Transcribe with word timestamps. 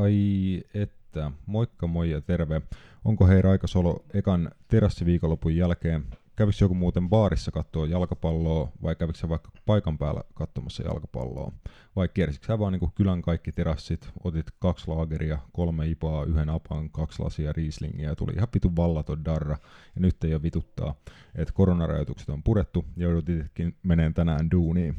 Ai 0.00 0.62
että, 0.74 1.30
moikka 1.46 1.86
moi 1.86 2.10
ja 2.10 2.20
terve. 2.20 2.62
Onko 3.04 3.26
hei 3.26 3.42
Raika 3.42 3.66
Solo 3.66 4.04
ekan 4.14 4.50
terassiviikonlopun 4.68 5.56
jälkeen? 5.56 6.04
Kävikö 6.36 6.56
joku 6.60 6.74
muuten 6.74 7.08
baarissa 7.08 7.50
katsoa 7.50 7.86
jalkapalloa 7.86 8.72
vai 8.82 8.96
kävikö 8.96 9.28
vaikka 9.28 9.50
paikan 9.66 9.98
päällä 9.98 10.22
katsomassa 10.34 10.82
jalkapalloa? 10.82 11.52
Vai 11.96 12.08
kiersikö 12.08 12.46
sä 12.46 12.58
vaan 12.58 12.72
niin 12.72 12.92
kylän 12.94 13.22
kaikki 13.22 13.52
terassit, 13.52 14.10
otit 14.24 14.46
kaksi 14.58 14.88
laageria, 14.88 15.38
kolme 15.52 15.86
ipaa, 15.86 16.24
yhden 16.24 16.50
apan, 16.50 16.90
kaksi 16.90 17.22
lasia 17.22 17.52
riislingiä 17.52 18.08
ja 18.08 18.16
tuli 18.16 18.32
ihan 18.32 18.48
vitun 18.54 18.76
vallaton 18.76 19.24
darra. 19.24 19.56
Ja 19.94 20.00
nyt 20.00 20.24
ei 20.24 20.34
ole 20.34 20.42
vituttaa, 20.42 20.94
että 21.34 21.54
koronarajoitukset 21.54 22.28
on 22.28 22.42
purettu 22.42 22.84
ja 22.96 23.02
joudut 23.02 23.28
itsekin 23.28 23.76
meneen 23.82 24.14
tänään 24.14 24.50
duuniin. 24.50 24.96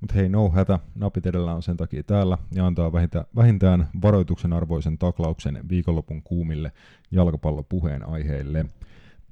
Mutta 0.00 0.14
hei, 0.14 0.28
no 0.28 0.50
hätä, 0.50 0.78
napit 0.94 1.26
edellä 1.26 1.54
on 1.54 1.62
sen 1.62 1.76
takia 1.76 2.02
täällä 2.02 2.38
ja 2.54 2.66
antaa 2.66 2.92
vähintään, 2.92 3.24
vähintään 3.36 3.88
varoituksen 4.02 4.52
arvoisen 4.52 4.98
taklauksen 4.98 5.60
viikonlopun 5.68 6.22
kuumille 6.22 6.72
jalkapallopuheen 7.10 8.08
aiheille. 8.08 8.64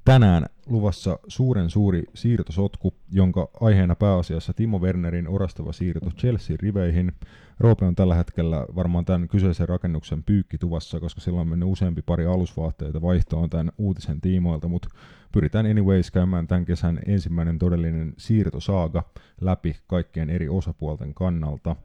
Tänään 0.05 0.47
luvassa 0.67 1.19
suuren 1.29 1.71
suuri 1.71 2.05
siirtosotku, 2.15 2.95
jonka 3.11 3.49
aiheena 3.61 3.95
pääasiassa 3.95 4.53
Timo 4.53 4.79
Wernerin 4.79 5.29
orastava 5.29 5.73
siirto 5.73 6.11
Chelsea 6.11 6.57
riveihin. 6.61 7.13
Roope 7.61 7.85
on 7.85 7.95
tällä 7.95 8.15
hetkellä 8.15 8.67
varmaan 8.75 9.05
tämän 9.05 9.29
kyseisen 9.29 9.69
rakennuksen 9.69 10.23
pyykkituvassa, 10.23 11.01
koska 11.01 11.21
sillä 11.21 11.41
on 11.41 11.49
mennyt 11.49 11.69
useampi 11.69 12.03
pari 12.03 12.27
alusvaatteita 12.27 13.03
vaihtoon 13.03 13.51
tämän 13.51 13.73
uutisen 13.79 14.21
tiimoilta, 14.21 14.69
mutta 14.69 14.89
pyritään 15.33 15.67
anyways 15.67 16.11
käymään 16.11 16.47
tämän 16.47 16.65
kesän 16.65 17.01
ensimmäinen 17.07 17.59
todellinen 17.59 18.15
siirtosaaga 18.17 19.03
läpi 19.41 19.77
kaikkien 19.87 20.31
eri 20.31 20.49
osapuolten 20.49 21.15
kannalta. 21.15 21.77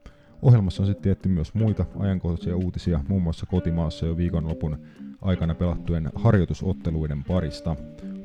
Ohjelmassa 0.42 0.84
on 0.84 0.88
sitten 0.88 1.04
tietty 1.04 1.30
myös 1.30 1.54
muita 1.54 1.86
ajankohtaisia 2.00 2.56
uutisia, 2.56 3.00
muun 3.08 3.22
muassa 3.22 3.46
kotimaassa 3.46 4.06
jo 4.06 4.18
viikonlopun 4.18 4.78
aikana 5.22 5.56
pelattujen 5.56 6.10
harjoitusotteluiden 6.16 7.24
parista. 7.24 7.76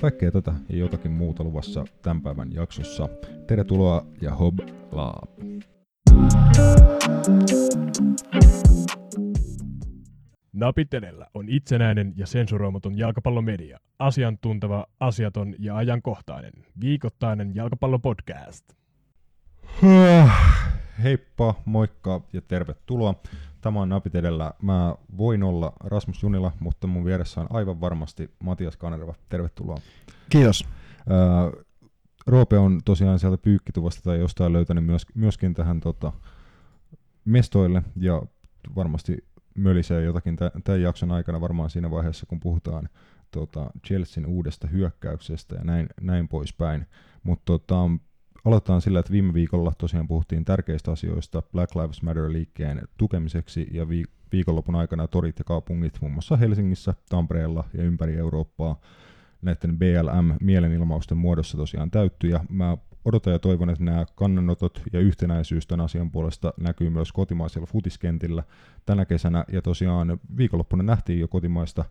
Kaikkea 0.00 0.31
tätä 0.31 0.53
ja 0.69 0.77
jotakin 0.77 1.12
muuta 1.12 1.44
luvassa 1.44 1.84
tämän 2.03 2.22
päivän 2.22 2.53
jaksossa. 2.53 3.09
Tervetuloa 3.47 4.06
ja 4.20 4.34
hob 4.34 4.59
laap. 10.61 10.77
Napit 10.77 10.95
edellä 10.95 11.27
on 11.35 11.49
itsenäinen 11.49 12.12
ja 12.17 12.27
sensuroimaton 12.27 12.99
jalkapallomedia. 12.99 13.79
Asiantunteva, 13.99 14.87
asiaton 15.01 15.55
ja 15.59 15.77
ajankohtainen. 15.77 16.53
Viikoittainen 16.81 17.55
jalkapallopodcast. 17.55 18.65
Heippa, 21.03 21.55
moikka 21.65 22.21
ja 22.33 22.41
tervetuloa. 22.41 23.15
Tämä 23.61 23.81
on 23.81 23.89
Napit 23.89 24.15
edellä. 24.15 24.53
Mä 24.62 24.95
voin 25.17 25.43
olla 25.43 25.73
Rasmus 25.84 26.23
Junila, 26.23 26.53
mutta 26.61 26.87
mun 26.87 27.05
vieressä 27.05 27.41
on 27.41 27.47
aivan 27.51 27.81
varmasti 27.81 28.31
Matias 28.43 28.77
Kanerva. 28.77 29.15
Tervetuloa. 29.29 29.77
Kiitos. 30.31 30.65
Öö, 31.11 31.65
Roope 32.27 32.59
on 32.59 32.81
tosiaan 32.84 33.19
sieltä 33.19 33.39
pyykkituvasta 33.39 34.03
tai 34.03 34.19
jostain 34.19 34.53
löytänyt 34.53 34.84
myös, 34.84 35.07
myöskin 35.15 35.55
tähän 35.55 35.81
tota, 35.81 36.12
mestoille 37.25 37.83
ja 37.97 38.23
varmasti 38.77 39.25
mölisee 39.57 40.05
jotakin 40.05 40.37
tämän 40.37 40.83
jakson 40.83 41.12
aikana 41.12 41.41
varmaan 41.41 41.71
siinä 41.71 41.91
vaiheessa, 41.91 42.27
kun 42.27 42.41
puhutaan 42.41 42.89
tota, 43.31 43.71
Chelsean 43.87 44.27
uudesta 44.27 44.67
hyökkäyksestä 44.67 45.55
ja 45.55 45.65
näin, 45.65 45.89
näin 46.01 46.29
poispäin. 46.29 46.87
Mutta 47.23 47.45
tota, 47.45 47.91
aloitetaan 48.45 48.81
sillä, 48.81 49.01
että 49.01 49.12
viime 49.12 49.34
viikolla 49.34 49.73
tosiaan 49.79 50.09
puhuttiin 50.09 50.45
tärkeistä 50.45 50.93
asioista 50.93 51.43
Black 51.43 51.75
Lives 51.75 52.03
Matter-liikkeen 52.03 52.89
tukemiseksi 52.97 53.67
ja 53.73 53.89
vi- 53.89 54.05
viikonlopun 54.33 54.75
aikana 54.75 55.09
torit 55.09 55.39
ja 55.39 55.45
kaupungit 55.45 55.99
muun 56.01 56.12
muassa 56.12 56.37
Helsingissä, 56.37 56.95
Tampereella 57.09 57.65
ja 57.73 57.83
ympäri 57.83 58.17
Eurooppaa 58.17 58.81
näiden 59.43 59.79
BLM-mielenilmausten 59.79 61.19
muodossa 61.19 61.57
tosiaan 61.57 61.91
täyttyi 61.91 62.31
ja 62.31 62.45
mä 62.49 62.77
odotan 63.06 63.33
ja 63.33 63.39
toivon, 63.39 63.71
että 63.71 63.84
nämä 63.84 64.06
kannanotot 64.15 64.83
ja 64.93 65.00
yhtenäisyys 65.00 65.67
tämän 65.67 65.84
asian 65.84 66.11
puolesta 66.11 66.53
näkyy 66.61 66.91
myös 66.91 67.12
kotimaisella 67.12 67.67
futiskentillä 67.67 68.43
tänä 68.87 69.05
kesänä 69.05 69.44
ja 69.53 69.62
tosiaan 69.62 70.19
viikonloppuna 70.37 70.83
nähtiin 70.83 71.21
jo 71.21 71.28
kotimaista 71.28 71.84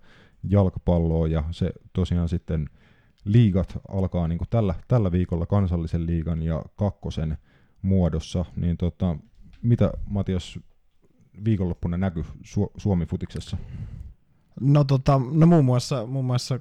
jalkapalloa 0.44 1.28
ja 1.28 1.44
se 1.52 1.72
tosiaan 1.94 2.30
sitten 2.30 2.70
liigat 3.26 3.78
alkaa 3.88 4.28
niin 4.28 4.40
tällä, 4.50 4.76
tällä 4.88 5.12
viikolla 5.12 5.46
kansallisen 5.46 6.06
liigan 6.06 6.42
ja 6.44 6.64
kakkosen 6.76 7.38
muodossa, 7.82 8.46
niin 8.56 8.78
tota, 8.78 9.18
mitä 9.62 9.92
Matias 10.08 10.60
viikonloppuna 11.46 11.98
näkyy 11.98 12.24
Su- 12.24 12.72
Suomi-futiksessa? 12.78 13.58
No, 14.62 14.84
tota, 14.84 15.22
no 15.32 15.46
muun 15.46 15.66
muassa, 15.66 16.06
muun 16.06 16.26
muassa 16.26 16.60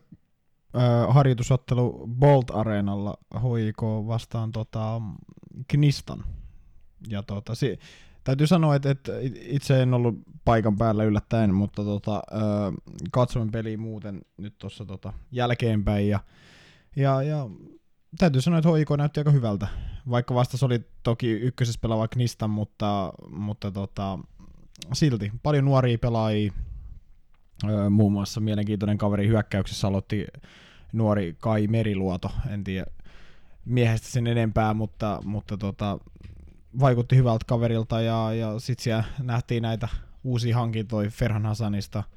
harjoitusottelu 1.08 2.08
Bolt 2.18 2.50
Areenalla 2.50 3.18
HIK 3.34 3.82
vastaan 3.82 4.52
tota, 4.52 5.00
Knistan. 5.68 6.24
Ja 7.08 7.22
tota, 7.22 7.54
si- 7.54 7.78
täytyy 8.24 8.46
sanoa, 8.46 8.74
että, 8.74 8.90
että 8.90 9.12
itse 9.34 9.82
en 9.82 9.94
ollut 9.94 10.14
paikan 10.44 10.76
päällä 10.76 11.04
yllättäen, 11.04 11.54
mutta 11.54 11.84
tota, 11.84 12.14
äh, 12.16 12.74
katsoin 13.12 13.50
peliä 13.50 13.78
muuten 13.78 14.22
nyt 14.36 14.58
tuossa 14.58 14.84
tota, 14.84 15.12
jälkeenpäin 15.30 16.08
ja 16.08 16.20
ja, 16.96 17.22
ja 17.22 17.50
täytyy 18.18 18.40
sanoa, 18.40 18.58
että 18.58 18.70
HIK 18.72 18.90
näytti 18.98 19.20
aika 19.20 19.30
hyvältä, 19.30 19.68
vaikka 20.10 20.34
vastas 20.34 20.62
oli 20.62 20.80
toki 21.02 21.30
ykkösessä 21.30 21.80
pelaava 21.80 22.08
Knistan, 22.08 22.50
mutta, 22.50 23.12
mutta 23.30 23.70
tota, 23.70 24.18
silti 24.92 25.32
paljon 25.42 25.64
nuoria 25.64 25.98
pelaajia, 25.98 26.52
muun 27.90 28.12
muassa 28.12 28.40
mielenkiintoinen 28.40 28.98
kaveri 28.98 29.28
hyökkäyksessä 29.28 29.86
aloitti 29.86 30.26
nuori 30.92 31.36
Kai 31.40 31.66
Meriluoto, 31.66 32.30
en 32.50 32.64
tiedä 32.64 32.86
miehestä 33.64 34.08
sen 34.08 34.26
enempää, 34.26 34.74
mutta, 34.74 35.20
mutta 35.24 35.56
tota, 35.56 35.98
vaikutti 36.80 37.16
hyvältä 37.16 37.44
kaverilta 37.48 38.00
ja, 38.00 38.34
ja 38.34 38.58
sitten 38.58 38.84
siellä 38.84 39.04
nähtiin 39.22 39.62
näitä 39.62 39.88
uusia 40.24 40.56
hankintoja 40.56 41.10
Ferhan 41.10 41.46
Hasanista– 41.46 42.02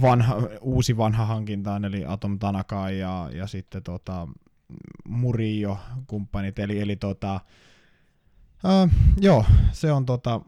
vanha, 0.00 0.36
uusi 0.60 0.96
vanha 0.96 1.24
hankintaan, 1.26 1.84
eli 1.84 2.04
Atom 2.06 2.38
Tanaka 2.38 2.90
ja, 2.90 3.30
ja 3.34 3.46
sitten 3.46 3.82
tota, 3.82 4.28
Murio 5.08 5.78
kumppanit, 6.06 6.58
eli, 6.58 6.80
eli 6.80 6.96
tota, 6.96 7.40
ää, 8.64 8.88
joo, 9.20 9.44
se 9.72 9.92
on 9.92 10.06
tota, 10.06 10.40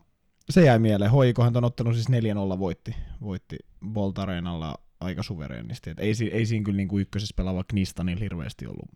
se 0.50 0.64
jäi 0.64 0.78
mieleen. 0.78 1.10
Hoikohan 1.10 1.52
ton 1.52 1.64
ottanut 1.64 1.94
siis 1.94 2.08
4-0 2.08 2.58
voitti, 2.58 2.94
voitti 3.20 3.56
Bolt 3.86 4.18
Areenalla 4.18 4.74
aika 5.00 5.22
suvereenisti. 5.22 5.90
Et 5.90 5.98
ei, 5.98 6.12
ei 6.32 6.46
siinä 6.46 6.64
kyllä 6.64 6.76
niinku 6.76 6.98
ykkösessä 6.98 7.34
pelaava 7.36 7.64
Knistanilla 7.64 8.20
hirveästi 8.20 8.66
ollut 8.66 8.90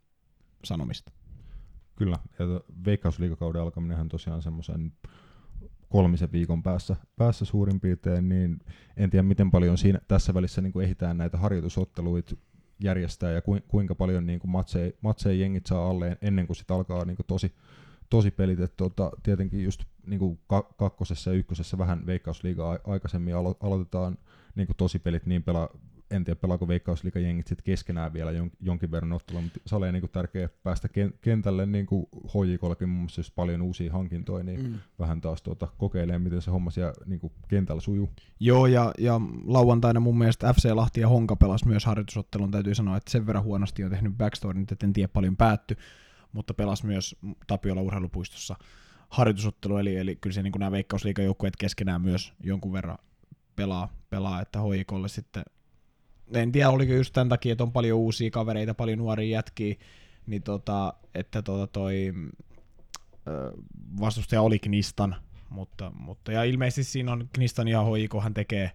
sanomista. 0.64 1.12
Kyllä, 1.96 2.18
ja 2.38 2.46
veikkausliikakauden 2.84 3.62
alkaminenhan 3.62 4.08
tosiaan 4.08 4.42
semmoisen 4.42 4.92
kolmisen 5.88 6.32
viikon 6.32 6.62
päässä, 6.62 6.96
päässä 7.16 7.44
suurin 7.44 7.80
piirtein, 7.80 8.28
niin 8.28 8.58
en 8.96 9.10
tiedä 9.10 9.22
miten 9.22 9.50
paljon 9.50 9.78
siinä, 9.78 10.00
tässä 10.08 10.34
välissä 10.34 10.60
niin 10.60 10.72
kuin 10.72 10.84
ehditään 10.84 11.18
näitä 11.18 11.38
harjoitusotteluita 11.38 12.36
järjestää 12.84 13.30
ja 13.30 13.42
kuinka 13.68 13.94
paljon 13.94 14.26
niin 14.26 14.38
kuin 14.38 14.50
matseja, 14.50 14.92
matseja 15.00 15.40
jengit 15.40 15.66
saa 15.66 15.90
alle 15.90 16.18
ennen 16.22 16.46
kuin 16.46 16.56
sitten 16.56 16.76
alkaa 16.76 17.04
niin 17.04 17.16
kuin 17.16 17.26
tosi, 17.26 17.54
tosi 18.10 18.30
pelit. 18.30 18.60
Et, 18.60 18.76
tota, 18.76 19.10
tietenkin 19.22 19.64
just 19.64 19.84
niin 20.06 20.18
kuin 20.18 20.38
kakkosessa 20.76 21.30
ja 21.30 21.36
ykkösessä 21.36 21.78
vähän 21.78 22.06
veikkausliigaa 22.06 22.78
aikaisemmin 22.84 23.34
alo- 23.34 23.56
aloitetaan 23.60 24.18
niin 24.54 24.66
kuin 24.66 24.76
tosi 24.76 24.98
pelit 24.98 25.26
niin 25.26 25.42
pela, 25.42 25.70
en 26.10 26.24
tiedä 26.24 26.40
pelaako 26.40 26.68
veikkausliikajengit 26.68 27.46
sitten 27.46 27.64
keskenään 27.64 28.12
vielä 28.12 28.32
jon, 28.32 28.50
jonkin 28.60 28.90
verran 28.90 29.12
ottelua, 29.12 29.42
mutta 29.42 29.60
se 29.66 29.76
oli 29.76 29.92
niin 29.92 30.10
tärkeää 30.12 30.48
päästä 30.62 30.88
kentälle 31.20 31.66
niin 31.66 31.86
kuin 31.86 32.06
HJKllakin 32.12 32.88
muun 32.88 33.00
muassa 33.00 33.32
paljon 33.34 33.62
uusia 33.62 33.92
hankintoja, 33.92 34.44
niin 34.44 34.62
mm. 34.62 34.78
vähän 34.98 35.20
taas 35.20 35.42
tuota, 35.42 35.68
kokeilemaan, 35.78 36.22
miten 36.22 36.42
se 36.42 36.50
homma 36.50 36.70
siellä 36.70 36.92
niin 37.06 37.20
kuin 37.20 37.32
kentällä 37.48 37.80
sujuu. 37.80 38.08
Joo, 38.40 38.66
ja, 38.66 38.92
ja 38.98 39.20
lauantaina 39.44 40.00
mun 40.00 40.18
mielestä 40.18 40.52
FC 40.52 40.70
Lahti 40.74 41.00
ja 41.00 41.08
Honka 41.08 41.36
pelas 41.36 41.64
myös 41.64 41.84
harjoitusottelun, 41.84 42.50
täytyy 42.50 42.74
sanoa, 42.74 42.96
että 42.96 43.10
sen 43.10 43.26
verran 43.26 43.44
huonosti 43.44 43.84
on 43.84 43.90
tehnyt 43.90 44.16
backstory, 44.16 44.60
että 44.60 44.86
en 44.86 44.92
tiedä 44.92 45.08
paljon 45.08 45.36
päätty, 45.36 45.76
mutta 46.32 46.54
pelas 46.54 46.84
myös 46.84 47.16
Tapiola 47.46 47.80
urheilupuistossa 47.80 48.56
harjoitusottelu, 49.16 49.76
eli, 49.76 49.96
eli 49.96 50.16
kyllä 50.16 50.34
se 50.34 50.42
niin 50.42 50.52
kuin 50.52 50.60
nämä 50.60 50.72
veikkausliikajoukkueet 50.72 51.56
keskenään 51.56 52.02
myös 52.02 52.32
jonkun 52.42 52.72
verran 52.72 52.98
pelaa, 53.56 53.88
pelaa 54.10 54.40
että 54.40 54.60
hoikolle 54.60 55.08
sitten 55.08 55.42
en 56.34 56.52
tiedä 56.52 56.70
oliko 56.70 56.92
just 56.92 57.12
tämän 57.12 57.28
takia, 57.28 57.52
että 57.52 57.64
on 57.64 57.72
paljon 57.72 57.98
uusia 57.98 58.30
kavereita, 58.30 58.74
paljon 58.74 58.98
nuoria 58.98 59.36
jätkiä, 59.36 59.74
niin 60.26 60.42
tota, 60.42 60.94
että 61.14 61.42
tota 61.42 61.66
toi 61.66 62.14
vastustaja 64.00 64.42
oli 64.42 64.58
Knistan, 64.58 65.16
mutta, 65.50 65.92
mutta 65.98 66.32
ja 66.32 66.44
ilmeisesti 66.44 66.84
siinä 66.84 67.12
on 67.12 67.28
Knistan 67.32 67.68
ja 67.68 67.84
HIK, 67.84 68.14
hän 68.22 68.34
tekee 68.34 68.70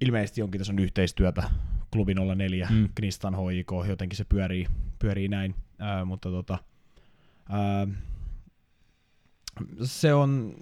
ilmeisesti 0.00 0.40
jonkin 0.40 0.58
tason 0.58 0.78
yhteistyötä 0.78 1.50
klubi 1.92 2.14
04, 2.36 2.68
mm. 2.70 2.88
Knistan 2.94 3.34
HIK, 3.34 3.72
jotenkin 3.88 4.16
se 4.16 4.24
pyörii, 4.24 4.66
pyörii 4.98 5.28
näin, 5.28 5.54
ö, 5.80 6.04
mutta 6.04 6.30
tota, 6.30 6.58
ö, 7.50 7.92
se 9.82 10.14
on 10.14 10.54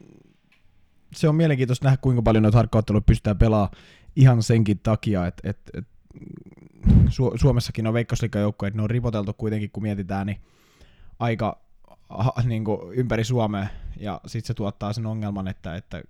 se 1.14 1.28
on 1.28 1.34
mielenkiintoista 1.34 1.84
nähdä, 1.86 1.96
kuinka 1.96 2.22
paljon 2.22 2.42
noita 2.42 2.58
harkkaotteluja 2.58 3.02
pystytään 3.02 3.38
pelaamaan 3.38 3.76
ihan 4.16 4.42
senkin 4.42 4.78
takia, 4.78 5.26
että 5.26 5.50
et, 5.50 5.58
et, 5.74 5.86
Su- 6.86 7.38
Suomessakin 7.40 7.86
on 7.86 7.94
veikkausliikajoukkoja, 7.94 8.68
että 8.68 8.78
ne 8.78 8.82
on 8.82 8.90
ripoteltu 8.90 9.32
kuitenkin, 9.32 9.70
kun 9.70 9.82
mietitään, 9.82 10.26
niin 10.26 10.40
aika 11.18 11.60
ha, 12.08 12.32
niin 12.44 12.64
kuin 12.64 12.92
ympäri 12.94 13.24
Suomea, 13.24 13.66
ja 13.96 14.20
sitten 14.26 14.46
se 14.46 14.54
tuottaa 14.54 14.92
sen 14.92 15.06
ongelman, 15.06 15.48
että, 15.48 15.74
että 15.74 16.02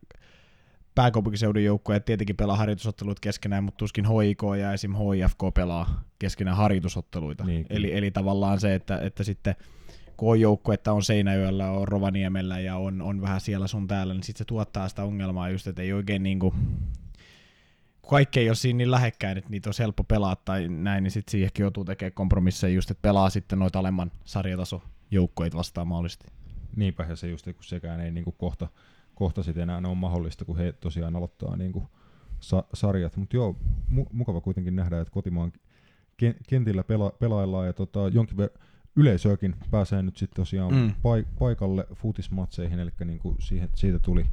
pääkaupunkiseudun 0.95 1.65
joukkoja 1.65 2.01
tietenkin 2.01 2.37
pelaa 2.37 2.57
harjoitusottelut 2.57 3.21
keskenään, 3.21 3.65
mutta 3.65 3.79
tuskin 3.79 4.07
HIK 4.09 4.43
ja 4.61 4.73
esim. 4.73 4.95
HIFK 4.95 5.39
pelaa 5.55 6.03
keskenään 6.19 6.57
harjoitusotteluita. 6.57 7.45
Niin, 7.45 7.67
eli, 7.71 7.97
eli 7.97 8.11
tavallaan 8.11 8.61
se, 8.61 8.75
että, 8.75 8.99
että 8.99 9.25
sitten 9.25 9.55
kun 10.17 10.31
on 10.31 10.41
joukko, 10.41 10.73
että 10.73 10.93
on 10.93 11.03
Seinäjoella, 11.03 11.71
on 11.71 11.89
Rovaniemellä 11.89 12.61
ja 12.61 12.77
on, 12.77 13.03
on 13.03 13.23
vähän 13.23 13.41
siellä 13.41 13.67
sun 13.67 13.89
täällä, 13.89 14.15
niin 14.15 14.23
sitten 14.23 14.39
se 14.39 14.45
tuottaa 14.45 14.89
sitä 14.89 15.05
ongelmaa 15.05 15.51
just, 15.51 15.67
että 15.67 15.83
ei 15.83 15.93
oikein 15.93 16.23
niinku, 16.23 16.55
kaikki 18.11 18.41
ei 18.41 18.49
ole 18.49 18.55
siinä 18.55 18.77
niin 18.77 18.91
lähekkäin, 18.91 19.39
että 19.39 19.51
niitä 19.51 19.71
on 19.71 19.75
helppo 19.79 20.05
pelaa 20.05 20.37
tai 20.37 20.69
näin, 20.69 21.03
niin 21.03 21.11
sitten 21.11 21.31
siihenkin 21.31 21.63
joutuu 21.63 21.85
tekemään 21.85 22.13
kompromisseja 22.13 22.75
just, 22.75 22.91
että 22.91 23.03
pelaa 23.03 23.31
sitten 23.31 23.59
noita 23.59 23.79
alemman 23.79 24.11
sarjataso 24.25 24.83
joukkoita 25.11 25.57
vastaan 25.57 25.87
mahdollisesti. 25.89 26.29
Niinpä, 26.77 27.17
se 27.17 27.29
just, 27.29 27.45
kun 27.45 27.55
sekään 27.65 28.01
ei 28.01 28.11
niinku 28.11 28.33
kohta, 28.33 28.69
kohta 29.15 29.43
sitten 29.43 29.63
enää 29.63 29.77
ole 29.89 29.95
mahdollista, 29.95 30.45
kun 30.45 30.57
he 30.57 30.73
tosiaan 30.73 31.17
aloittaa 31.17 31.57
niinku 31.57 31.89
sa- 32.41 32.65
sarjat. 32.75 33.17
Mutta 33.17 33.37
joo, 33.37 33.57
mu- 33.91 34.09
mukava 34.13 34.41
kuitenkin 34.41 34.77
nähdä, 34.77 35.01
että 35.01 35.13
kotimaan 35.13 35.53
ken- 36.17 36.41
kentillä 36.49 36.83
pela- 36.83 37.17
pelaillaan 37.19 37.67
ja 37.67 37.73
tota, 37.73 38.09
jonkin 38.09 38.37
ver- 38.39 38.59
yleisöäkin 38.97 39.57
pääsee 39.71 40.03
nyt 40.03 40.17
sitten 40.17 40.37
tosiaan 40.37 40.75
Mm. 40.75 40.89
paik- 41.03 41.39
paikalle 41.39 41.87
futismatseihin, 41.95 42.79
eli 42.79 42.91
niinku 43.05 43.37
siihen, 43.41 43.69
siitä 43.75 43.99
tuli 43.99 44.27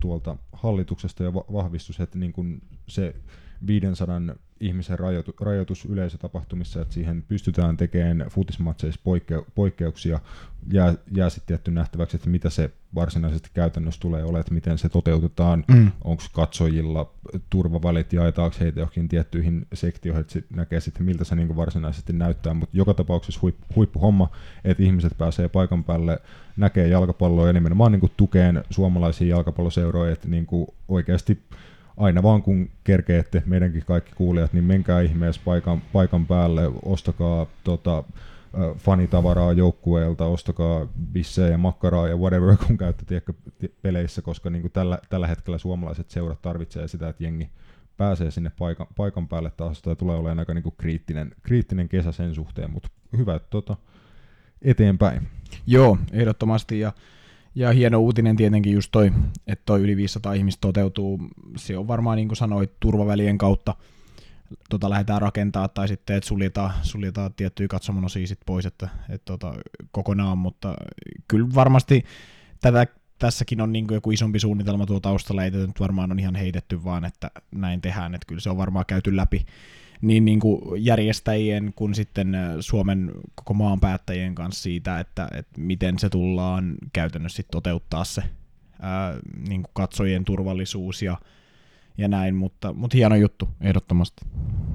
tuolta 0.00 0.36
hallituksesta 0.52 1.22
ja 1.24 1.34
va- 1.34 1.44
vahvistus, 1.52 2.00
että 2.00 2.18
niinku 2.18 2.44
se 2.88 3.16
500 3.66 4.20
ihmisen 4.60 4.98
rajoitu, 4.98 5.34
rajoitus 5.40 5.84
yleisötapahtumissa, 5.84 6.82
että 6.82 6.94
siihen 6.94 7.24
pystytään 7.28 7.76
tekemään 7.76 8.28
futismatseissa 8.30 9.00
poikke, 9.04 9.42
poikkeuksia, 9.54 10.20
jää, 10.72 10.94
jää 11.14 11.30
sitten 11.30 11.46
tietty 11.46 11.70
nähtäväksi, 11.70 12.16
että 12.16 12.30
mitä 12.30 12.50
se 12.50 12.70
varsinaisesti 12.94 13.50
käytännössä 13.54 14.00
tulee 14.00 14.22
olemaan, 14.22 14.40
että 14.40 14.54
miten 14.54 14.78
se 14.78 14.88
toteutetaan, 14.88 15.64
Mm. 15.68 15.92
onko 16.04 16.22
katsojilla 16.32 17.10
turvavälit, 17.50 18.12
jaetaanko 18.12 18.56
heitä 18.60 18.80
johonkin 18.80 19.08
tiettyihin 19.08 19.66
sektioihin, 19.72 20.20
että 20.20 20.32
sit 20.32 20.46
näkee 20.50 20.80
sitten 20.80 21.02
miltä 21.06 21.24
se 21.24 21.34
niinku 21.34 21.56
varsinaisesti 21.56 22.12
näyttää, 22.12 22.54
mutta 22.54 22.76
joka 22.76 22.94
tapauksessa 22.94 23.40
huip, 23.42 23.56
huippuhomma, 23.76 24.30
että 24.64 24.82
ihmiset 24.82 25.18
pääsee 25.18 25.48
paikan 25.48 25.84
päälle, 25.84 26.18
näkee 26.56 26.88
jalkapalloa 26.88 27.46
ja 27.46 27.52
nimenomaan 27.52 27.92
niinku 27.92 28.10
tukeen 28.16 28.64
suomalaisia 28.70 29.28
jalkapalloseuroja, 29.28 30.12
että 30.12 30.28
niinku 30.28 30.74
oikeasti 30.88 31.42
aina 31.96 32.22
vaan 32.22 32.42
kun 32.42 32.70
kerkeette, 32.84 33.42
meidänkin 33.46 33.84
kaikki 33.86 34.12
kuulijat, 34.14 34.52
niin 34.52 34.64
menkää 34.64 35.00
ihmeessä 35.00 35.40
paikan, 35.44 35.82
paikan 35.92 36.26
päälle, 36.26 36.62
ostakaa 36.84 37.46
tota, 37.64 38.04
fanitavaraa 38.76 39.52
joukkueelta, 39.52 40.24
ostakaa 40.24 40.86
bissejä 41.12 41.48
ja 41.48 41.58
makkaraa 41.58 42.08
ja 42.08 42.16
whatever, 42.16 42.56
kun 42.66 42.78
käytte 42.78 43.22
ti- 43.58 43.74
peleissä, 43.82 44.22
koska 44.22 44.50
niin 44.50 44.62
kuin 44.62 44.72
tällä, 44.72 44.98
tällä 45.08 45.26
hetkellä 45.26 45.58
suomalaiset 45.58 46.10
seurat 46.10 46.42
tarvitsee 46.42 46.88
sitä, 46.88 47.08
että 47.08 47.24
jengi 47.24 47.50
pääsee 47.96 48.30
sinne 48.30 48.52
paikan, 48.58 48.86
paikan 48.96 49.28
päälle 49.28 49.52
taas, 49.56 49.82
tämä 49.82 49.94
tulee 49.94 50.16
olemaan 50.16 50.38
aika 50.38 50.54
niin 50.54 50.62
kuin 50.62 50.74
kriittinen, 50.78 51.30
kriittinen 51.42 51.88
kesä 51.88 52.12
sen 52.12 52.34
suhteen, 52.34 52.70
mutta 52.70 52.88
hyvä, 53.16 53.34
että 53.34 53.48
tota, 53.50 53.76
eteenpäin. 54.62 55.28
Joo, 55.66 55.98
ehdottomasti. 56.12 56.80
Ja, 56.80 56.92
ja 57.56 57.72
hieno 57.72 57.98
uutinen 57.98 58.36
tietenkin 58.36 58.72
just 58.72 58.88
toi, 58.92 59.12
että 59.46 59.62
toi 59.66 59.80
yli 59.80 59.96
500 59.96 60.32
ihmistä 60.32 60.60
toteutuu. 60.60 61.20
Se 61.56 61.78
on 61.78 61.88
varmaan 61.88 62.16
niin 62.16 62.28
kuin 62.28 62.36
sanoit, 62.36 62.72
turvavälien 62.80 63.38
kautta 63.38 63.74
tota 64.70 64.90
lähdetään 64.90 65.22
rakentaa 65.22 65.68
tai 65.68 65.88
sitten, 65.88 66.16
että 66.16 66.28
suljetaan, 66.28 66.72
suljetaan 66.82 67.34
tiettyjä 67.34 67.68
katsomonosia 67.68 68.26
sit 68.26 68.40
pois 68.46 68.66
että, 68.66 68.88
että 69.08 69.24
tota, 69.24 69.54
kokonaan, 69.90 70.38
mutta 70.38 70.74
kyllä 71.28 71.48
varmasti 71.54 72.04
tätä, 72.60 72.86
tässäkin 73.18 73.60
on 73.60 73.72
niin 73.72 73.86
joku 73.90 74.10
isompi 74.10 74.40
suunnitelma 74.40 74.86
tuo 74.86 75.00
taustalla, 75.00 75.44
ei 75.44 75.50
nyt 75.50 75.80
varmaan 75.80 76.12
on 76.12 76.18
ihan 76.18 76.34
heitetty 76.34 76.84
vaan, 76.84 77.04
että 77.04 77.30
näin 77.50 77.80
tehdään, 77.80 78.14
että 78.14 78.26
kyllä 78.26 78.40
se 78.40 78.50
on 78.50 78.56
varmaan 78.56 78.86
käyty 78.86 79.16
läpi 79.16 79.46
niin, 80.00 80.24
niin 80.24 80.40
kuin 80.40 80.84
järjestäjien 80.84 81.72
kuin 81.76 81.94
sitten 81.94 82.34
äh, 82.34 82.56
Suomen 82.60 83.12
koko 83.34 83.54
maan 83.54 83.80
päättäjien 83.80 84.34
kanssa 84.34 84.62
siitä, 84.62 85.00
että, 85.00 85.28
että 85.32 85.60
miten 85.60 85.98
se 85.98 86.08
tullaan 86.08 86.74
käytännössä 86.92 87.36
sit 87.36 87.48
toteuttaa 87.50 88.04
se 88.04 88.22
ää, 88.80 89.18
niin 89.48 89.62
kuin 89.62 89.72
katsojien 89.74 90.24
turvallisuus 90.24 91.02
ja, 91.02 91.18
ja 91.98 92.08
näin, 92.08 92.34
mutta, 92.34 92.72
mutta 92.72 92.96
hieno 92.96 93.16
juttu 93.16 93.48
ehdottomasti. 93.60 94.24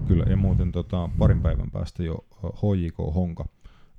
Kyllä, 0.07 0.23
ja 0.29 0.38
muuten 0.38 0.71
tota, 0.71 1.09
parin 1.18 1.41
päivän 1.41 1.71
päästä 1.71 2.03
jo 2.03 2.25
HJK 2.44 2.97
Honka 3.15 3.45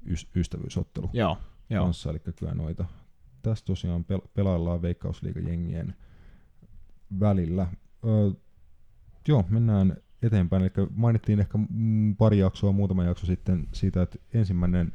ys- 0.06 0.28
ystävyysottelu 0.34 1.10
Joo, 1.12 1.38
joo. 1.70 1.84
kanssa, 1.84 2.10
eli 2.10 2.19
kyllä 2.19 2.54
noita. 2.54 2.84
Tässä 3.42 3.64
tosiaan 3.64 4.04
pel- 4.12 4.28
pelaillaan 4.34 4.82
veikkausliigajengien 4.82 5.94
välillä. 7.20 7.66
Öö, 8.04 8.30
joo, 9.28 9.44
mennään 9.48 9.96
eteenpäin. 10.22 10.62
Eli 10.62 10.88
mainittiin 10.96 11.40
ehkä 11.40 11.58
pari 12.19 12.38
jaksoa, 12.38 12.72
muutama 12.72 13.04
jakso 13.04 13.26
sitten 13.26 13.69
siitä, 13.72 14.02
että 14.02 14.19
ensimmäinen 14.34 14.92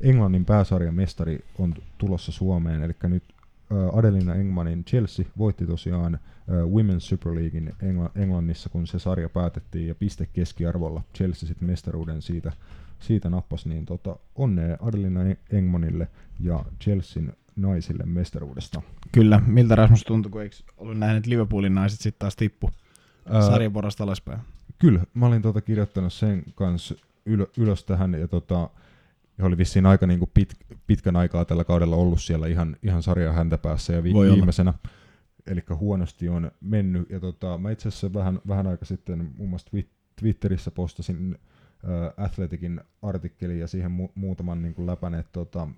Englannin 0.00 0.44
pääsarjan 0.44 0.94
mestari 0.94 1.44
on 1.58 1.74
tulossa 1.98 2.32
Suomeen, 2.32 2.82
eli 2.82 2.94
nyt 3.02 3.24
Adelina 3.92 4.34
Engmanin 4.34 4.84
Chelsea 4.84 5.26
voitti 5.38 5.66
tosiaan 5.66 6.18
Women's 6.48 7.00
Super 7.00 7.34
Leaguein 7.34 7.72
Engla- 7.82 8.10
Englannissa, 8.14 8.68
kun 8.68 8.86
se 8.86 8.98
sarja 8.98 9.28
päätettiin, 9.28 9.88
ja 9.88 9.94
piste 9.94 10.26
keskiarvolla 10.26 11.02
Chelsea 11.14 11.46
sitten 11.46 11.68
mestaruuden 11.68 12.22
siitä, 12.22 12.52
siitä 12.98 13.30
nappasi, 13.30 13.68
niin 13.68 13.86
tota, 13.86 14.16
onnea 14.34 14.76
Adelina 14.80 15.20
Engmanille 15.50 16.08
ja 16.40 16.64
Chelsean 16.82 17.32
naisille 17.56 18.04
mestaruudesta. 18.06 18.82
Kyllä, 19.12 19.42
miltä 19.46 19.74
Rasmus 19.74 20.04
tuntui, 20.04 20.32
kun 20.32 20.42
eikö 20.42 20.56
ollut 20.76 20.98
nähnyt, 20.98 21.16
että 21.16 21.30
Liverpoolin 21.30 21.74
naiset 21.74 22.00
sitten 22.00 22.18
taas 22.18 22.36
tippu 22.36 22.70
sarjan 23.46 23.72
porrasta 23.72 24.04
alaspäin? 24.04 24.40
Kyllä, 24.78 25.04
mä 25.14 25.26
olin 25.26 25.42
tota 25.42 25.60
kirjoittanut 25.60 26.12
sen 26.12 26.42
kanssa 26.54 26.94
ylö, 27.26 27.46
ylös 27.58 27.84
tähän 27.84 28.14
ja 28.14 28.28
tota, 28.28 28.70
ja 29.38 29.44
oli 29.44 29.58
vissiin 29.58 29.86
aika 29.86 30.06
niinku 30.06 30.30
pit, 30.34 30.54
pitkän 30.86 31.16
aikaa 31.16 31.44
tällä 31.44 31.64
kaudella 31.64 31.96
ollut 31.96 32.20
siellä 32.20 32.46
ihan, 32.46 32.76
ihan 32.82 33.02
sarjan 33.02 33.34
häntä 33.34 33.58
päässä 33.58 33.92
ja 33.92 34.02
vi, 34.02 34.12
Voi 34.12 34.26
olla. 34.26 34.34
viimeisenä, 34.36 34.74
eli 35.46 35.62
huonosti 35.74 36.28
on 36.28 36.50
mennyt. 36.60 37.10
Ja 37.10 37.20
tota, 37.20 37.58
mä 37.58 37.70
itse 37.70 37.88
asiassa 37.88 38.12
vähän, 38.12 38.40
vähän 38.48 38.66
aika 38.66 38.84
sitten 38.84 39.30
muun 39.36 39.50
muassa 39.50 39.68
Twi- 39.76 39.88
Twitterissä 40.20 40.70
postasin 40.70 41.38
äh, 41.84 42.24
Athleticin 42.24 42.80
artikkelin 43.02 43.58
ja 43.60 43.66
siihen 43.66 43.90
mu- 43.90 44.12
muutaman 44.14 44.62
niin 44.62 44.86
läpän, 44.86 45.14
että 45.14 45.32
tota, 45.32 45.68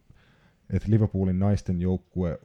et 0.71 0.88
Liverpoolin 0.88 1.38
naisten 1.38 1.80
joukkue 1.80 2.38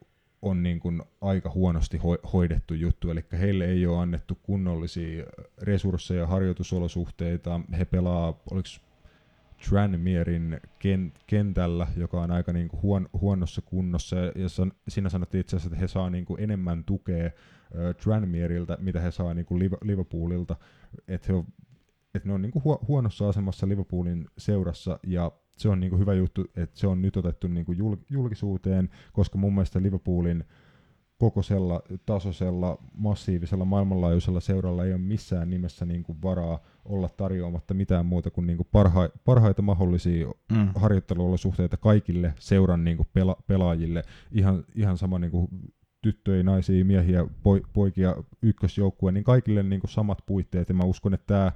on 0.45 0.63
niin 0.63 0.79
kuin 0.79 1.01
aika 1.21 1.49
huonosti 1.49 1.97
hoi- 1.97 2.19
hoidettu 2.33 2.73
juttu, 2.73 3.11
eli 3.11 3.25
heille 3.31 3.65
ei 3.65 3.85
ole 3.87 3.99
annettu 3.99 4.37
kunnollisia 4.43 5.25
resursseja, 5.61 6.27
harjoitusolosuhteita, 6.27 7.61
he 7.77 7.85
pelaa, 7.85 8.39
oliko 8.51 8.69
Tranmierin 9.69 10.59
ken- 10.79 11.11
kentällä, 11.27 11.87
joka 11.97 12.21
on 12.21 12.31
aika 12.31 12.53
niin 12.53 12.67
kuin 12.67 12.81
huon- 12.81 13.09
huonossa 13.21 13.61
kunnossa, 13.61 14.15
ja 14.35 14.49
san- 14.49 14.71
siinä 14.87 15.09
sanottiin 15.09 15.39
itse 15.41 15.55
asiassa, 15.55 15.67
että 15.67 15.79
he 15.79 15.87
saa 15.87 16.09
niin 16.09 16.25
kuin 16.25 16.43
enemmän 16.43 16.83
tukea 16.83 17.25
äh, 17.25 17.31
Tranmieriltä, 18.03 18.77
mitä 18.81 18.99
he 18.99 19.11
saa 19.11 19.33
niin 19.33 19.45
kuin 19.45 19.59
Liv- 19.61 19.77
Liverpoolilta, 19.87 20.55
että 21.07 21.27
he 21.27 21.33
on 21.33 21.45
ne 22.23 22.33
on 22.33 22.41
niinku 22.41 22.61
huo- 22.65 22.79
huonossa 22.87 23.29
asemassa 23.29 23.67
Liverpoolin 23.67 24.27
seurassa 24.37 24.99
ja 25.07 25.31
se 25.57 25.69
on 25.69 25.79
niinku 25.79 25.97
hyvä 25.97 26.13
juttu, 26.13 26.41
että 26.55 26.79
se 26.79 26.87
on 26.87 27.01
nyt 27.01 27.17
otettu 27.17 27.47
niinku 27.47 27.71
jul- 27.73 28.05
julkisuuteen, 28.09 28.89
koska 29.13 29.37
mun 29.37 29.53
mielestä 29.53 29.81
Liverpoolin 29.81 30.43
kokoisella, 31.17 31.81
tasoisella, 32.05 32.77
massiivisella, 32.93 33.65
maailmanlaajuisella 33.65 34.39
seuralla 34.39 34.85
ei 34.85 34.91
ole 34.91 35.01
missään 35.01 35.49
nimessä 35.49 35.85
niinku 35.85 36.17
varaa 36.23 36.59
olla 36.85 37.09
tarjoamatta 37.09 37.73
mitään 37.73 38.05
muuta 38.05 38.31
kuin 38.31 38.47
niinku 38.47 38.63
parha- 38.71 39.09
parhaita 39.25 39.61
mahdollisia 39.61 40.27
Mm. 40.51 40.69
harjoitteluolosuhteita 40.75 41.77
kaikille 41.77 42.33
seuran 42.39 42.83
niinku 42.83 43.03
pela- 43.03 43.43
pelaajille. 43.47 44.01
Ihan, 44.31 44.63
ihan 44.75 44.97
sama 44.97 45.19
niinku 45.19 45.49
tyttöjä, 46.01 46.43
naisia, 46.43 46.85
miehiä, 46.85 47.25
poi, 47.43 47.61
poikia, 47.73 48.15
ykkösjoukkue, 48.41 49.11
niin 49.11 49.23
kaikille 49.23 49.63
niinku 49.63 49.87
samat 49.87 50.17
puitteet. 50.25 50.69
Ja 50.69 50.75
mä 50.75 50.83
uskon, 50.83 51.13
että 51.13 51.25
tämä 51.27 51.51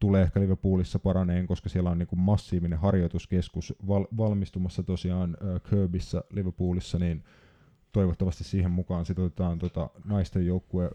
tulee 0.00 0.22
ehkä 0.22 0.40
Liverpoolissa 0.40 0.98
paraneen, 0.98 1.46
koska 1.46 1.68
siellä 1.68 1.90
on 1.90 1.98
niinku 1.98 2.16
massiivinen 2.16 2.78
harjoituskeskus 2.78 3.74
val- 3.88 4.06
valmistumassa 4.16 4.82
tosiaan 4.82 5.36
äh, 5.42 5.70
Kirbyssä 5.70 6.22
Liverpoolissa, 6.30 6.98
niin 6.98 7.24
toivottavasti 7.92 8.44
siihen 8.44 8.70
mukaan 8.70 9.06
sit 9.06 9.18
otetaan 9.18 9.58
tota 9.58 9.90
naisten 10.04 10.46
joukkue 10.46 10.90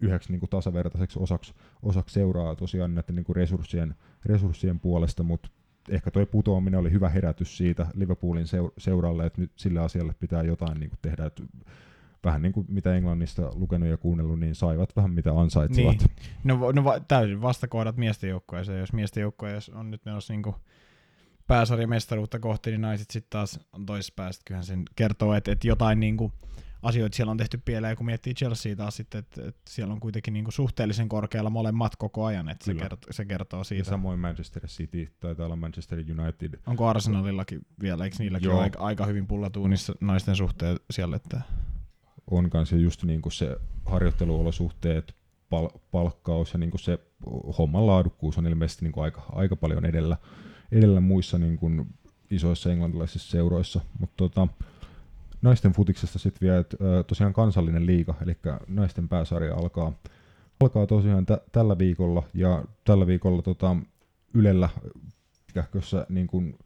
yhdeksi 0.00 0.32
niinku 0.32 0.46
tasavertaiseksi 0.46 1.18
osaksi, 1.22 1.54
osaksi 1.82 2.12
seuraa 2.12 2.56
tosiaan 2.56 2.94
näiden 2.94 3.14
niinku 3.14 3.34
resurssien, 3.34 3.94
resurssien 4.24 4.80
puolesta, 4.80 5.22
mutta 5.22 5.48
ehkä 5.88 6.10
toi 6.10 6.26
putoaminen 6.26 6.80
oli 6.80 6.90
hyvä 6.90 7.08
herätys 7.08 7.56
siitä 7.56 7.86
Liverpoolin 7.94 8.46
seur- 8.46 8.72
seuralle, 8.78 9.26
että 9.26 9.40
nyt 9.40 9.52
sille 9.56 9.80
asialle 9.80 10.14
pitää 10.20 10.42
jotain 10.42 10.80
niinku 10.80 10.96
tehdä. 11.02 11.26
Et 11.26 11.42
vähän 12.24 12.42
niin 12.42 12.52
kuin 12.52 12.66
mitä 12.68 12.94
Englannista 12.94 13.50
lukenut 13.54 13.88
ja 13.88 13.96
kuunnellut, 13.96 14.40
niin 14.40 14.54
saivat 14.54 14.96
vähän 14.96 15.10
mitä 15.10 15.32
ansaitsivat. 15.40 15.96
Niin. 15.98 16.10
No, 16.44 16.72
no 16.72 16.84
va- 16.84 17.00
täysin 17.00 17.42
vastakohdat 17.42 17.96
miesten 17.96 18.30
joukkueeseen. 18.30 18.80
Jos 18.80 18.92
miesten 18.92 19.20
joukkue 19.20 19.58
on 19.74 19.90
nyt 19.90 20.04
menossa 20.04 20.32
niinku 20.32 20.54
pääsarjamestaruutta 21.46 22.38
kohti, 22.38 22.70
niin 22.70 22.80
naiset 22.80 23.10
sitten 23.10 23.30
taas 23.30 23.60
on 23.72 23.86
toisessa 23.86 24.12
päästä. 24.16 24.42
Kyllähän 24.46 24.64
sen 24.64 24.82
kertoo, 24.96 25.34
että, 25.34 25.52
että 25.52 25.68
jotain 25.68 26.00
niinku 26.00 26.32
asioita 26.82 27.16
siellä 27.16 27.30
on 27.30 27.36
tehty 27.36 27.58
pieleen, 27.64 27.96
kun 27.96 28.06
miettii 28.06 28.34
Chelsea 28.34 28.76
taas 28.76 28.96
sitten, 28.96 29.18
että, 29.18 29.48
että 29.48 29.60
siellä 29.68 29.92
on 29.94 30.00
kuitenkin 30.00 30.34
niinku 30.34 30.50
suhteellisen 30.50 31.08
korkealla 31.08 31.50
molemmat 31.50 31.96
koko 31.96 32.24
ajan, 32.24 32.48
että 32.48 32.64
se, 32.64 32.74
kertoo, 32.74 33.12
se 33.12 33.24
kertoo 33.24 33.60
Ja 33.60 33.64
siitä. 33.64 33.90
samoin 33.90 34.18
Manchester 34.18 34.66
City, 34.66 35.12
taitaa 35.20 35.46
olla 35.46 35.56
Manchester 35.56 35.98
United. 35.98 36.60
Onko 36.66 36.88
Arsenalillakin 36.88 37.60
vielä, 37.82 38.04
eikö 38.04 38.16
niilläkin 38.18 38.46
Joo. 38.46 38.54
ole 38.56 38.62
aika, 38.62 38.78
aika 38.78 39.06
hyvin 39.06 39.26
pullatuunissa 39.26 39.94
naisten 40.00 40.36
suhteen 40.36 40.76
siellä, 40.90 41.16
että 41.16 41.40
On 42.30 42.50
kanssa 42.50 42.76
just 42.76 43.04
niin 43.04 43.22
kuin 43.22 43.32
se 43.32 43.56
harjoitteluolosuhteet, 43.84 45.14
pal- 45.50 45.78
palkkaus 45.90 46.52
ja 46.52 46.58
niin 46.58 46.70
kuin 46.70 46.80
se 46.80 46.98
homman 47.58 47.86
laadukkuus 47.86 48.38
on 48.38 48.46
ilmeisesti 48.46 48.84
niin 48.84 48.92
kuin 48.92 49.04
aika, 49.04 49.22
aika 49.32 49.56
paljon 49.56 49.84
edellä, 49.84 50.16
edellä 50.72 51.00
muissa 51.00 51.38
niin 51.38 51.58
kuin 51.58 51.86
isoissa 52.30 52.72
englantilaisissa 52.72 53.30
seuroissa. 53.30 53.80
Mutta 53.98 54.14
tota, 54.16 54.48
naisten 55.42 55.72
futiksesta 55.72 56.18
sitten 56.18 56.40
vielä, 56.40 56.58
että 56.58 56.76
tosiaan 57.06 57.32
kansallinen 57.32 57.86
liiga, 57.86 58.14
eli 58.22 58.36
naisten 58.68 59.08
pääsarja 59.08 59.54
alkaa, 59.54 59.92
alkaa 60.60 60.86
tosiaan 60.86 61.26
tä- 61.26 61.40
tällä 61.52 61.78
viikolla, 61.78 62.22
ja 62.34 62.64
tällä 62.84 63.06
viikolla 63.06 63.42
tota, 63.42 63.76
Ylellä 64.34 64.68
niin 66.08 66.26
kuin 66.26 66.58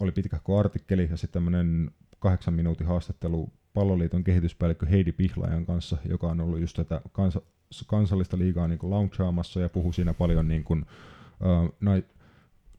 oli 0.00 0.12
pitkähkö 0.12 0.58
artikkeli 0.58 1.08
ja 1.10 1.16
sitten 1.16 1.32
tämmöinen 1.32 1.90
kahdeksan 2.18 2.54
minuutin 2.54 2.86
haastattelu 2.86 3.52
palloliiton 3.74 4.24
kehityspäällikkö 4.24 4.86
Heidi 4.86 5.12
Pihlajan 5.12 5.66
kanssa, 5.66 5.96
joka 6.08 6.26
on 6.26 6.40
ollut 6.40 6.60
just 6.60 6.76
tätä 6.76 7.00
kansa, 7.12 7.40
kansallista 7.86 8.38
liigaa 8.38 8.68
niin 8.68 8.78
launchaamassa 8.82 9.60
ja 9.60 9.68
puhui 9.68 9.94
siinä 9.94 10.14
paljon 10.14 10.48
niin 10.48 10.64
kuin, 10.64 10.86
nai, 11.80 12.04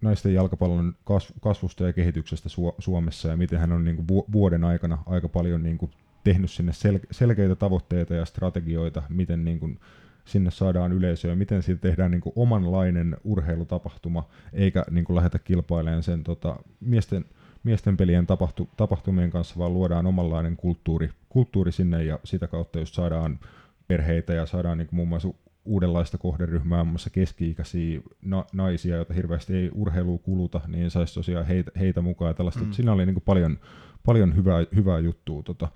naisten 0.01 0.33
jalkapallon 0.33 0.95
kasv- 1.09 1.39
kasvusta 1.41 1.83
ja 1.83 1.93
kehityksestä 1.93 2.49
Su- 2.49 2.75
Suomessa 2.79 3.29
ja 3.29 3.37
miten 3.37 3.59
hän 3.59 3.71
on 3.71 3.83
niin 3.83 3.95
kuin 3.95 4.07
vu- 4.07 4.25
vuoden 4.31 4.63
aikana 4.63 4.97
aika 5.05 5.29
paljon 5.29 5.63
niin 5.63 5.77
kuin 5.77 5.91
tehnyt 6.23 6.51
sinne 6.51 6.71
sel- 6.71 7.07
selkeitä 7.11 7.55
tavoitteita 7.55 8.13
ja 8.13 8.25
strategioita, 8.25 9.03
miten 9.09 9.45
niin 9.45 9.59
kuin 9.59 9.79
sinne 10.25 10.51
saadaan 10.51 10.91
yleisöä, 10.91 11.35
miten 11.35 11.63
siitä 11.63 11.81
tehdään 11.81 12.11
niin 12.11 12.21
kuin 12.21 12.33
omanlainen 12.35 13.17
urheilutapahtuma, 13.23 14.27
eikä 14.53 14.85
niin 14.91 15.05
kuin 15.05 15.15
lähdetä 15.15 15.39
kilpailemaan 15.39 16.03
sen 16.03 16.23
tota, 16.23 16.55
miesten, 16.79 17.25
miesten 17.63 17.97
pelien 17.97 18.27
tapahtu, 18.27 18.69
tapahtumien 18.77 19.31
kanssa, 19.31 19.55
vaan 19.57 19.73
luodaan 19.73 20.05
omanlainen 20.05 20.55
kulttuuri, 20.55 21.09
kulttuuri 21.29 21.71
sinne 21.71 22.03
ja 22.03 22.19
sitä 22.23 22.47
kautta 22.47 22.79
just 22.79 22.93
saadaan 22.93 23.39
perheitä 23.87 24.33
ja 24.33 24.45
saadaan 24.45 24.77
niin 24.77 24.87
muun 24.91 25.07
muassa 25.07 25.29
uudenlaista 25.65 26.17
kohderyhmää, 26.17 26.83
muun 26.83 26.93
muassa 26.93 27.09
keski-ikäisiä 27.09 28.01
na- 28.21 28.45
naisia, 28.53 28.95
joita 28.95 29.13
hirveästi 29.13 29.55
ei 29.55 29.71
urheilua 29.73 30.17
kuluta, 30.17 30.61
niin 30.67 30.91
saisi 30.91 31.13
tosiaan 31.13 31.45
heitä, 31.45 31.71
heitä 31.79 32.01
mukaan 32.01 32.29
ja 32.29 32.33
tällaista. 32.33 32.63
Mm. 32.63 32.71
Siinä 32.71 32.91
oli 32.91 33.05
niin 33.05 33.13
kuin 33.13 33.23
paljon, 33.25 33.59
paljon 34.05 34.35
hyvää, 34.35 34.65
hyvää 34.75 34.99
juttua 34.99 35.43
tota, 35.43 35.67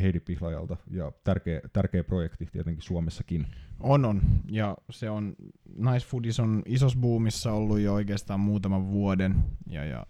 Heidi 0.00 0.20
Pihlajalta 0.20 0.76
ja 0.90 1.12
tärkeä, 1.24 1.60
tärkeä 1.72 2.04
projekti 2.04 2.46
tietenkin 2.46 2.82
Suomessakin. 2.82 3.46
On, 3.80 4.04
on. 4.04 4.22
Ja 4.50 4.76
se 4.90 5.10
on, 5.10 5.36
naisfoodis 5.76 6.40
on 6.40 6.62
isossa 6.66 6.98
boomissa 6.98 7.52
ollut 7.52 7.80
jo 7.80 7.94
oikeastaan 7.94 8.40
muutaman 8.40 8.90
vuoden. 8.90 9.34
Ja, 9.66 9.84
ja 9.84 10.06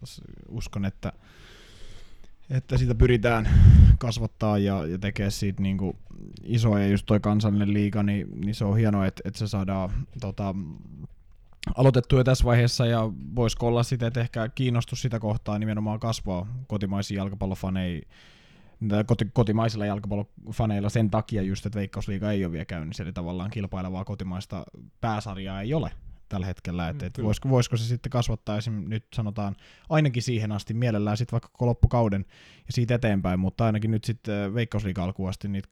uskon, 0.48 0.84
että, 0.84 1.12
että 2.50 2.78
sitä 2.78 2.94
pyritään 2.94 3.48
kasvattaa 3.98 4.58
ja, 4.58 4.86
ja 4.86 4.98
tekee 4.98 5.30
siitä 5.30 5.62
niinku 5.62 5.96
isoa. 6.42 6.80
Ja 6.80 6.88
just 6.88 7.06
toi 7.06 7.20
kansallinen 7.20 7.72
liiga, 7.72 8.02
niin, 8.02 8.40
niin 8.40 8.54
se 8.54 8.64
on 8.64 8.76
hienoa, 8.76 9.06
että, 9.06 9.22
että 9.24 9.38
se 9.38 9.46
saadaan 9.46 9.90
tota, 10.20 10.54
aloitettu 11.76 12.16
jo 12.16 12.24
tässä 12.24 12.44
vaiheessa 12.44 12.86
ja 12.86 13.00
voisiko 13.36 13.66
olla 13.66 13.82
sitten, 13.82 14.08
että 14.08 14.20
ehkä 14.20 14.48
kiinnostus 14.48 15.02
sitä 15.02 15.20
kohtaa 15.20 15.58
nimenomaan 15.58 16.00
kasvaa 16.00 16.46
kotimaisia 16.66 17.16
jalkapallofaneja 17.16 18.02
koti, 19.06 19.24
kotimaisilla 19.32 19.86
jalkapallofaneilla 19.86 20.88
sen 20.88 21.10
takia 21.10 21.42
just, 21.42 21.66
että 21.66 21.78
Veikkausliiga 21.78 22.32
ei 22.32 22.44
ole 22.44 22.52
vielä 22.52 22.64
käynnissä, 22.64 23.02
eli 23.02 23.12
tavallaan 23.12 23.50
kilpailevaa 23.50 24.04
kotimaista 24.04 24.64
pääsarjaa 25.00 25.60
ei 25.60 25.74
ole 25.74 25.92
tällä 26.28 26.46
hetkellä, 26.46 26.88
että 26.88 27.04
Mm, 27.04 27.06
et 27.06 27.22
voisiko, 27.22 27.48
voisiko 27.48 27.76
se 27.76 27.84
sitten 27.84 28.10
kasvattaa 28.10 28.56
esim. 28.56 28.84
nyt 28.88 29.04
sanotaan 29.14 29.56
ainakin 29.88 30.22
siihen 30.22 30.52
asti, 30.52 30.74
mielellään 30.74 31.16
sitten 31.16 31.32
vaikka 31.32 31.48
koko 31.48 31.66
loppukauden 31.66 32.24
ja 32.66 32.72
siitä 32.72 32.94
eteenpäin, 32.94 33.40
mutta 33.40 33.64
ainakin 33.66 33.90
nyt 33.90 34.04
sitten 34.04 34.54
Veikkausliiga 34.54 35.04
alkuun 35.04 35.28
asti 35.28 35.48
niitä 35.48 35.68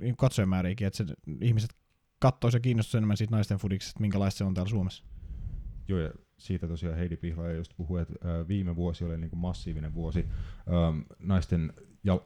niin 0.00 0.16
katsojamääriäkin, 0.16 0.86
että 0.86 0.96
se, 0.96 1.04
ihmiset 1.40 1.70
katsoisi 2.18 2.56
ja 2.56 2.60
kiinnostuisi 2.60 2.96
enemmän 2.96 3.16
siitä 3.16 3.34
naisten 3.36 3.58
fudiksesta, 3.58 3.90
että 3.90 4.00
minkälaista 4.00 4.38
se 4.38 4.44
on 4.44 4.54
täällä 4.54 4.70
Suomessa. 4.70 5.04
Joo, 5.88 5.98
ja 6.00 6.10
siitä 6.38 6.68
tosiaan 6.68 6.96
Heidi 6.96 7.16
Pihlaja 7.16 7.52
just 7.56 7.72
puhui, 7.76 8.02
että 8.02 8.14
ö, 8.28 8.48
viime 8.48 8.76
vuosi 8.76 9.04
oli 9.04 9.18
niin 9.18 9.30
kuin 9.30 9.40
massiivinen 9.40 9.94
vuosi 9.94 10.28
ö, 10.28 10.70
naisten 11.18 11.72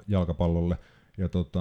jalkapallolle, 0.09 0.79
ja 1.19 1.29
tota, 1.29 1.61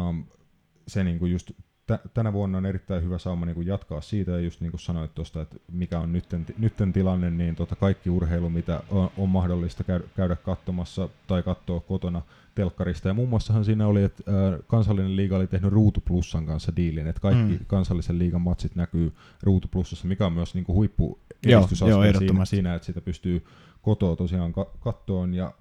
se 0.87 1.03
niin 1.03 1.19
kuin 1.19 1.31
just 1.31 1.51
tä- 1.87 1.99
tänä 2.13 2.33
vuonna 2.33 2.57
on 2.57 2.65
erittäin 2.65 3.03
hyvä 3.03 3.17
sauma 3.17 3.45
niin 3.45 3.55
kuin 3.55 3.67
jatkaa 3.67 4.01
siitä, 4.01 4.31
ja 4.31 4.39
just 4.39 4.61
niin 4.61 4.71
kuin 4.71 4.81
sanoit 4.81 5.15
tuosta, 5.15 5.41
että 5.41 5.55
mikä 5.71 5.99
on 5.99 6.13
nytten, 6.13 6.45
nytten 6.57 6.93
tilanne, 6.93 7.29
niin 7.29 7.55
tota 7.55 7.75
kaikki 7.75 8.09
urheilu, 8.09 8.49
mitä 8.49 8.83
on, 8.89 9.09
on 9.17 9.29
mahdollista 9.29 9.83
käydä, 9.83 10.03
käydä 10.15 10.35
katsomassa 10.35 11.09
tai 11.27 11.43
katsoa 11.43 11.79
kotona 11.79 12.21
telkkarista, 12.55 13.07
ja 13.07 13.13
muun 13.13 13.29
muassahan 13.29 13.65
siinä 13.65 13.87
oli, 13.87 14.03
että 14.03 14.23
kansallinen 14.67 15.15
liiga 15.15 15.35
oli 15.37 15.47
tehnyt 15.47 15.71
Ruutu 15.71 16.01
Plussan 16.07 16.45
kanssa 16.45 16.75
diilin, 16.75 17.07
että 17.07 17.21
kaikki 17.21 17.53
Mm. 17.53 17.65
kansallisen 17.67 18.19
liigan 18.19 18.41
matsit 18.41 18.75
näkyy 18.75 19.13
Ruutu 19.43 19.67
Plussassa, 19.67 20.07
mikä 20.07 20.25
on 20.25 20.33
myös 20.33 20.53
niin 20.55 20.65
kuin 20.65 20.75
huippu 20.75 21.19
Joo, 21.45 21.67
siinä, 21.67 22.45
siinä, 22.45 22.75
että 22.75 22.85
sitä 22.85 23.01
pystyy 23.01 23.45
kotoa 23.81 24.15
tosiaan 24.15 24.53
ka- 24.53 24.71
kattoon. 24.79 25.33
Ja 25.33 25.53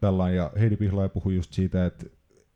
tällainen. 0.00 0.36
Ja 0.36 0.52
Heidi 0.60 0.76
Pihlaja 0.76 1.08
puhui 1.08 1.34
just 1.34 1.52
siitä, 1.52 1.86
että 1.86 2.06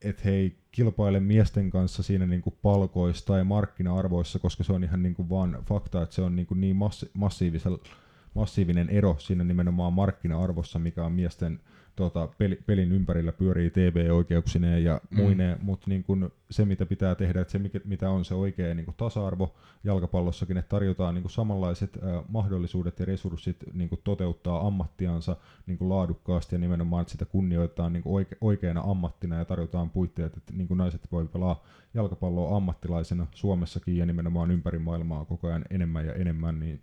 et 0.04 0.24
he 0.24 0.30
ei 0.30 0.56
kilpaile 0.70 1.20
miesten 1.20 1.70
kanssa 1.70 2.02
siinä 2.02 2.26
niinku 2.26 2.50
palkoissa 2.50 3.26
tai 3.26 3.44
markkina-arvoissa, 3.44 4.38
koska 4.38 4.64
se 4.64 4.72
on 4.72 4.84
ihan 4.84 5.02
niinku 5.02 5.28
vaan 5.28 5.58
fakta, 5.68 6.02
että 6.02 6.14
se 6.14 6.22
on 6.22 6.36
niinku 6.36 6.54
niin 6.54 6.76
massi- 6.76 7.10
massiivisel- 7.18 7.88
massiivinen 8.34 8.88
ero 8.90 9.16
siinä 9.18 9.44
nimenomaan 9.44 9.92
markkina-arvossa, 9.92 10.78
mikä 10.78 11.04
on 11.04 11.12
miesten 11.12 11.60
tota, 11.96 12.28
peli, 12.38 12.58
pelin 12.66 12.92
ympärillä 12.92 13.32
pyörii 13.32 13.70
TV-oikeuksineen 13.70 14.84
ja 14.84 15.00
Mm. 15.10 15.16
muineen, 15.16 15.58
mutta 15.62 15.84
niin 15.90 16.04
kun 16.04 16.32
se 16.50 16.64
mitä 16.64 16.86
pitää 16.86 17.14
tehdä, 17.14 17.40
että 17.40 17.52
se 17.52 17.58
mikä, 17.58 17.80
mitä 17.84 18.10
on 18.10 18.24
se 18.24 18.34
oikea 18.34 18.74
niin 18.74 18.84
kun 18.86 18.94
tasa-arvo 18.96 19.54
jalkapallossakin, 19.84 20.56
että 20.56 20.68
tarjotaan 20.68 21.14
niin 21.14 21.22
kun 21.22 21.30
samanlaiset 21.30 21.96
ä, 21.96 22.22
mahdollisuudet 22.28 22.98
ja 22.98 23.04
resurssit 23.06 23.56
niin 23.72 23.88
kun 23.88 23.98
toteuttaa 24.04 24.66
ammattiansa 24.66 25.36
niin 25.66 25.78
kun 25.78 25.88
laadukkaasti 25.88 26.54
ja 26.54 26.58
nimenomaan, 26.58 27.02
että 27.02 27.12
sitä 27.12 27.24
kunnioitetaan 27.24 27.92
niin 27.92 28.02
kun 28.02 28.12
oike, 28.14 28.36
oikeana 28.40 28.80
ammattina 28.86 29.36
ja 29.36 29.44
tarjotaan 29.44 29.90
puitteet, 29.90 30.36
että 30.36 30.52
niin 30.56 30.68
kun 30.68 30.78
naiset 30.78 31.08
voi 31.12 31.28
pelaa 31.28 31.62
jalkapalloa 31.94 32.56
ammattilaisena 32.56 33.26
Suomessakin 33.34 33.96
ja 33.96 34.06
nimenomaan 34.06 34.50
ympäri 34.50 34.78
maailmaa 34.78 35.24
koko 35.24 35.46
ajan 35.48 35.64
enemmän 35.70 36.06
ja 36.06 36.14
enemmän, 36.14 36.60
niin 36.60 36.80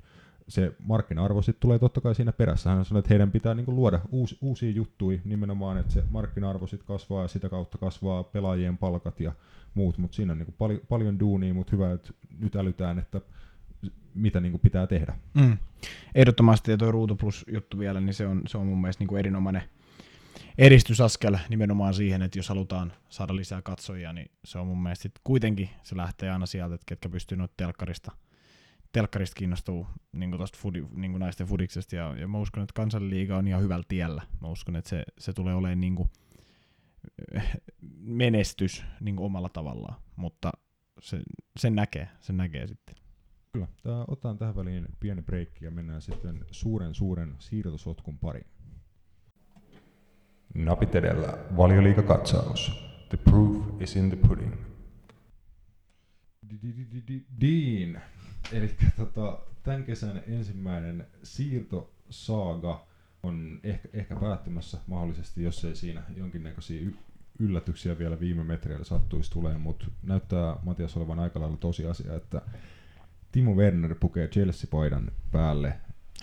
se 0.49 0.75
markkina-arvo 0.79 1.41
sitten 1.41 1.61
tulee 1.61 1.79
totta 1.79 2.01
kai 2.01 2.15
siinä 2.15 2.31
perässä. 2.31 2.69
Hän 2.69 2.85
sanoi, 2.85 2.99
että 2.99 3.09
heidän 3.09 3.31
pitää 3.31 3.53
niinku 3.53 3.75
luoda 3.75 3.99
uusi, 4.11 4.37
uusia 4.41 4.71
juttuja 4.71 5.19
nimenomaan, 5.25 5.77
että 5.77 5.93
se 5.93 6.03
markkina-arvo 6.09 6.67
sitten 6.67 6.87
kasvaa 6.87 7.21
ja 7.21 7.27
sitä 7.27 7.49
kautta 7.49 7.77
kasvaa 7.77 8.23
pelaajien 8.23 8.77
palkat 8.77 9.19
ja 9.19 9.31
muut, 9.73 9.97
mutta 9.97 10.15
siinä 10.15 10.31
on 10.31 10.37
niinku 10.37 10.53
pal- 10.57 10.79
paljon 10.89 11.19
duunia, 11.19 11.53
mutta 11.53 11.71
hyvä, 11.71 11.91
että 11.91 12.13
nyt 12.39 12.55
älytään, 12.55 12.99
että 12.99 13.21
mitä 14.13 14.39
niinku 14.39 14.57
pitää 14.57 14.87
tehdä. 14.87 15.13
Mm. 15.33 15.57
Ehdottomasti 16.15 16.71
ja 16.71 16.77
tuo 16.77 16.91
Ruutu 16.91 17.15
Plus 17.15 17.45
juttu 17.51 17.79
vielä, 17.79 18.01
niin 18.01 18.13
se 18.13 18.27
on, 18.27 18.41
se 18.47 18.57
on 18.57 18.67
mun 18.67 18.81
mielestä 18.81 19.01
niin 19.01 19.07
kuin 19.07 19.19
erinomainen 19.19 19.63
edistysaskel 20.57 21.37
nimenomaan 21.49 21.93
siihen, 21.93 22.21
että 22.21 22.39
jos 22.39 22.49
halutaan 22.49 22.93
saada 23.09 23.35
lisää 23.35 23.61
katsojia, 23.61 24.13
niin 24.13 24.31
se 24.45 24.59
on 24.59 24.67
mun 24.67 24.83
mielestä 24.83 25.09
kuitenkin, 25.23 25.69
se 25.83 25.97
lähtee 25.97 26.31
aina 26.31 26.45
sieltä, 26.45 26.75
että 26.75 26.85
ketkä 26.85 27.09
pystyy 27.09 27.37
noita 27.37 27.53
telkkarista, 27.57 28.11
telkkarista 28.91 29.35
kiinnostuu 29.35 29.87
niin 30.11 30.31
tosta 30.31 30.57
fudi, 30.61 30.85
niin 30.93 31.19
naisten 31.19 31.47
fudiksesta, 31.47 31.95
ja, 31.95 32.15
ja 32.17 32.27
mä 32.27 32.37
uskon, 32.37 32.63
että 32.63 32.73
kansalliliiga 32.73 33.37
on 33.37 33.47
ihan 33.47 33.61
hyvällä 33.61 33.85
tiellä. 33.87 34.21
Mä 34.41 34.47
uskon, 34.47 34.75
että 34.75 34.89
se, 34.89 35.03
se 35.19 35.33
tulee 35.33 35.53
olemaan 35.53 35.79
niin 35.79 35.95
kuin 35.95 36.09
menestys 37.99 38.85
niin 38.99 39.15
kuin 39.15 39.25
omalla 39.25 39.49
tavallaan, 39.49 40.01
mutta 40.15 40.51
se, 41.01 41.21
sen 41.59 41.75
näkee, 41.75 42.09
sen 42.19 42.37
näkee 42.37 42.67
sitten. 42.67 42.95
Kyllä. 43.53 43.67
Tää, 43.83 44.05
otetaan 44.07 44.37
tähän 44.37 44.55
väliin 44.55 44.85
pieni 44.99 45.21
breikki 45.21 45.65
ja 45.65 45.71
mennään 45.71 46.01
sitten 46.01 46.45
suuren 46.51 46.95
suuren 46.95 47.35
siirtosotkun 47.39 48.19
pariin. 48.19 48.47
Napit 50.55 50.95
edellä, 50.95 51.37
valioliikakatsaus. 51.57 52.89
The 53.09 53.17
proof 53.17 53.81
is 53.81 53.95
in 53.95 54.09
the 54.09 54.27
pudding. 54.27 54.53
Dean. 57.41 58.01
Eli 58.51 58.75
tota, 58.97 59.39
tämän 59.63 59.83
kesän 59.83 60.23
ensimmäinen 60.27 61.07
siirtosaaga 61.23 62.85
on 63.23 63.59
ehkä, 63.63 63.89
ehkä 63.93 64.15
päättymässä 64.15 64.77
mahdollisesti, 64.87 65.43
jos 65.43 65.65
ei 65.65 65.75
siinä 65.75 66.03
jonkinnäköisiä 66.17 66.81
y- 66.81 66.95
yllätyksiä 67.39 67.97
vielä 67.97 68.19
viime 68.19 68.43
metreillä 68.43 68.85
sattuisi 68.85 69.31
tulee, 69.31 69.57
mutta 69.57 69.85
näyttää 70.03 70.55
Matias 70.63 70.97
olevan 70.97 71.19
aika 71.19 71.39
lailla 71.39 71.57
tosiasia, 71.57 72.15
että 72.15 72.41
Timo 73.31 73.53
Werner 73.53 73.95
pukee 73.95 74.27
Chelsea-paidan 74.27 75.11
päälle 75.31 75.73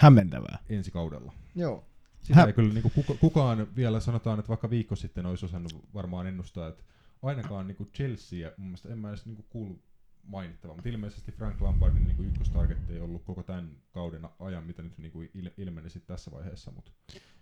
Hämmentävää. 0.01 0.59
ensi 0.69 0.91
kaudella. 0.91 1.33
Joo. 1.55 1.85
Sitä 2.21 2.35
Hä- 2.41 2.47
ei 2.47 2.53
kyllä 2.53 2.75
niin 2.75 2.91
kuka, 2.95 3.15
kukaan 3.21 3.67
vielä 3.77 4.01
sanotaan, 4.01 4.39
että 4.39 4.49
vaikka 4.49 4.71
viikko 4.71 4.97
sitten 4.97 5.27
olisi 5.27 5.45
osannut 5.47 5.73
varmaan 5.95 6.27
ennustaa, 6.27 6.69
että 6.69 6.83
ainakaan 7.23 7.67
niin 7.67 7.91
Chelsea, 7.95 8.51
mun 8.57 8.67
mielestä 8.67 8.89
en 8.89 8.99
mä 8.99 9.09
edes 9.09 9.27
niin 9.27 9.45
kuullut 9.51 9.81
mainittava, 10.27 10.75
mutta 10.75 10.89
ilmeisesti 10.89 11.33
Frank 11.33 11.61
Lampardin 11.61 12.05
niin 12.05 12.29
ykköstargetti 12.29 12.93
ei 12.93 13.01
ollut 13.01 13.25
koko 13.25 13.43
tämän 13.43 13.71
kauden 13.91 14.29
ajan, 14.39 14.65
mitä 14.65 14.83
nyt 14.83 14.99
niin 14.99 15.31
il, 15.35 15.51
ilmeni 15.57 15.91
sit 15.91 16.07
tässä 16.07 16.31
vaiheessa, 16.31 16.71
mutta 16.71 16.91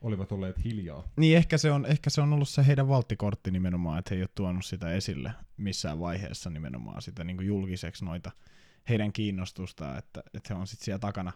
olivat 0.00 0.32
olleet 0.32 0.64
hiljaa. 0.64 1.08
Niin 1.16 1.36
ehkä 1.36 1.58
se, 1.58 1.70
on, 1.70 1.86
ehkä 1.86 2.10
se 2.10 2.20
on 2.20 2.32
ollut 2.32 2.48
se 2.48 2.66
heidän 2.66 2.88
valttikortti 2.88 3.50
nimenomaan, 3.50 3.98
että 3.98 4.14
he 4.14 4.16
ei 4.16 4.22
ole 4.22 4.28
tuonut 4.34 4.64
sitä 4.64 4.92
esille 4.92 5.32
missään 5.56 6.00
vaiheessa 6.00 6.50
nimenomaan 6.50 7.02
sitä 7.02 7.24
niin 7.24 7.36
kuin 7.36 7.46
julkiseksi 7.46 8.04
noita 8.04 8.30
heidän 8.88 9.12
kiinnostusta, 9.12 9.98
että, 9.98 10.22
että 10.34 10.54
he 10.54 10.60
on 10.60 10.66
sitten 10.66 10.84
siellä 10.84 10.98
takana, 10.98 11.32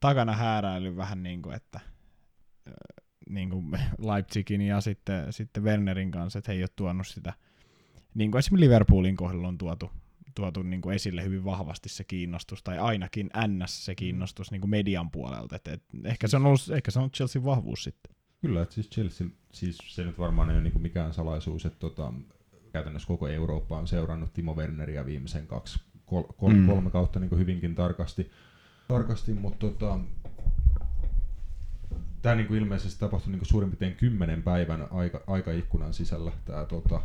takana 0.00 0.36
hääräily 0.36 0.96
vähän 0.96 1.22
niin 1.22 1.42
kuin, 1.42 1.56
että 1.56 1.80
niin 3.28 3.50
kuin 3.50 3.70
Leipzigin 4.08 4.60
ja 4.60 4.80
sitten, 4.80 5.32
sitten 5.32 5.64
Wernerin 5.64 6.10
kanssa, 6.10 6.38
että 6.38 6.52
he 6.52 6.56
ei 6.56 6.62
ole 6.62 6.70
tuonut 6.76 7.06
sitä, 7.06 7.32
niin 8.14 8.30
kuin 8.30 8.38
esimerkiksi 8.38 8.64
Liverpoolin 8.64 9.16
kohdalla 9.16 9.48
on 9.48 9.58
tuotu, 9.58 9.90
tuotu 10.38 10.62
niin 10.62 10.80
kuin 10.80 10.94
esille 10.94 11.24
hyvin 11.24 11.44
vahvasti 11.44 11.88
se 11.88 12.04
kiinnostus, 12.04 12.62
tai 12.62 12.78
ainakin 12.78 13.30
NS 13.46 13.84
se 13.84 13.94
kiinnostus 13.94 14.50
niin 14.50 14.60
kuin 14.60 14.70
median 14.70 15.10
puolelta, 15.10 15.56
että, 15.56 15.72
että 15.72 15.96
ehkä, 16.04 16.28
se 16.28 16.36
on 16.36 16.46
ollut, 16.46 16.70
ehkä 16.74 16.90
se 16.90 16.98
on 16.98 17.00
ollut 17.00 17.14
Chelsean 17.14 17.44
vahvuus 17.44 17.84
sitten. 17.84 18.14
Kyllä, 18.40 18.62
että 18.62 18.74
siis 18.74 18.90
Chelsea, 18.90 19.26
siis 19.52 19.78
se 19.86 20.04
nyt 20.04 20.18
varmaan 20.18 20.50
ei 20.50 20.56
ole 20.56 20.62
niin 20.62 20.82
mikään 20.82 21.14
salaisuus, 21.14 21.66
että 21.66 21.78
tota, 21.78 22.12
käytännössä 22.72 23.08
koko 23.08 23.28
Eurooppa 23.28 23.78
on 23.78 23.86
seurannut 23.86 24.32
Timo 24.32 24.54
Werneriä 24.54 25.06
viimeisen 25.06 25.46
kaksi, 25.46 25.80
kol, 26.06 26.22
kol, 26.22 26.52
Mm. 26.52 26.66
kolme 26.66 26.90
kautta 26.90 27.20
niin 27.20 27.38
hyvinkin 27.38 27.74
tarkasti, 27.74 28.30
tarkasti 28.88 29.32
mutta 29.34 29.58
tota, 29.58 30.00
tämä 32.22 32.34
niin 32.34 32.54
ilmeisesti 32.54 33.00
tapahtui 33.00 33.32
niin 33.32 33.46
suurin 33.46 33.70
piirtein 33.70 33.94
kymmenen 33.94 34.42
päivän 34.42 34.92
aika, 34.92 35.20
aikaikkunan 35.26 35.94
sisällä 35.94 36.32
tämä 36.44 36.64
tota, 36.64 37.02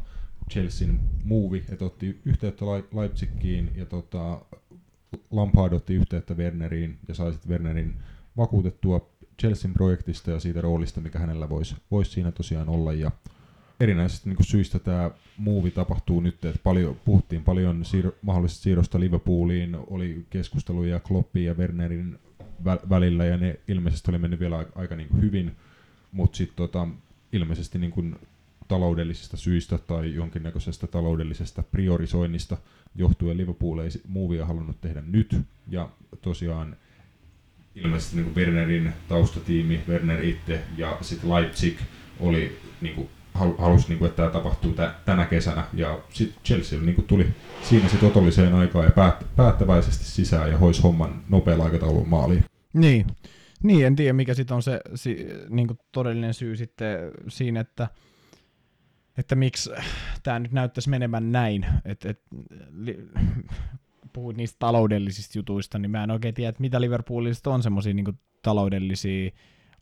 Chelsean 0.52 1.00
move, 1.24 1.58
että 1.58 1.86
otti 1.86 2.20
yhteyttä 2.26 2.66
Leipzigiin 2.94 3.72
ja 3.76 3.86
tota, 3.86 4.42
Lampard 5.32 5.74
otti 5.74 5.96
yhteyttä 5.96 6.34
Werneriin 6.34 6.98
ja 7.08 7.14
sai 7.14 7.32
sitten 7.32 7.52
Wernerin 7.52 7.94
vakuutettua 8.38 9.10
Chelsean 9.40 9.74
projektista 9.74 10.32
ja 10.32 10.40
siitä 10.40 10.62
roolista, 10.62 11.02
mikä 11.02 11.20
hänellä 11.20 11.50
voisi 11.50 11.76
vois 11.92 12.14
siinä 12.14 12.32
tosiaan 12.32 12.70
olla. 12.70 12.94
Ja 12.94 13.12
erinäisistä 13.80 14.30
niin 14.30 14.38
syistä 14.46 14.80
tämä 14.80 15.12
muuvi 15.38 15.72
tapahtuu 15.72 16.22
nyt, 16.22 16.46
että 16.46 16.60
paljon, 16.64 16.96
puhuttiin 17.06 17.44
paljon 17.44 17.84
siir- 17.84 18.14
mahdollisesta 18.22 18.64
siirrosta 18.64 19.00
Liverpooliin, 19.00 19.78
oli 19.88 20.26
keskusteluja 20.30 21.00
Kloppin 21.00 21.46
ja 21.46 21.54
Wernerin 21.54 22.20
vä- 22.66 22.90
välillä 22.90 23.26
ja 23.26 23.38
ne 23.38 23.60
ilmeisesti 23.68 24.12
oli 24.12 24.18
mennyt 24.18 24.40
vielä 24.40 24.58
aika, 24.58 24.72
aika 24.76 24.96
niin 24.96 25.22
hyvin, 25.22 25.56
mutta 26.12 26.38
sitten 26.38 26.58
tota, 26.58 26.88
ilmeisesti 27.32 27.80
niin 27.80 27.92
kuin 27.92 28.16
taloudellisista 28.68 29.38
syistä 29.38 29.78
tai 29.78 30.14
jonkinnäköisestä 30.14 30.88
taloudellisesta 30.88 31.64
priorisoinnista 31.64 32.58
johtuen 32.96 33.38
Liverpool 33.38 33.80
ei 33.80 33.90
muuvia 34.08 34.46
halunnut 34.46 34.82
tehdä 34.82 35.04
nyt 35.06 35.38
ja 35.68 35.90
tosiaan 36.22 36.76
ilmeisesti 37.76 38.16
niin 38.16 38.36
Wernerin 38.36 38.94
taustatiimi, 39.08 39.82
Werner 39.88 40.24
itse 40.24 40.62
ja 40.78 40.98
sitten 41.02 41.30
Leipzig 41.30 41.78
oli 42.20 42.58
niin 42.82 42.96
kuin, 42.96 43.10
hal- 43.34 43.58
halusi, 43.58 43.90
niin 43.90 44.00
kuin, 44.00 44.10
että 44.10 44.18
tämä 44.18 44.30
tapahtuu 44.30 44.74
tä- 44.74 44.96
tänä 45.06 45.26
kesänä 45.26 45.64
ja 45.74 46.00
sitten 46.10 46.44
Chelsea 46.46 46.82
niin 46.82 46.96
kuin, 46.96 47.08
tuli 47.08 47.28
siinä 47.62 47.90
sitten 47.90 48.10
otolliseen 48.10 48.54
aikaan 48.54 48.86
ja 48.86 48.92
päät- 48.92 49.26
päättäväisesti 49.36 50.06
sisään 50.06 50.52
ja 50.52 50.58
hoisi 50.58 50.82
homman 50.82 51.24
nopealla 51.30 51.64
aikataululla 51.64 52.08
maaliin. 52.08 52.44
Niin. 52.74 53.06
Niin, 53.64 53.86
en 53.86 53.96
tiedä 53.96 54.14
mikä 54.14 54.34
sitten 54.34 54.56
on 54.56 54.64
se 54.64 54.80
si, 54.96 55.28
niin 55.50 55.68
todellinen 55.92 56.34
syy 56.34 56.56
sitten 56.56 56.98
siinä, 57.28 57.60
että, 57.60 57.88
että 59.18 59.36
miksi 59.36 59.72
tämä 60.24 60.40
nyt 60.40 60.52
näyttäisi 60.52 60.90
menemään 60.90 61.32
näin. 61.32 61.66
Et, 61.86 62.06
et, 62.06 62.22
puhuit 64.14 64.38
niistä 64.38 64.56
taloudellisista 64.60 65.38
jutuista, 65.38 65.80
niin 65.80 65.92
mä 65.92 66.04
en 66.04 66.12
oikein 66.12 66.34
tiedä, 66.34 66.50
että 66.50 66.62
mitä 66.62 66.82
Liverpoolista 66.82 67.54
on 67.54 67.64
semmoisia 67.64 67.94
niin 67.94 68.20
taloudellisia 68.42 69.32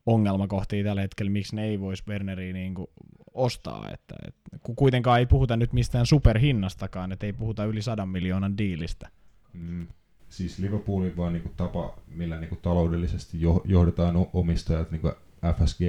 ongelmakohtia 0.06 0.84
tällä 0.84 1.02
hetkellä, 1.02 1.32
miksi 1.32 1.56
ne 1.56 1.64
ei 1.64 1.80
voisi 1.80 2.04
Werneriä 2.08 2.54
niin 2.54 2.76
kuin 2.76 2.88
ostaa. 3.34 3.90
Että, 3.94 4.16
et, 4.28 4.36
kun 4.64 4.76
kuitenkaan 4.76 5.20
ei 5.20 5.26
puhuta 5.26 5.58
nyt 5.58 5.74
mistään 5.74 6.06
superhinnastakaan, 6.06 7.12
että 7.12 7.26
ei 7.26 7.34
puhuta 7.34 7.66
yli 7.66 7.82
sadan 7.82 8.10
miljoonan 8.10 8.58
diilistä. 8.58 9.10
Mm. 9.54 9.88
Siis 10.30 10.60
Liverpoolin 10.60 11.18
vaan 11.18 11.34
niinku 11.34 11.50
tapa, 11.58 11.98
millä 12.08 12.40
niinku 12.40 12.56
taloudellisesti 12.56 13.42
jo, 13.42 13.62
johdetaan 13.66 14.28
omistajat, 14.34 14.92
niinku 14.92 15.12
FSG, 15.58 15.82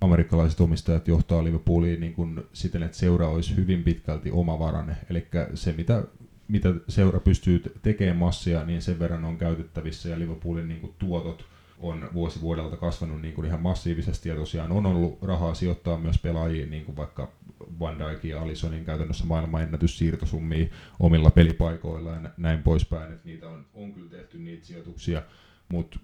amerikkalaiset 0.00 0.60
omistajat 0.60 1.08
johtaa 1.08 1.44
Liverpoolia 1.44 2.00
niinku 2.00 2.28
siten, 2.52 2.82
että 2.82 2.96
seura 2.96 3.28
olisi 3.28 3.56
hyvin 3.56 3.82
pitkälti 3.82 4.30
omavarainen. 4.30 4.96
Eli 5.10 5.26
se, 5.54 5.72
mitä, 5.72 6.04
mitä 6.48 6.74
seura 6.88 7.20
pystyy 7.20 7.62
tekemään 7.82 8.16
massia, 8.16 8.64
niin 8.64 8.82
sen 8.82 8.98
verran 8.98 9.24
on 9.24 9.38
käytettävissä. 9.38 10.08
Ja 10.08 10.18
Liverpoolin 10.18 10.68
niinku 10.68 10.94
tuotot 10.98 11.44
on 11.78 12.08
vuosi 12.14 12.40
vuodelta 12.40 12.76
kasvanut 12.76 13.22
niin 13.22 13.34
kuin 13.34 13.46
ihan 13.46 13.62
massiivisesti. 13.62 14.28
Ja 14.28 14.34
tosiaan 14.36 14.72
on 14.72 14.86
ollut 14.86 15.22
rahaa 15.22 15.54
sijoittaa 15.54 15.98
myös 15.98 16.18
pelaajiin, 16.18 16.70
niin 16.70 16.84
kuin 16.84 16.96
vaikka 16.96 17.32
Van 17.80 17.98
Dijkin 17.98 18.30
ja 18.30 18.42
Alisonin 18.42 18.84
käytännössä 18.84 19.24
maailman 19.24 19.62
ennätyssiirtosummia 19.62 20.66
omilla 21.00 21.30
pelipaikoilla 21.30 22.10
ja 22.10 22.20
nä- 22.20 22.34
näin 22.36 22.62
poispäin, 22.62 23.12
että 23.12 23.28
niitä 23.28 23.48
on, 23.48 23.66
on 23.74 23.92
kyllä 23.92 24.10
tehty 24.10 24.38
niitä 24.38 24.66
sijoituksia, 24.66 25.22
mutta 25.68 25.98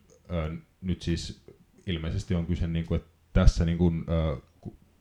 nyt 0.81 1.03
siis 1.03 1.43
ilmeisesti 1.87 2.35
on 2.35 2.47
kyse, 2.47 2.67
niin 2.67 2.87
kuin, 2.87 3.01
että 3.01 3.11
tässä 3.33 3.65
niin 3.65 3.79
kuin, 3.79 4.05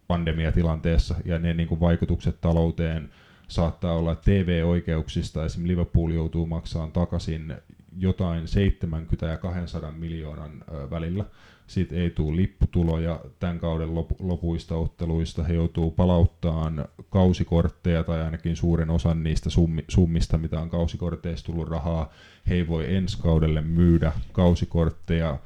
pandemiatilanteessa 0.08 1.16
ja 1.26 1.40
ne 1.40 1.54
niin 1.54 1.68
kuin 1.68 1.80
vaikutukset 1.80 2.42
talouteen 2.42 3.10
saattaa 3.48 3.94
olla 3.96 4.12
että 4.12 4.32
TV-oikeuksista, 4.32 5.46
esimerkiksi 5.46 5.72
Liverpool 5.72 6.12
joutuu 6.12 6.46
maksamaan 6.46 6.92
takaisin 6.92 7.54
jotain 7.98 8.48
70 8.48 9.26
ja 9.26 9.38
200 9.38 9.92
miljoonan 9.92 10.64
välillä. 10.90 11.26
Siitä 11.68 11.96
ei 11.96 12.10
tule 12.10 12.36
lipputuloja 12.36 13.20
tämän 13.40 13.60
kauden 13.60 13.96
lopu, 13.96 14.16
lopuista 14.20 14.76
otteluista. 14.76 15.44
He 15.44 15.54
joutuu 15.54 15.92
palauttamaan 15.92 16.86
kausikortteja 17.10 18.04
tai 18.04 18.22
ainakin 18.22 18.56
suuren 18.56 18.90
osan 18.90 19.24
niistä 19.24 19.50
summi, 19.50 19.86
summista, 19.88 20.38
mitä 20.38 20.60
on 20.60 20.70
kausikorteista 20.70 21.46
tullut 21.46 21.70
rahaa. 21.70 22.10
He 22.50 22.56
ei 22.56 22.68
voi 22.68 22.96
ensi 22.96 23.22
kaudelle 23.22 23.62
myydä 23.62 24.12
kausikortteja, 24.32 25.40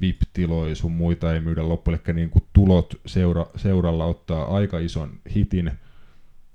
VIP-tiloja 0.00 0.74
sun 0.74 0.92
muita 0.92 1.34
ei 1.34 1.40
myydä 1.40 1.68
loppuun. 1.68 1.98
Eli 2.06 2.14
niin 2.14 2.30
kuin 2.30 2.44
tulot 2.52 2.94
seura, 3.06 3.46
seuralla 3.56 4.04
ottaa 4.04 4.56
aika 4.56 4.78
ison 4.78 5.10
hitin. 5.34 5.72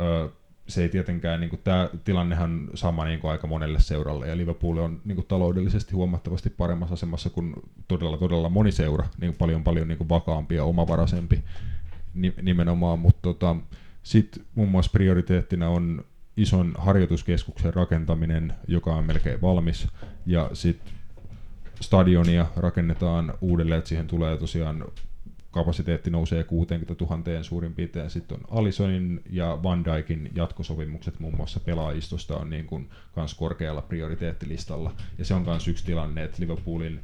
Ö, 0.02 0.30
se 0.68 0.82
ei 0.82 0.90
tietenkään, 0.90 1.40
niin 1.40 1.50
kuin, 1.50 1.62
tämä 1.64 1.90
tilannehan 2.04 2.70
sama 2.74 3.06
niin 3.06 3.20
kuin 3.20 3.32
aika 3.32 3.48
monelle 3.48 3.80
seuralle, 3.80 4.28
ja 4.28 4.38
Liverpool 4.38 4.78
on 4.78 5.02
niin 5.06 5.16
kuin, 5.16 5.28
taloudellisesti 5.28 5.94
huomattavasti 5.94 6.50
paremmassa 6.50 6.94
asemassa 6.94 7.30
kuin 7.30 7.54
todella, 7.88 8.18
todella 8.18 8.50
moni 8.50 8.72
seura, 8.72 9.08
niin 9.22 9.32
kuin, 9.32 9.38
paljon, 9.38 9.64
paljon 9.64 9.88
niin 9.88 9.98
kuin, 9.98 10.10
vakaampi 10.10 10.56
ja 10.56 10.64
omavaraisempi 10.64 11.44
ni, 12.14 12.34
nimenomaan, 12.42 13.00
mutta 13.00 13.20
tota, 13.22 13.56
sitten 14.04 14.46
muun 14.56 14.70
muassa 14.70 14.92
prioriteettina 14.92 15.70
on 15.70 16.06
ison 16.38 16.74
harjoituskeskuksen 16.78 17.74
rakentaminen, 17.74 18.54
joka 18.68 18.96
on 18.96 19.06
melkein 19.06 19.42
valmis, 19.42 19.88
ja 20.26 20.50
sitten 20.54 20.94
stadionia 21.82 22.46
rakennetaan 22.56 23.34
uudelleen, 23.42 23.78
että 23.78 23.90
siihen 23.90 24.08
tulee 24.08 24.38
tosiaan 24.38 24.86
kapasiteetti 25.52 26.10
nousee 26.10 26.44
60 26.44 26.96
000 27.06 27.44
suurin 27.44 27.74
piirtein. 27.74 28.10
Sitten 28.10 28.38
on 28.38 28.60
Alisonin 28.60 29.22
ja 29.30 29.60
Van 29.64 29.86
Dijkin 29.86 30.32
jatkosopimukset 30.36 31.20
muun 31.20 31.36
muassa 31.36 31.60
pelaajistosta 31.60 32.38
on 32.38 32.50
niin 32.50 32.66
kuin 32.66 32.90
kans 33.16 33.34
korkealla 33.34 33.82
prioriteettilistalla. 33.82 34.92
Ja 35.18 35.26
se 35.26 35.34
on 35.34 35.42
myös 35.42 35.68
yksi 35.68 35.86
tilanne, 35.86 36.24
että 36.24 36.38
Liverpoolin, 36.40 37.00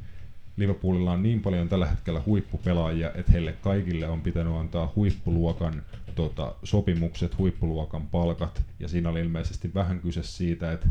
Liverpoolilla 0.58 1.12
on 1.12 1.24
niin 1.24 1.42
paljon 1.42 1.70
tällä 1.70 1.86
hetkellä 1.86 2.22
huippupelaajia, 2.26 3.12
että 3.16 3.32
heille 3.32 3.52
kaikille 3.52 4.08
on 4.08 4.22
pitänyt 4.22 4.54
antaa 4.54 4.92
huippuluokan 4.96 5.84
tota, 6.16 6.56
sopimukset, 6.64 7.38
huippuluokan 7.38 8.08
palkat. 8.08 8.64
Ja 8.80 8.88
siinä 8.88 9.10
oli 9.10 9.20
ilmeisesti 9.20 9.74
vähän 9.74 10.00
kyse 10.00 10.24
siitä, 10.24 10.72
että 10.72 10.88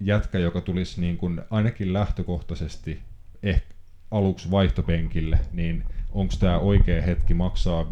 jätkä, 0.00 0.38
joka 0.38 0.60
tulisi 0.60 1.00
niin 1.00 1.16
kuin 1.16 1.40
ainakin 1.50 1.92
lähtökohtaisesti 1.92 2.98
ehkä 3.42 3.74
aluksi 4.10 4.50
vaihtopenkille, 4.50 5.38
niin 5.52 5.84
onko 6.12 6.34
tämä 6.40 6.58
oikea 6.58 7.02
hetki 7.02 7.34
maksaa 7.34 7.82
50-70 7.82 7.86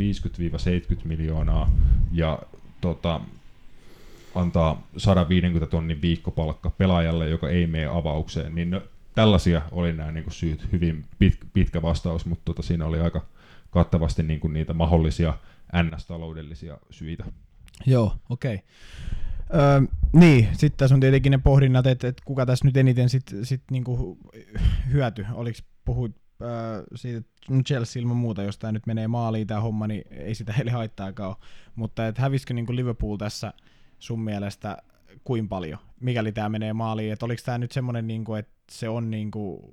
miljoonaa 1.05 1.71
ja 2.13 2.39
tota, 2.81 3.21
antaa 4.35 4.87
150 4.97 5.71
tonnin 5.71 6.03
viikkopalkka 6.03 6.71
pelaajalle, 6.71 7.29
joka 7.29 7.49
ei 7.49 7.67
mene 7.67 7.87
avaukseen, 7.87 8.55
niin 8.55 8.71
no, 8.71 8.83
tällaisia 9.15 9.63
oli 9.73 9.93
nämä 9.93 10.13
niinku 10.13 10.31
syyt. 10.31 10.73
Hyvin 10.73 11.05
pit, 11.19 11.39
pitkä 11.53 11.83
vastaus, 11.83 12.27
mutta 12.27 12.45
tota, 12.45 12.63
siinä 12.63 12.87
oli 12.87 13.01
aika 13.01 13.25
kattavasti 13.71 14.23
niinku 14.23 14.49
niitä 14.49 14.75
mahdollisia 14.75 15.35
NS-taloudellisia 15.83 16.79
syitä. 16.91 17.25
Joo, 17.87 18.17
okei. 18.31 18.55
Okay. 18.55 18.67
Öö, 19.55 19.81
niin, 20.13 20.49
sitten 20.53 20.79
tässä 20.79 20.95
on 20.95 21.01
tietenkin 21.01 21.31
ne 21.31 21.39
pohdinnat, 21.39 21.87
että, 21.87 22.09
että 22.09 22.23
kuka 22.25 22.47
tässä 22.47 22.65
nyt 22.65 22.77
eniten 22.77 23.09
sit, 23.09 23.35
sit 23.43 23.63
niinku 23.71 24.19
hyöty. 24.93 25.27
Oliko 25.33 25.59
puhuit 25.85 26.17
öö, 26.43 26.83
siitä, 26.95 27.19
että 27.19 27.33
Chelsea 27.67 28.03
ilman 28.03 28.17
muuta, 28.17 28.43
jos 28.43 28.59
tämä 28.59 28.73
nyt 28.73 28.87
menee 28.87 29.09
maaliin 29.09 29.47
tämä 29.47 29.61
homma, 29.61 29.87
niin 29.87 30.05
ei 30.11 30.35
sitä 30.35 30.53
heille 30.57 30.71
haittaakaan 30.71 31.29
ole. 31.29 31.37
Mutta 31.75 32.07
että 32.07 32.23
hävisikö 32.23 32.55
niinku 32.55 32.77
Liverpool 32.77 33.17
tässä 33.17 33.53
sun 33.99 34.21
mielestä 34.21 34.83
kuin 35.25 35.49
paljon, 35.49 35.79
mikäli 36.01 36.33
tämä 36.33 36.49
menee 36.49 36.73
maaliin? 36.73 37.13
Että 37.13 37.27
oliko 37.27 37.43
tämä 37.45 37.59
nyt 37.59 37.73
semmoinen, 37.73 38.07
niinku, 38.07 38.35
että 38.35 38.53
se 38.71 38.89
on 38.89 39.11
niinku 39.11 39.71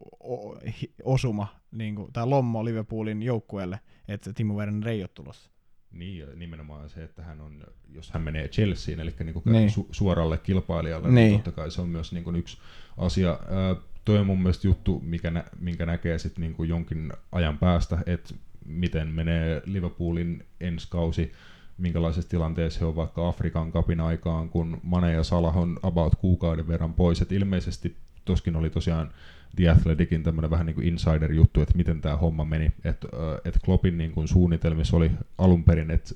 osuma 1.04 1.48
niinku, 1.72 2.10
tai 2.14 2.28
lommo 2.28 2.66
Liverpoolin 2.66 3.24
joukkueelle, 3.24 3.80
että 4.08 4.34
Timo 4.34 4.54
Werner 4.54 4.88
ei 4.88 5.02
ole 5.02 5.10
tulossa? 5.14 5.53
Niin, 5.94 6.20
ja 6.20 6.28
nimenomaan 6.36 6.90
se, 6.90 7.04
että 7.04 7.24
hän 7.24 7.42
on, 7.42 7.64
jos 7.94 8.12
hän 8.12 8.22
menee 8.22 8.48
Chelseain, 8.48 9.00
eli 9.00 9.14
niin 9.20 9.34
kuin 9.34 9.44
niin. 9.46 9.70
Su- 9.70 9.88
suoralle 9.92 10.38
kilpailijalle, 10.38 11.08
niin. 11.08 11.16
niin 11.16 11.34
totta 11.34 11.52
kai 11.52 11.72
se 11.72 11.82
on 11.82 11.90
myös 11.90 12.12
niin 12.12 12.24
kuin 12.24 12.36
yksi 12.36 12.58
asia. 12.98 13.30
Ää, 13.30 13.76
toi 14.06 14.18
on 14.18 14.26
mun 14.26 14.42
mielestä 14.42 14.68
juttu, 14.68 15.02
mikä 15.06 15.32
nä- 15.32 15.46
minkä 15.60 15.86
näkee 15.86 16.20
sitten 16.20 16.42
niin 16.42 16.54
kuin 16.54 16.70
jonkin 16.70 17.14
ajan 17.32 17.58
päästä, 17.58 17.98
että 18.06 18.34
miten 18.66 19.08
menee 19.08 19.62
Liverpoolin 19.66 20.46
ensi 20.60 20.88
kausi, 20.90 21.32
minkälaisessa 21.78 22.30
tilanteessa 22.30 22.80
he 22.80 22.86
on 22.86 22.96
vaikka 22.96 23.28
Afrikan 23.28 23.72
kapin 23.72 24.00
aikaan, 24.00 24.50
kun 24.50 24.80
Mane 24.84 25.14
ja 25.14 25.24
Salah 25.24 25.58
on 25.58 25.80
about 25.84 26.16
kuukauden 26.16 26.68
verran 26.68 26.94
pois. 26.94 27.22
Et 27.22 27.32
ilmeisesti 27.32 27.96
toskin 28.26 28.56
oli 28.56 28.70
tosiaan 28.70 29.12
The 29.56 29.70
Athleticin 29.70 30.24
tämmöinen 30.24 30.52
vähän 30.52 30.66
niin 30.66 30.76
kuin 30.76 30.88
insider-juttu, 30.88 31.62
että 31.62 31.78
miten 31.78 32.02
tämä 32.02 32.18
homma 32.18 32.46
meni. 32.46 32.72
Että 32.84 33.08
et 33.46 33.60
Kloppin 33.66 33.98
niin 33.98 34.12
kuin 34.12 34.28
suunnitelmissa 34.28 34.98
oli 34.98 35.12
alun 35.38 35.64
perin, 35.64 35.92
että 35.92 36.16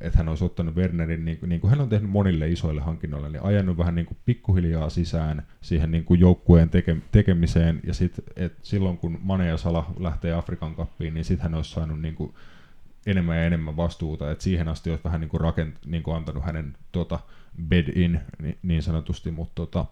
että 0.00 0.18
hän 0.18 0.28
olisi 0.28 0.44
ottanut 0.44 0.76
Wernerin, 0.76 1.24
niin 1.24 1.38
kuin, 1.38 1.48
niin 1.48 1.60
kuin 1.60 1.70
hän 1.70 1.80
on 1.80 1.88
tehnyt 1.88 2.10
monille 2.10 2.48
isoille 2.48 2.80
hankinnoille, 2.80 3.30
niin 3.30 3.42
ajanut 3.42 3.78
vähän 3.78 3.94
niin 3.94 4.06
kuin 4.06 4.18
pikkuhiljaa 4.24 4.90
sisään 4.90 5.46
siihen 5.60 5.90
niin 5.90 6.04
kuin 6.04 6.20
joukkueen 6.20 6.70
teke, 6.70 6.96
tekemiseen, 7.12 7.80
ja 7.84 7.94
sit, 7.94 8.12
et 8.36 8.54
silloin 8.62 8.98
kun 8.98 9.18
Mane 9.22 9.48
ja 9.48 9.56
Sala 9.56 9.92
lähtee 10.00 10.32
Afrikan 10.32 10.74
kappiin, 10.74 11.14
niin 11.14 11.24
sitten 11.24 11.42
hän 11.42 11.54
olisi 11.54 11.70
saanut 11.70 12.00
niin 12.00 12.14
kuin 12.14 12.34
enemmän 13.06 13.36
ja 13.36 13.44
enemmän 13.44 13.76
vastuuta, 13.76 14.30
että 14.30 14.44
siihen 14.44 14.68
asti 14.68 14.90
olisi 14.90 15.04
vähän 15.04 15.20
niin 15.20 15.28
kuin, 15.28 15.40
rakent, 15.40 15.74
niin 15.86 16.02
kuin 16.02 16.16
antanut 16.16 16.44
hänen 16.44 16.76
tota, 16.92 17.18
bed 17.68 17.88
in 17.94 18.20
niin, 18.42 18.58
niin 18.62 18.82
sanotusti, 18.82 19.30
mutta 19.30 19.54
tota, 19.54 19.86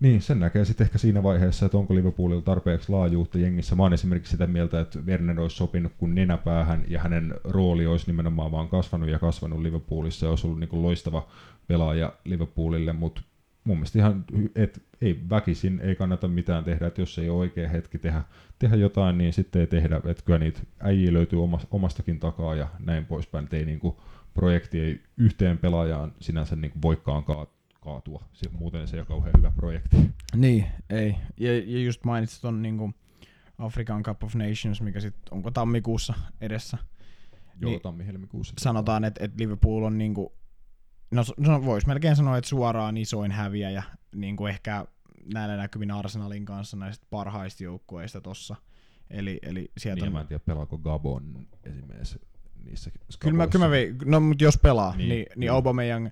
niin, 0.00 0.22
sen 0.22 0.40
näkee 0.40 0.64
sitten 0.64 0.84
ehkä 0.84 0.98
siinä 0.98 1.22
vaiheessa, 1.22 1.66
että 1.66 1.78
onko 1.78 1.94
Liverpoolilla 1.94 2.42
tarpeeksi 2.42 2.92
laajuutta 2.92 3.38
jengissä. 3.38 3.76
Mä 3.76 3.82
oon 3.82 3.92
esimerkiksi 3.92 4.30
sitä 4.30 4.46
mieltä, 4.46 4.80
että 4.80 4.98
Werner 4.98 5.40
olisi 5.40 5.56
sopinut 5.56 5.92
kuin 5.98 6.14
nenäpäähän 6.14 6.84
ja 6.88 7.00
hänen 7.00 7.34
rooli 7.44 7.86
olisi 7.86 8.06
nimenomaan 8.06 8.52
vaan 8.52 8.68
kasvanut 8.68 9.08
ja 9.08 9.18
kasvanut 9.18 9.60
Liverpoolissa 9.60 10.26
ja 10.26 10.30
olisi 10.30 10.46
ollut 10.46 10.60
niin 10.60 10.68
kuin 10.68 10.82
loistava 10.82 11.28
pelaaja 11.66 12.12
Liverpoolille, 12.24 12.92
mutta 12.92 13.22
mun 13.64 13.76
mielestä 13.76 13.98
ihan, 13.98 14.24
että 14.54 14.80
ei 15.00 15.20
väkisin, 15.30 15.80
ei 15.80 15.96
kannata 15.96 16.28
mitään 16.28 16.64
tehdä, 16.64 16.86
että 16.86 17.00
jos 17.00 17.18
ei 17.18 17.28
ole 17.28 17.38
oikea 17.38 17.68
hetki 17.68 17.98
tehdä, 17.98 18.22
tehdä 18.58 18.76
jotain, 18.76 19.18
niin 19.18 19.32
sitten 19.32 19.60
ei 19.60 19.66
tehdä, 19.66 19.96
että 19.96 20.22
kyllä 20.24 20.38
niitä 20.38 20.60
äijiä 20.80 21.12
löytyy 21.12 21.38
omastakin 21.70 22.18
takaa 22.20 22.54
ja 22.54 22.68
näin 22.78 23.06
poispäin, 23.06 23.44
että 23.44 23.56
ei 23.56 23.64
niin 23.64 23.80
kuin, 23.80 23.96
projekti 24.34 24.80
ei 24.80 25.00
yhteen 25.16 25.58
pelaajaan 25.58 26.12
sinänsä 26.20 26.56
niin 26.56 26.70
kuin 26.70 26.82
voikaan 26.82 27.24
kaatua. 27.24 27.56
Muuten 28.52 28.88
se 28.88 28.96
ei 28.96 29.00
ole 29.00 29.06
kauhean 29.06 29.32
hyvä 29.38 29.50
projekti. 29.50 29.96
Niin, 30.36 30.66
ei. 30.90 31.16
Ja, 31.36 31.58
ja 31.58 31.78
just 31.84 32.04
mainitsit 32.04 32.42
ton 32.42 32.62
niin 32.62 32.94
African 33.58 34.02
Cup 34.02 34.24
of 34.24 34.34
Nations, 34.34 34.80
mikä 34.80 35.00
sitten 35.00 35.22
onko 35.30 35.50
tammikuussa 35.50 36.14
edessä. 36.40 36.78
Joo, 37.60 37.70
niin 37.70 37.80
tammi-helmikuussa. 37.80 38.54
Sanotaan, 38.58 39.04
että 39.04 39.24
et 39.24 39.32
Liverpool 39.38 39.82
on 39.82 39.98
niinku, 39.98 40.32
no, 41.10 41.22
no 41.36 41.64
vois 41.64 41.86
melkein 41.86 42.16
sanoa, 42.16 42.38
että 42.38 42.48
suoraan 42.48 42.96
isoin 42.96 43.32
häviäjä 43.32 43.82
niinku 44.14 44.46
ehkä 44.46 44.86
näillä 45.34 45.56
näkymin 45.56 45.90
Arsenalin 45.90 46.44
kanssa 46.44 46.76
näistä 46.76 47.06
parhaista 47.10 47.64
joukkueista 47.64 48.20
tossa. 48.20 48.56
Eli, 49.10 49.38
eli 49.42 49.72
sieltä 49.78 50.00
niin, 50.00 50.08
on... 50.08 50.12
mä 50.12 50.20
en 50.20 50.26
tiedä, 50.26 50.44
pelaako 50.46 50.78
Gabon 50.78 51.46
esimerkiksi 51.64 52.20
niissä 52.64 52.90
Kyllä 53.20 53.36
mä, 53.36 53.46
kyllä 53.46 53.64
mä 53.64 53.70
vei, 53.70 53.94
no 54.04 54.20
mutta 54.20 54.44
jos 54.44 54.58
pelaa, 54.58 54.96
niin, 54.96 55.08
niin, 55.08 55.26
niin 55.36 55.52
Aubameyang 55.52 56.08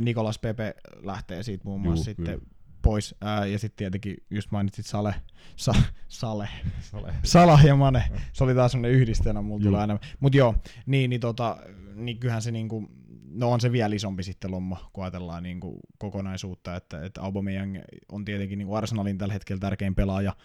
Nikolas 0.00 0.38
Pepe 0.38 0.74
lähtee 1.02 1.42
siitä 1.42 1.64
muun 1.64 1.80
muassa 1.80 2.00
Juu, 2.00 2.04
sitten 2.04 2.40
kyllä. 2.40 2.52
pois. 2.82 3.14
Ää, 3.20 3.46
ja 3.46 3.58
sitten 3.58 3.76
tietenkin 3.76 4.16
just 4.30 4.50
mainitsit 4.50 4.86
Sale, 4.86 5.14
Sa, 5.56 5.74
Sale, 6.08 6.48
Sale. 6.80 7.14
Salah 7.22 7.64
ja 7.64 7.76
Mane. 7.76 8.10
Se 8.32 8.44
oli 8.44 8.54
taas 8.54 8.72
semmoinen 8.72 9.00
yhdistelmä, 9.00 9.42
mulla 9.42 9.62
tulee 9.64 9.80
aina. 9.80 9.98
Mutta 10.20 10.38
joo, 10.38 10.54
niin, 10.86 11.10
niin, 11.10 11.20
tota, 11.20 11.56
niin 11.94 12.18
kyllähän 12.18 12.42
se 12.42 12.50
niinku, 12.50 12.88
no 13.30 13.52
on 13.52 13.60
se 13.60 13.72
vielä 13.72 13.94
isompi 13.94 14.22
sitten 14.22 14.50
lomma, 14.50 14.90
kun 14.92 15.04
ajatellaan 15.04 15.42
niinku 15.42 15.80
kokonaisuutta, 15.98 16.76
että, 16.76 17.04
että 17.04 17.22
Aubameyang 17.22 17.76
on 18.12 18.24
tietenkin 18.24 18.58
niinku 18.58 18.74
Arsenalin 18.74 19.18
tällä 19.18 19.32
hetkellä 19.34 19.60
tärkein 19.60 19.94
pelaaja, 19.94 20.36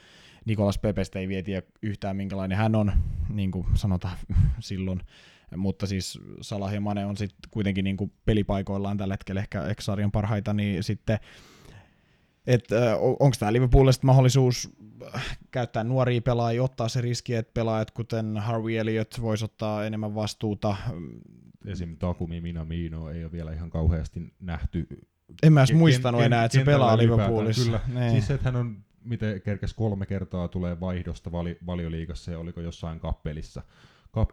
Nikolas 0.45 0.77
Pepestä 0.77 1.19
ei 1.19 1.27
vietiä 1.27 1.61
yhtään 1.81 2.15
minkälainen 2.15 2.57
hän 2.57 2.75
on, 2.75 2.91
niin 3.29 3.51
kuin 3.51 3.65
sanotaan 3.73 4.17
silloin 4.59 5.01
mutta 5.57 5.87
siis 5.87 6.19
Salah 6.41 6.73
ja 6.73 6.81
Mane 6.81 7.05
on 7.05 7.17
sitten 7.17 7.51
kuitenkin 7.51 7.83
niin 7.83 7.97
kuin 7.97 8.11
pelipaikoillaan 8.25 8.97
tällä 8.97 9.13
hetkellä 9.13 9.41
ehkä, 9.41 9.63
sarjan 9.79 10.11
parhaita, 10.11 10.53
niin 10.53 10.83
sitten 10.83 11.19
että 12.47 12.97
onko 12.99 13.35
tämä 13.39 13.53
Liverpoolille 13.53 13.91
mahdollisuus 14.03 14.69
äh, 15.15 15.37
käyttää 15.51 15.83
nuoria 15.83 16.21
pelaajia, 16.21 16.63
ottaa 16.63 16.89
se 16.89 17.01
riski, 17.01 17.35
että 17.35 17.51
pelaajat 17.53 17.91
kuten 17.91 18.37
Harvey 18.37 18.77
Elliott 18.77 19.21
voisi 19.21 19.45
ottaa 19.45 19.85
enemmän 19.85 20.15
vastuuta. 20.15 20.75
Esim. 21.65 21.97
Takumi 21.97 22.41
Minamino 22.41 23.09
ei 23.09 23.23
ole 23.23 23.31
vielä 23.31 23.53
ihan 23.53 23.69
kauheasti 23.69 24.33
nähty. 24.39 24.87
En 25.43 25.53
mä 25.53 25.59
edes 25.59 25.73
muistanut 25.73 26.21
enää, 26.21 26.45
että 26.45 26.57
se 26.57 26.63
pelaa 26.63 26.97
Liverpoolissa. 26.97 27.63
Kyllä. 27.63 27.79
Nee. 27.87 28.11
Siis 28.11 28.31
että 28.31 28.51
hän 28.51 28.55
on, 28.55 28.77
miten 29.03 29.41
kerkes 29.41 29.73
kolme 29.73 30.05
kertaa 30.05 30.47
tulee 30.47 30.79
vaihdosta 30.79 31.31
vali, 31.31 31.57
valioliigassa 31.65 32.31
ja 32.31 32.39
oliko 32.39 32.61
jossain 32.61 32.99
kappelissa 32.99 33.61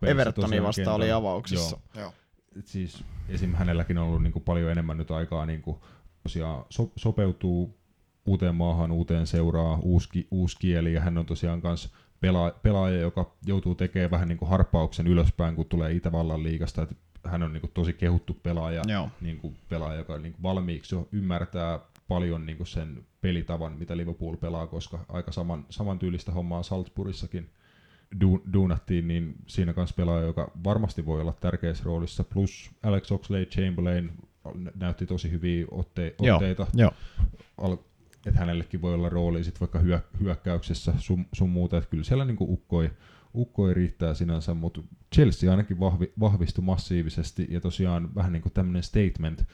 Evertonin 0.02 0.62
vasta 0.62 0.94
oli 0.94 1.12
avauksissa. 1.12 1.76
Joo. 1.94 2.02
Joo. 2.02 2.12
Et 2.58 2.66
siis 2.66 3.04
esim. 3.28 3.54
hänelläkin 3.54 3.98
on 3.98 4.06
ollut 4.06 4.22
niin 4.22 4.32
kuin 4.32 4.42
paljon 4.42 4.70
enemmän 4.70 4.98
nyt 4.98 5.10
aikaa 5.10 5.46
niin 5.46 5.62
kuin 5.62 5.76
tosiaan 6.22 6.64
so, 6.70 6.92
sopeutuu 6.96 7.78
uuteen 8.26 8.54
maahan, 8.54 8.92
uuteen 8.92 9.26
seuraa, 9.26 9.78
uusi, 9.82 10.28
uusi 10.30 10.56
kieli, 10.58 10.92
ja 10.92 11.00
hän 11.00 11.18
on 11.18 11.26
tosiaan 11.26 11.60
myös 11.62 11.92
pelaaja, 12.20 12.54
pelaaja, 12.62 13.00
joka 13.00 13.36
joutuu 13.46 13.74
tekemään 13.74 14.10
vähän 14.10 14.28
niin 14.28 14.38
kuin 14.38 14.48
harppauksen 14.48 15.06
ylöspäin, 15.06 15.56
kun 15.56 15.66
tulee 15.66 15.92
Itävallan 15.92 16.42
liigasta, 16.42 16.82
että 16.82 16.94
hän 17.24 17.42
on 17.42 17.52
niin 17.52 17.60
kuin 17.60 17.70
tosi 17.74 17.92
kehuttu 17.92 18.34
pelaaja, 18.42 18.82
niin 19.20 19.38
kuin 19.38 19.56
pelaaja 19.68 19.98
joka 19.98 20.18
niin 20.18 20.32
kuin 20.32 20.42
valmiiksi 20.42 20.94
jo 20.94 21.08
ymmärtää 21.12 21.80
paljon 22.08 22.46
niin 22.46 22.56
kuin 22.56 22.66
sen 22.66 23.06
pelitavan, 23.20 23.72
mitä 23.78 23.96
Liverpool 23.96 24.36
pelaa, 24.36 24.66
koska 24.66 25.04
aika 25.08 25.32
saman, 25.32 25.66
samantyylistä 25.70 26.32
hommaa 26.32 26.62
Salzburgissakin 26.62 27.50
du, 28.21 28.42
duunattiin, 28.53 29.09
niin 29.09 29.35
siinä 29.47 29.73
kanssa 29.73 29.97
pelaaja, 29.97 30.27
joka 30.27 30.51
varmasti 30.64 31.07
voi 31.07 31.21
olla 31.21 31.33
tärkeässä 31.33 31.85
roolissa, 31.85 32.25
plus 32.25 32.71
Alex 32.83 33.11
Oxlade-Chamberlain 33.12 34.11
näytti 34.75 35.07
tosi 35.07 35.31
hyviä 35.31 35.66
otte, 35.71 36.14
otteita, 36.19 36.66
Joo, 36.75 36.92
Al, 37.59 37.77
että 38.27 38.40
hänellekin 38.40 38.83
voi 38.83 38.95
olla 38.95 39.09
rooli 39.09 39.45
sit 39.45 39.61
vaikka 39.61 39.79
hyö, 39.79 40.01
hyökkäyksessä 40.21 40.95
sun, 40.99 41.27
sun 41.33 41.51
muuta, 41.51 41.79
että 41.79 41.90
kyllä 41.90 42.05
siellä 42.05 42.25
niinku 42.25 42.53
ukkoi, 42.53 42.90
ukkoi 43.35 43.75
riittää 43.75 44.14
sinänsä, 44.14 44.55
mutta 44.55 44.81
Chelsea 45.14 45.51
ainakin 45.51 45.81
vahvi, 45.81 46.12
vahvistui 46.21 46.64
massiivisesti 46.64 47.47
ja 47.51 47.61
tosiaan 47.61 48.14
vähän 48.14 48.33
niin 48.33 48.42
kuin 48.42 48.53
tämmöinen 48.53 48.83
statement, 48.83 49.45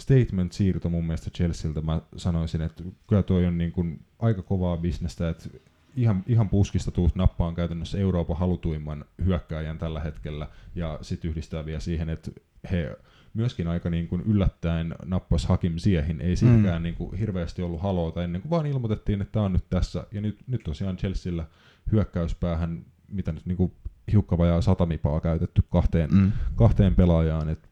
statement 0.00 0.52
siirto 0.52 0.88
mun 0.88 1.04
mielestä 1.04 1.30
Chelsealtä. 1.30 1.80
Mä 1.80 2.00
sanoisin, 2.16 2.60
että 2.60 2.84
kyllä 3.06 3.22
toi 3.22 3.46
on 3.46 3.58
niin 3.58 3.72
kuin 3.72 4.04
aika 4.18 4.42
kovaa 4.42 4.76
bisnestä, 4.76 5.28
että 5.28 5.48
ihan, 5.96 6.24
ihan 6.26 6.48
puskista 6.48 6.90
tuut 6.90 7.14
nappaan 7.14 7.54
käytännössä 7.54 7.98
Euroopan 7.98 8.36
halutuimman 8.36 9.04
hyökkääjän 9.24 9.78
tällä 9.78 10.00
hetkellä, 10.00 10.48
ja 10.74 10.98
sitten 11.02 11.30
yhdistää 11.30 11.66
vielä 11.66 11.80
siihen, 11.80 12.08
että 12.08 12.30
he 12.70 12.96
myöskin 13.34 13.68
aika 13.68 13.90
niin 13.90 14.08
kuin 14.08 14.22
yllättäen 14.22 14.94
nappas 15.04 15.46
Hakim 15.46 15.78
Siehin. 15.78 16.20
Ei 16.20 16.36
silläkään 16.36 16.82
mm. 16.82 16.82
niin 16.82 16.94
kuin 16.94 17.14
hirveästi 17.14 17.62
ollut 17.62 17.82
haloota 17.82 18.24
ennen 18.24 18.42
kuin 18.42 18.50
vaan 18.50 18.66
ilmoitettiin, 18.66 19.20
että 19.20 19.32
tämä 19.32 19.44
on 19.44 19.52
nyt 19.52 19.70
tässä. 19.70 20.06
Ja 20.12 20.20
nyt, 20.20 20.38
nyt 20.46 20.62
tosiaan 20.64 20.96
Chelsealla 20.96 21.46
hyökkäyspäähän, 21.92 22.84
mitä 23.08 23.32
nyt 23.32 23.46
niin 23.46 23.56
kuin 23.56 23.72
hiukka 24.12 24.38
vajaa 24.38 24.60
satamipaa 24.60 25.20
käytetty 25.20 25.62
kahteen, 25.70 26.10
mm. 26.10 26.32
kahteen 26.56 26.94
pelaajaan. 26.94 27.48
Et 27.48 27.69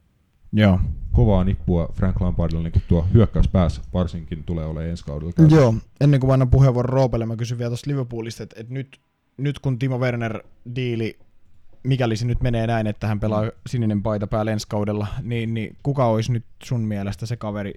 Joo. 0.53 0.81
Kovaa 1.13 1.45
nippua 1.45 1.89
Frank 1.93 2.21
Lampardilla 2.21 2.63
niin 2.63 2.83
tuo 2.89 3.07
hyökkäyspäässä 3.15 3.83
varsinkin 3.95 4.45
tulee 4.45 4.65
olemaan 4.65 4.87
ensi 4.87 5.05
kaudella. 5.05 5.33
Käytössä. 5.33 5.61
Joo, 5.61 5.75
ennen 6.01 6.21
kuin 6.21 6.29
mä 6.29 6.33
annan 6.33 6.51
puheenvuoron 6.51 6.93
Roopelle, 6.93 7.27
mä 7.27 7.37
kysyn 7.37 7.59
vielä 7.59 7.71
tuosta 7.71 7.91
Liverpoolista, 7.91 8.43
että, 8.43 8.61
että 8.61 8.75
nyt, 8.75 9.01
nyt 9.37 9.59
kun 9.59 9.79
Timo 9.79 9.99
Werner 9.99 10.43
diili, 10.77 11.19
mikäli 11.83 12.17
se 12.17 12.27
nyt 12.27 12.41
menee 12.41 12.67
näin, 12.67 12.87
että 12.87 13.07
hän 13.07 13.21
pelaa 13.21 13.51
sininen 13.67 14.03
paita 14.03 14.27
päällä 14.27 14.53
ensi 14.53 14.69
kaudella, 14.69 15.07
niin, 15.23 15.55
niin 15.55 15.77
kuka 15.83 16.07
olisi 16.07 16.33
nyt 16.33 16.45
sun 16.63 16.81
mielestä 16.81 17.27
se 17.27 17.37
kaveri, 17.37 17.75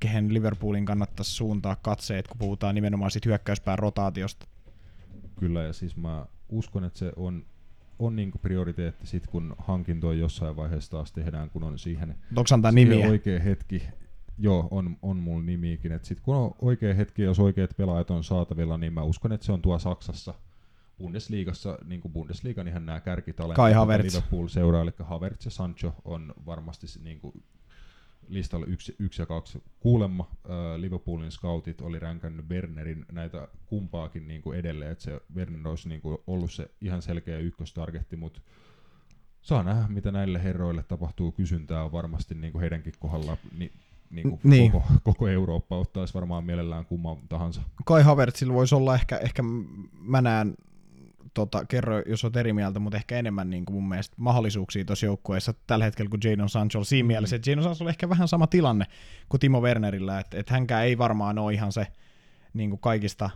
kehen 0.00 0.34
Liverpoolin 0.34 0.84
kannattaisi 0.84 1.30
suuntaa 1.30 1.76
katseet, 1.82 2.28
kun 2.28 2.38
puhutaan 2.38 2.74
nimenomaan 2.74 3.10
siitä 3.10 3.28
hyökkäyspään 3.28 3.78
rotaatiosta? 3.78 4.46
Kyllä, 5.40 5.62
ja 5.62 5.72
siis 5.72 5.96
mä 5.96 6.26
uskon, 6.48 6.84
että 6.84 6.98
se 6.98 7.12
on 7.16 7.44
on 8.00 8.16
niinku 8.16 8.38
prioriteetti 8.38 9.06
sit, 9.06 9.26
kun 9.26 9.54
hankintoja 9.58 10.18
jossain 10.18 10.56
vaiheessa 10.56 10.90
taas 10.90 11.12
tehdään, 11.12 11.50
kun 11.50 11.64
on 11.64 11.78
siihen 11.78 12.14
Onko 12.36 12.70
nimiä? 12.72 13.08
oikea 13.08 13.40
hetki. 13.40 13.82
Joo, 14.38 14.68
on, 14.70 14.96
on 15.02 15.16
mulla 15.16 15.42
nimiikin. 15.44 15.92
Et 15.92 16.04
sit 16.04 16.20
kun 16.20 16.36
on 16.36 16.54
oikea 16.60 16.94
hetki, 16.94 17.22
jos 17.22 17.38
oikeat 17.38 17.76
pelaajat 17.76 18.10
on 18.10 18.24
saatavilla, 18.24 18.78
niin 18.78 18.92
mä 18.92 19.02
uskon, 19.02 19.32
että 19.32 19.46
se 19.46 19.52
on 19.52 19.62
tuo 19.62 19.78
Saksassa. 19.78 20.34
Bundesliigassa, 20.98 21.78
niin 21.84 22.00
kuin 22.00 22.12
Bundesliigan 22.12 22.68
ihan 22.68 22.86
nämä 22.86 23.00
kärkitalentit, 23.00 23.56
Kai 23.56 23.72
Havertz. 23.72 24.14
Liverpool 24.14 24.48
seuraa, 24.48 24.82
eli 24.82 24.90
Havertz 24.98 25.44
ja 25.44 25.50
Sancho 25.50 25.94
on 26.04 26.34
varmasti 26.46 26.86
niin 27.02 27.20
kuin 27.20 27.42
listalla 28.30 28.66
yksi, 28.66 28.96
yksi 28.98 29.22
ja 29.22 29.26
kaksi. 29.26 29.62
Kuulemma 29.80 30.30
äh, 30.30 30.50
Liverpoolin 30.76 31.30
scoutit 31.30 31.80
oli 31.80 31.98
ränkännyt 31.98 32.48
Wernerin 32.48 33.06
näitä 33.12 33.48
kumpaakin 33.66 34.28
niin 34.28 34.42
kuin 34.42 34.58
edelleen, 34.58 34.92
että 34.92 35.04
se 35.04 35.20
Werner 35.34 35.68
olisi 35.68 35.88
niin 35.88 36.00
kuin 36.00 36.18
ollut 36.26 36.52
se 36.52 36.70
ihan 36.80 37.02
selkeä 37.02 37.38
ykköstargetti, 37.38 38.16
mutta 38.16 38.40
saa 39.42 39.62
nähdä, 39.62 39.88
mitä 39.88 40.12
näille 40.12 40.42
herroille 40.42 40.82
tapahtuu. 40.82 41.32
Kysyntää 41.32 41.84
on 41.84 41.92
varmasti 41.92 42.34
niin 42.34 42.52
kuin 42.52 42.60
heidänkin 42.60 42.92
kohdalla 43.00 43.36
ni, 43.58 43.72
niin 44.10 44.30
kuin 44.30 44.40
Niin. 44.44 44.72
koko, 44.72 44.86
koko 45.02 45.28
Eurooppa 45.28 45.78
ottaisi 45.78 46.14
varmaan 46.14 46.44
mielellään 46.44 46.86
kumman 46.86 47.16
tahansa. 47.28 47.62
Kai 47.84 48.02
Havertzilla 48.02 48.54
voisi 48.54 48.74
olla 48.74 48.94
ehkä, 48.94 49.16
ehkä 49.16 49.42
mä 50.00 50.20
näen, 50.22 50.54
tota, 51.34 51.64
kerro 51.64 52.02
jos 52.06 52.24
olet 52.24 52.36
eri 52.36 52.52
mieltä, 52.52 52.78
mutta 52.78 52.96
ehkä 52.96 53.18
enemmän 53.18 53.50
niin 53.50 53.64
kuin 53.64 53.74
mun 53.74 53.88
mielestä 53.88 54.16
mahdollisuuksia 54.18 54.84
tuossa 54.84 55.06
joukkueessa 55.06 55.54
tällä 55.66 55.84
hetkellä 55.84 56.08
kuin 56.08 56.20
Jadon 56.24 56.48
Sancho 56.48 56.84
siinä 56.84 57.06
mielessä, 57.06 57.36
että 57.36 57.50
Jadon 57.50 57.64
Sancho 57.64 57.84
on 57.84 57.88
ehkä 57.88 58.08
vähän 58.08 58.28
sama 58.28 58.46
tilanne 58.46 58.84
kuin 59.28 59.40
Timo 59.40 59.60
Wernerillä, 59.60 60.20
että, 60.20 60.38
että 60.38 60.52
hänkään 60.52 60.84
ei 60.84 60.98
varmaan 60.98 61.38
ole 61.38 61.54
ihan 61.54 61.72
se 61.72 61.86
niin 62.54 62.70
kuin 62.70 62.80
kaikista 62.80 63.30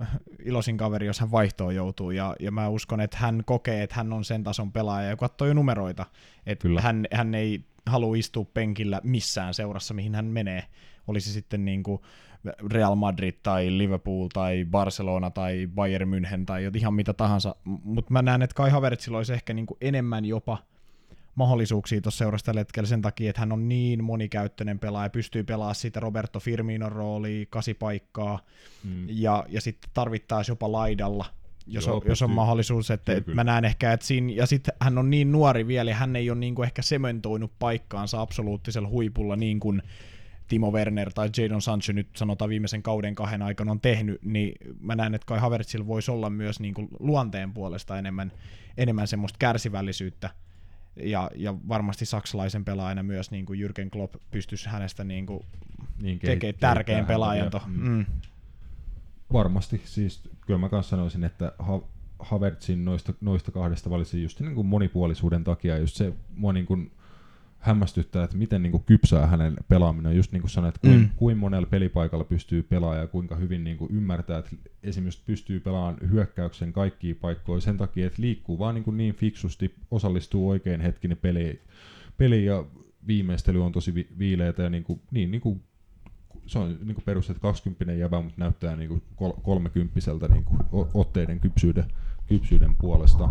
äh, 0.00 0.08
iloisin 0.44 0.76
kaveri, 0.76 1.06
jos 1.06 1.20
hän 1.20 1.30
vaihtoon 1.30 1.74
joutuu, 1.74 2.10
ja, 2.10 2.36
ja 2.40 2.50
mä 2.50 2.68
uskon, 2.68 3.00
että 3.00 3.16
hän 3.16 3.42
kokee, 3.46 3.82
että 3.82 3.96
hän 3.96 4.12
on 4.12 4.24
sen 4.24 4.44
tason 4.44 4.72
pelaaja, 4.72 5.08
ja 5.08 5.16
katsoo 5.16 5.48
jo 5.48 5.54
numeroita, 5.54 6.06
että 6.46 6.68
hän, 6.80 7.06
hän 7.12 7.34
ei 7.34 7.64
halua 7.86 8.16
istua 8.16 8.44
penkillä 8.44 9.00
missään 9.04 9.54
seurassa, 9.54 9.94
mihin 9.94 10.14
hän 10.14 10.24
menee, 10.24 10.64
olisi 11.06 11.32
sitten 11.32 11.64
niin 11.64 11.82
kuin 11.82 12.02
Real 12.72 12.94
Madrid 12.94 13.34
tai 13.42 13.78
Liverpool 13.78 14.28
tai 14.32 14.66
Barcelona 14.70 15.30
tai 15.30 15.68
Bayern 15.74 16.10
München 16.10 16.44
tai 16.46 16.70
ihan 16.76 16.94
mitä 16.94 17.12
tahansa, 17.12 17.54
mutta 17.64 18.12
mä 18.12 18.22
näen, 18.22 18.42
että 18.42 18.54
Kai 18.54 18.70
Havertzilla 18.70 19.18
olisi 19.18 19.32
ehkä 19.32 19.54
niin 19.54 19.66
kuin 19.66 19.78
enemmän 19.80 20.24
jopa 20.24 20.58
mahdollisuuksia 21.34 22.00
tuossa 22.00 22.18
seurassa 22.18 22.46
tällä 22.46 22.60
hetkellä 22.60 22.86
sen 22.86 23.02
takia, 23.02 23.30
että 23.30 23.40
hän 23.40 23.52
on 23.52 23.68
niin 23.68 24.04
monikäyttöinen 24.04 24.78
pelaaja, 24.78 25.10
pystyy 25.10 25.44
pelaamaan 25.44 25.74
sitä 25.74 26.00
Roberto 26.00 26.40
Firminon 26.40 26.92
roolia, 26.92 27.46
kasipaikkaa, 27.50 28.38
Mm. 28.84 29.06
ja, 29.08 29.44
ja 29.48 29.60
sitten 29.60 29.90
tarvittaisiin 29.94 30.52
jopa 30.52 30.72
laidalla, 30.72 31.24
jos, 31.66 31.86
Joo, 31.86 31.96
on, 31.96 32.02
jos 32.06 32.22
on 32.22 32.30
mahdollisuus, 32.30 32.90
että 32.90 33.12
Kyllä, 33.12 33.24
kyllä. 33.24 33.34
mä 33.34 33.44
näen 33.44 33.64
ehkä, 33.64 33.92
että 33.92 34.06
siinä, 34.06 34.32
ja 34.32 34.46
sitten 34.46 34.74
hän 34.80 34.98
on 34.98 35.10
niin 35.10 35.32
nuori 35.32 35.66
vielä, 35.66 35.90
ja 35.90 35.96
hän 35.96 36.16
ei 36.16 36.30
ole 36.30 36.38
niinku 36.38 36.62
ehkä 36.62 36.82
sementoinut 36.82 37.52
paikkaansa 37.58 38.20
absoluuttisella 38.20 38.88
huipulla 38.88 39.36
niin 39.36 39.60
kuin 39.60 39.82
Timo 40.48 40.70
Werner 40.70 41.12
tai 41.12 41.30
Jadon 41.36 41.62
Sancho 41.62 41.92
nyt 41.92 42.08
sanotaan 42.16 42.48
viimeisen 42.48 42.82
kauden 42.82 43.14
kahden 43.14 43.42
aikana 43.42 43.70
on 43.70 43.80
tehnyt, 43.80 44.22
niin 44.22 44.54
mä 44.80 44.94
näen, 44.94 45.14
että 45.14 45.26
Kai 45.26 45.38
Havertzilla 45.38 45.86
voisi 45.86 46.10
olla 46.10 46.30
myös 46.30 46.60
niinku 46.60 46.88
luonteen 47.00 47.52
puolesta 47.52 47.98
enemmän, 47.98 48.32
enemmän 48.76 49.08
semmoista 49.08 49.36
kärsivällisyyttä, 49.38 50.30
ja, 50.96 51.30
ja 51.34 51.54
varmasti 51.68 52.06
saksalaisen 52.06 52.64
pelaajana 52.64 53.02
myös 53.02 53.30
niin 53.30 53.46
kuin 53.46 53.60
Jürgen 53.60 53.90
Klopp 53.90 54.14
pystyisi 54.30 54.68
hänestä 54.68 55.04
niin 55.04 55.26
kuin 55.26 55.44
Niin 56.02 56.18
tekemään 56.18 56.60
tärkeän 56.60 57.06
pelaajan. 57.06 57.50
To. 57.50 57.62
Mm. 57.66 57.88
Mm. 57.88 58.04
Varmasti, 59.32 59.82
siis 59.84 60.28
kyllä 60.40 60.58
mä 60.58 60.68
kanssa 60.68 60.90
sanoisin, 60.90 61.24
että 61.24 61.52
ha- 61.58 61.82
Havertzin 62.18 62.84
noista, 62.84 63.14
noista 63.20 63.52
kahdesta 63.52 63.90
valitsin 63.90 64.22
just 64.22 64.40
niin 64.40 64.54
kuin 64.54 64.66
monipuolisuuden 64.66 65.44
takia, 65.44 65.78
just 65.78 65.96
se 65.96 66.12
mua 66.36 66.52
niin 66.52 66.66
kuin 66.66 66.90
hämmästyttää, 67.64 68.24
että 68.24 68.36
miten 68.36 68.62
niin 68.62 68.70
kuin 68.70 68.82
kypsää 68.86 69.26
hänen 69.26 69.56
pelaaminen 69.68 70.16
just 70.16 70.32
niin 70.32 70.40
kuin 70.42 70.50
sanoit, 70.50 70.78
kuin, 70.78 70.98
Mm. 70.98 71.08
kuin 71.16 71.38
monella 71.38 71.66
pelipaikalla 71.66 72.24
pystyy 72.24 72.62
pelaamaan 72.62 73.00
ja 73.00 73.06
kuinka 73.06 73.36
hyvin 73.36 73.64
niin 73.64 73.76
kuin 73.76 73.90
ymmärtää, 73.94 74.38
että 74.38 74.50
esimerkiksi 74.82 75.22
pystyy 75.26 75.60
pelaamaan 75.60 75.96
hyökkäyksen 76.10 76.72
kaikkiin 76.72 77.16
paikkoihin 77.16 77.62
sen 77.62 77.76
takia, 77.76 78.06
että 78.06 78.22
liikkuu 78.22 78.58
vaan 78.58 78.74
niin, 78.74 78.84
kuin 78.84 78.96
niin 78.96 79.14
fiksusti, 79.14 79.74
osallistuu 79.90 80.48
oikein 80.48 80.80
hetki 80.80 81.08
peliin, 81.08 81.60
peliin 82.16 82.44
ja 82.46 82.64
viimeistely 83.06 83.64
on 83.64 83.72
tosi 83.72 83.94
vi- 83.94 84.08
viileitä 84.18 84.62
ja 84.62 84.70
niin 84.70 84.84
kuin, 84.84 85.00
niin, 85.10 85.30
niin 85.30 85.40
kuin 85.40 85.62
se 86.46 86.58
on 86.58 86.68
niin 86.84 86.94
kuin 86.94 87.04
perus, 87.04 87.30
että 87.30 87.40
20 87.40 87.92
jäbä, 87.92 88.20
mutta 88.22 88.40
näyttää 88.40 88.76
niin 88.76 88.88
kuin 88.88 89.02
kol- 89.16 89.40
kolmekymppiseltä 89.42 90.28
niin 90.28 90.44
kuin 90.44 90.60
otteiden 90.94 91.40
kypsyyden, 91.40 91.84
kypsyyden 92.26 92.76
puolesta. 92.80 93.28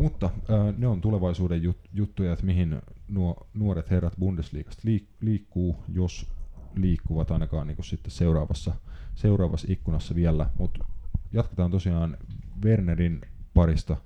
Mutta 0.00 0.30
ää, 0.48 0.72
ne 0.78 0.86
on 0.86 1.00
tulevaisuuden 1.00 1.62
jut- 1.62 1.88
juttuja, 1.92 2.32
että 2.32 2.46
mihin 2.46 2.82
nuo 3.08 3.46
nuoret 3.54 3.90
herrat 3.90 4.16
Bundesliigasta 4.18 4.82
liik- 4.86 5.16
liikkuu, 5.20 5.76
jos 5.92 6.26
liikkuvat 6.74 7.30
ainakaan 7.30 7.66
niin 7.66 7.84
sitten 7.84 8.10
seuraavassa, 8.10 8.72
seuraavassa 9.14 9.66
ikkunassa 9.70 10.14
vielä. 10.14 10.50
Mutta 10.58 10.84
jatketaan 11.32 11.70
tosiaan 11.70 12.16
Wernerin 12.64 13.20
parista 13.54 13.96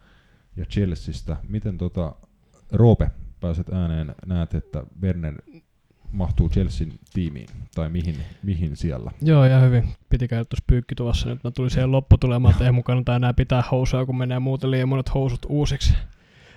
ja 0.57 0.65
Chelseastä. 0.65 1.37
Miten 1.49 1.79
tota, 1.79 2.15
Roope 2.73 3.11
pääset 3.41 3.73
ääneen, 3.73 4.15
näet, 4.27 4.55
että 4.55 4.87
Werner 5.03 5.43
mahtuu 6.15 6.49
Chelsean 6.49 6.93
tiimiin, 7.13 7.49
tai 7.75 7.89
mihin, 7.89 8.17
mihin 8.43 8.77
siellä? 8.77 9.11
Joo, 9.23 9.45
ja 9.45 9.61
hyvin. 9.61 9.89
Piti 10.09 10.29
käydä 10.29 10.45
tuossa 10.45 10.65
pyykki 10.67 10.95
tuossa. 10.95 11.29
Nyt 11.29 11.45
mä 11.45 11.51
tulin 11.51 11.71
siihen 11.71 11.93
lopputulemaan, 11.93 12.53
että 12.53 12.65
ei 12.65 12.73
mun 12.73 12.85
kannata 12.85 13.17
enää 13.17 13.35
pitää 13.35 13.63
housuja, 13.71 14.07
kun 14.07 14.19
menee 14.19 14.39
muuten 14.39 14.71
liian 14.71 14.89
monet 14.89 15.15
housut 15.15 15.47
uusiksi. 15.49 15.95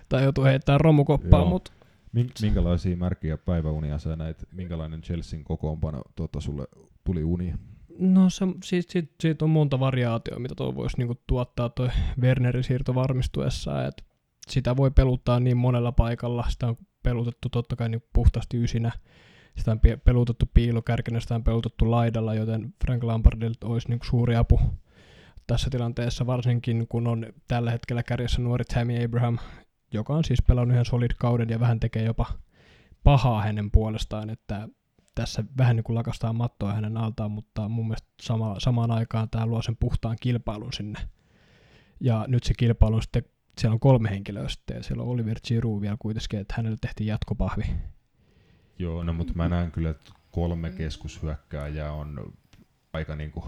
Tai 0.09 0.23
joutuu 0.23 0.43
heittämään 0.43 0.81
romukoppaa, 0.81 1.45
mutta 1.45 1.71
Mink- 2.17 2.41
minkälaisia 2.41 2.97
märkiä 2.97 3.37
päiväunia 3.37 3.97
sä 3.97 4.15
näit, 4.15 4.37
minkälainen 4.51 5.01
Chelsean 5.01 5.43
kokoonpano 5.43 6.01
tuota, 6.15 6.41
sulle 6.41 6.67
tuli 7.03 7.23
uni? 7.23 7.53
no 7.99 8.29
se, 8.29 8.45
siitä, 8.63 8.91
siitä, 8.91 9.15
siitä, 9.19 9.45
on 9.45 9.51
monta 9.51 9.79
variaatioa, 9.79 10.39
mitä 10.39 10.55
toi 10.55 10.75
voisi 10.75 10.97
niinku 10.97 11.15
tuottaa 11.27 11.69
toi 11.69 11.89
Wernerin 12.21 12.63
siirto 12.63 12.95
varmistuessa. 12.95 13.85
Et 13.85 14.05
sitä 14.47 14.77
voi 14.77 14.91
peluttaa 14.91 15.39
niin 15.39 15.57
monella 15.57 15.91
paikalla. 15.91 16.45
Sitä 16.49 16.67
on 16.67 16.77
pelutettu 17.03 17.49
totta 17.49 17.75
kai 17.75 17.89
niin 17.89 18.03
puhtaasti 18.13 18.57
ysinä. 18.57 18.91
Sitä 19.57 19.71
on 19.71 19.79
pelutettu 20.03 20.45
piilokärkenä, 20.53 21.19
sitä 21.19 21.35
on 21.35 21.43
pelutettu 21.43 21.91
laidalla, 21.91 22.33
joten 22.33 22.73
Frank 22.85 23.03
Lampardilta 23.03 23.67
olisi 23.67 23.89
niin 23.89 23.99
suuri 24.03 24.35
apu 24.35 24.59
tässä 25.47 25.69
tilanteessa, 25.69 26.27
varsinkin 26.27 26.87
kun 26.89 27.07
on 27.07 27.25
tällä 27.47 27.71
hetkellä 27.71 28.03
kärjessä 28.03 28.41
nuori 28.41 28.63
Tammy 28.63 29.03
Abraham, 29.03 29.37
joka 29.93 30.13
on 30.13 30.23
siis 30.23 30.41
pelannut 30.47 30.73
ihan 30.73 30.85
solid 30.85 31.11
kauden 31.19 31.49
ja 31.49 31.59
vähän 31.59 31.79
tekee 31.79 32.03
jopa 32.03 32.25
pahaa 33.03 33.41
hänen 33.41 33.71
puolestaan, 33.71 34.29
että 34.29 34.67
tässä 35.15 35.43
vähän 35.57 35.75
niin 35.75 35.83
kuin 35.83 35.95
lakastaa 35.95 36.33
mattoa 36.33 36.73
hänen 36.73 36.97
altaan, 36.97 37.31
mutta 37.31 37.69
mun 37.69 37.87
mielestä 37.87 38.07
sama, 38.21 38.55
samaan 38.59 38.91
aikaan 38.91 39.29
tämä 39.29 39.45
luo 39.45 39.61
sen 39.61 39.77
puhtaan 39.79 40.17
kilpailun 40.21 40.73
sinne. 40.73 40.99
Ja 41.99 42.25
nyt 42.27 42.43
se 42.43 42.53
kilpailu 42.53 43.01
sitten, 43.01 43.23
siellä 43.57 43.73
on 43.73 43.79
kolme 43.79 44.09
henkilöä 44.09 44.49
sitten, 44.49 44.77
ja 44.77 44.83
siellä 44.83 45.03
on 45.03 45.09
Oliver 45.09 45.37
Giroud 45.47 45.81
vielä 45.81 45.97
kuitenkin, 45.99 46.39
että 46.39 46.53
hänelle 46.57 46.77
tehtiin 46.81 47.07
jatkopahvi. 47.07 47.63
Joo, 48.79 49.03
no 49.03 49.13
mutta 49.13 49.33
mä 49.35 49.49
näen 49.49 49.71
kyllä, 49.71 49.89
että 49.89 50.11
kolme 50.31 50.69
keskushyökkääjää 50.71 51.91
on 51.93 52.33
aika 52.93 53.15
niinku, 53.15 53.45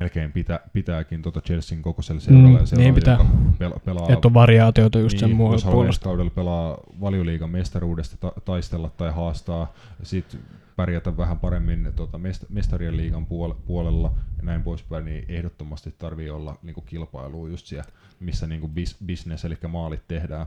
melkein 0.00 0.32
pitä, 0.32 0.60
pitääkin 0.72 1.22
tuota 1.22 1.40
Chelsean 1.40 1.82
kokoisella 1.82 2.20
seuralla 2.20 2.48
Mm, 2.48 2.56
ja 2.56 2.66
seuraava, 2.66 2.84
niin 2.84 2.94
pitää. 2.94 3.18
joka 3.18 3.30
pel- 3.76 3.80
pelaa 3.80 4.12
Että 4.12 4.28
on 4.28 4.34
variaatioita 4.34 4.98
just 4.98 5.18
sen 5.18 5.28
niin, 5.28 5.36
muun 5.36 5.52
jos 5.52 5.64
haluaa 5.64 5.78
ensi 5.86 6.00
puolesta. 6.00 6.04
kaudella 6.04 6.30
pelaa 6.30 6.78
valioliigan 7.00 7.50
mestaruudesta 7.50 8.16
ta- 8.16 8.40
taistella 8.44 8.90
tai 8.90 9.12
haastaa, 9.12 9.72
sitten 10.02 10.40
pärjätä 10.76 11.16
vähän 11.16 11.38
paremmin 11.38 11.92
tota, 11.96 12.18
mest- 12.18 12.46
mestarien 12.48 12.96
liigan 12.96 13.26
puol- 13.26 13.56
puolella 13.66 14.12
ja 14.36 14.42
näin 14.42 14.62
poispäin, 14.62 15.04
niin 15.04 15.24
ehdottomasti 15.28 15.94
tarvii 15.98 16.30
olla 16.30 16.58
niinku, 16.62 16.80
kilpailua 16.80 17.48
just 17.48 17.66
siellä, 17.66 17.90
missä 18.20 18.46
niinku, 18.46 18.66
bis- 18.66 19.06
business, 19.06 19.44
eli 19.44 19.56
maalit 19.68 20.02
tehdään. 20.08 20.46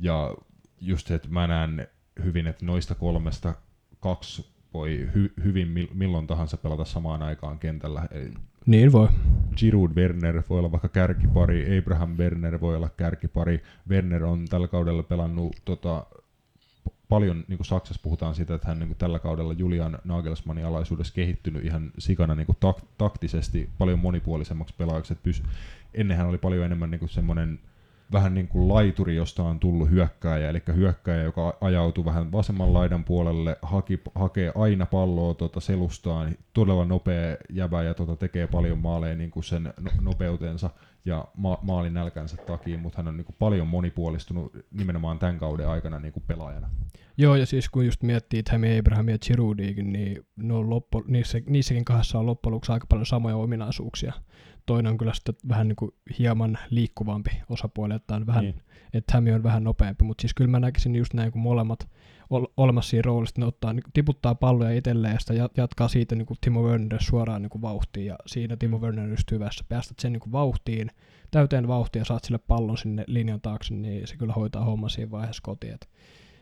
Ja 0.00 0.34
just 0.80 1.06
se, 1.06 1.14
että 1.14 1.28
mä 1.30 1.46
näen 1.46 1.88
hyvin, 2.24 2.46
että 2.46 2.66
noista 2.66 2.94
kolmesta 2.94 3.54
kaksi 4.00 4.46
voi 4.74 5.08
hy- 5.16 5.42
hyvin 5.44 5.68
mil- 5.68 5.94
milloin 5.94 6.26
tahansa 6.26 6.56
pelata 6.56 6.84
samaan 6.84 7.22
aikaan 7.22 7.58
kentällä. 7.58 8.08
Eli 8.10 8.30
Niin 8.66 8.92
voi. 8.92 9.08
Giroud 9.56 9.90
Werner 9.96 10.42
voi 10.50 10.58
olla 10.58 10.72
vaikka 10.72 10.88
kärkipari, 10.88 11.78
Abraham 11.78 12.16
Werner 12.16 12.60
voi 12.60 12.76
olla 12.76 12.88
kärkipari. 12.96 13.62
Werner 13.88 14.24
on 14.24 14.44
tällä 14.48 14.68
kaudella 14.68 15.02
pelannut 15.02 15.56
tota, 15.64 16.06
paljon, 17.08 17.44
niin 17.48 17.56
kuin 17.58 17.66
Saksassa 17.66 18.02
puhutaan 18.02 18.34
siitä, 18.34 18.54
että 18.54 18.68
hän 18.68 18.78
niin 18.78 18.88
kuin 18.88 18.98
tällä 18.98 19.18
kaudella 19.18 19.52
Julian 19.52 19.98
Nagelsmannin 20.04 20.66
alaisuudessa 20.66 21.14
kehittynyt 21.14 21.64
ihan 21.64 21.90
sikana 21.98 22.34
niin 22.34 22.46
kuin 22.46 22.56
tak- 22.60 22.86
taktisesti 22.98 23.70
paljon 23.78 23.98
monipuolisemmaksi 23.98 24.74
pelaajaksi. 24.78 25.14
Pys- 25.14 25.46
ennen 25.94 26.16
hän 26.16 26.26
oli 26.26 26.38
paljon 26.38 26.64
enemmän 26.64 26.90
niin 26.90 26.98
kuin 26.98 27.08
semmoinen 27.08 27.58
vähän 28.12 28.34
niin 28.34 28.48
kuin 28.48 28.68
laituri, 28.68 29.16
josta 29.16 29.42
on 29.42 29.60
tullut 29.60 29.90
hyökkääjä, 29.90 30.50
eli 30.50 30.62
hyökkääjä, 30.74 31.22
joka 31.22 31.56
ajautuu 31.60 32.04
vähän 32.04 32.32
vasemman 32.32 32.74
laidan 32.74 33.04
puolelle, 33.04 33.56
haki, 33.62 34.00
hakee 34.14 34.52
aina 34.54 34.86
palloa 34.86 35.34
tuota 35.34 35.60
selustaan, 35.60 36.36
todella 36.52 36.84
nopea 36.84 37.36
jäbä 37.50 37.82
ja 37.82 37.94
tuota 37.94 38.16
tekee 38.16 38.46
paljon 38.46 38.78
maaleja 38.78 39.16
niin 39.16 39.30
kuin 39.30 39.44
sen 39.44 39.62
no- 39.62 39.90
nopeutensa 40.00 40.70
ja 41.04 41.24
ma- 41.36 41.58
maalin 41.62 41.94
nälkänsä 41.94 42.36
takia, 42.36 42.78
mutta 42.78 42.96
hän 42.96 43.08
on 43.08 43.16
niin 43.16 43.24
kuin 43.24 43.36
paljon 43.38 43.66
monipuolistunut 43.66 44.52
nimenomaan 44.70 45.18
tämän 45.18 45.38
kauden 45.38 45.68
aikana 45.68 45.98
niin 45.98 46.12
kuin 46.12 46.24
pelaajana. 46.26 46.70
Joo, 47.16 47.36
ja 47.36 47.46
siis 47.46 47.68
kun 47.68 47.86
just 47.86 48.02
miettii 48.02 48.42
Tammy 48.42 48.78
Abraham 48.78 49.08
ja 49.08 49.18
Giroudikin, 49.18 49.92
niin 49.92 50.26
ne 50.36 50.54
on 50.54 50.70
loppu, 50.70 51.04
niissä, 51.06 51.40
niissäkin 51.46 51.84
kahdessa 51.84 52.18
on 52.18 52.26
loppujen 52.26 52.60
aika 52.68 52.86
paljon 52.86 53.06
samoja 53.06 53.36
ominaisuuksia. 53.36 54.12
Toinen 54.66 54.90
on 54.92 54.98
kyllä 54.98 55.14
sitten 55.14 55.34
vähän 55.48 55.68
niin 55.68 55.76
kuin 55.76 55.90
hieman 56.18 56.58
liikkuvampi 56.70 57.30
osapuoli, 57.48 57.94
että, 57.94 58.14
on 58.14 58.26
vähän, 58.26 58.44
Niin. 58.44 58.54
niin. 58.54 58.64
että 58.92 59.12
Hämi 59.14 59.32
on 59.32 59.42
vähän 59.42 59.64
nopeampi, 59.64 60.04
mutta 60.04 60.22
siis 60.22 60.34
kyllä 60.34 60.50
mä 60.50 60.60
näkisin 60.60 60.94
just 60.96 61.14
näin, 61.14 61.32
kun 61.32 61.40
molemmat 61.42 61.88
ol, 62.30 62.46
olemassa 62.56 62.90
siinä 62.90 63.02
roolissa, 63.06 63.40
ne 63.40 63.46
ottaa, 63.46 63.72
niin 63.72 63.82
tiputtaa 63.94 64.34
palloja 64.34 64.70
itselleen 64.76 65.14
ja 65.14 65.20
sitä 65.20 65.34
jat- 65.34 65.52
jatkaa 65.56 65.88
siitä 65.88 66.14
niin 66.14 66.26
kuin 66.26 66.38
Timo 66.40 66.62
Werner 66.62 67.02
suoraan 67.02 67.42
niin 67.42 67.50
kuin 67.50 67.62
vauhtiin 67.62 68.06
ja 68.06 68.16
siinä 68.26 68.56
Timo 68.56 68.78
Werner 68.78 69.04
on 69.04 69.10
just 69.10 69.30
hyvässä. 69.30 69.64
Päästät 69.68 69.98
sen 69.98 70.12
niin 70.12 70.20
kuin 70.20 70.32
vauhtiin, 70.32 70.90
täyteen 71.30 71.68
vauhtia 71.68 72.00
ja 72.00 72.04
saat 72.04 72.24
sille 72.24 72.38
pallon 72.38 72.78
sinne 72.78 73.04
linjan 73.06 73.40
taakse, 73.40 73.74
niin 73.74 74.06
se 74.06 74.16
kyllä 74.16 74.32
hoitaa 74.32 74.64
homma 74.64 74.88
siinä 74.88 75.10
vaiheessa 75.10 75.42
kotiin. 75.42 75.74
Et 75.74 75.88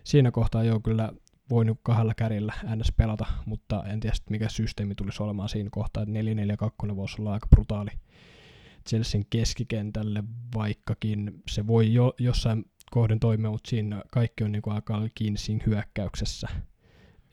siinä 0.04 0.30
kohtaa 0.30 0.64
joo 0.64 0.80
kyllä 0.80 1.12
voi 1.50 1.64
niinku 1.64 1.80
kahdella 1.83 2.14
kärjellä 2.14 2.52
ns. 2.76 2.92
pelata, 2.96 3.26
mutta 3.46 3.85
en 3.87 4.00
tiedä 4.00 4.16
mikä 4.30 4.48
systeemi 4.48 4.94
tulisi 4.94 5.22
olemaan 5.22 5.48
siinä 5.48 5.68
kohtaa, 5.72 6.02
että 6.02 6.14
4-4-2 6.92 6.96
voisi 6.96 7.16
olla 7.22 7.33
aika 7.33 7.46
brutaali 7.50 7.90
Chelsean 8.88 9.24
keskikentälle, 9.30 10.24
vaikkakin 10.54 11.42
se 11.50 11.66
voi 11.66 11.92
jo 11.94 12.14
jossain 12.18 12.64
kohden 12.90 13.20
toimia, 13.20 13.50
mutta 13.50 13.70
siinä 13.70 14.02
kaikki 14.12 14.44
on 14.44 14.52
niinku 14.52 14.70
aika 14.70 15.08
kiinni 15.14 15.38
siinä 15.38 15.64
hyökkäyksessä. 15.66 16.48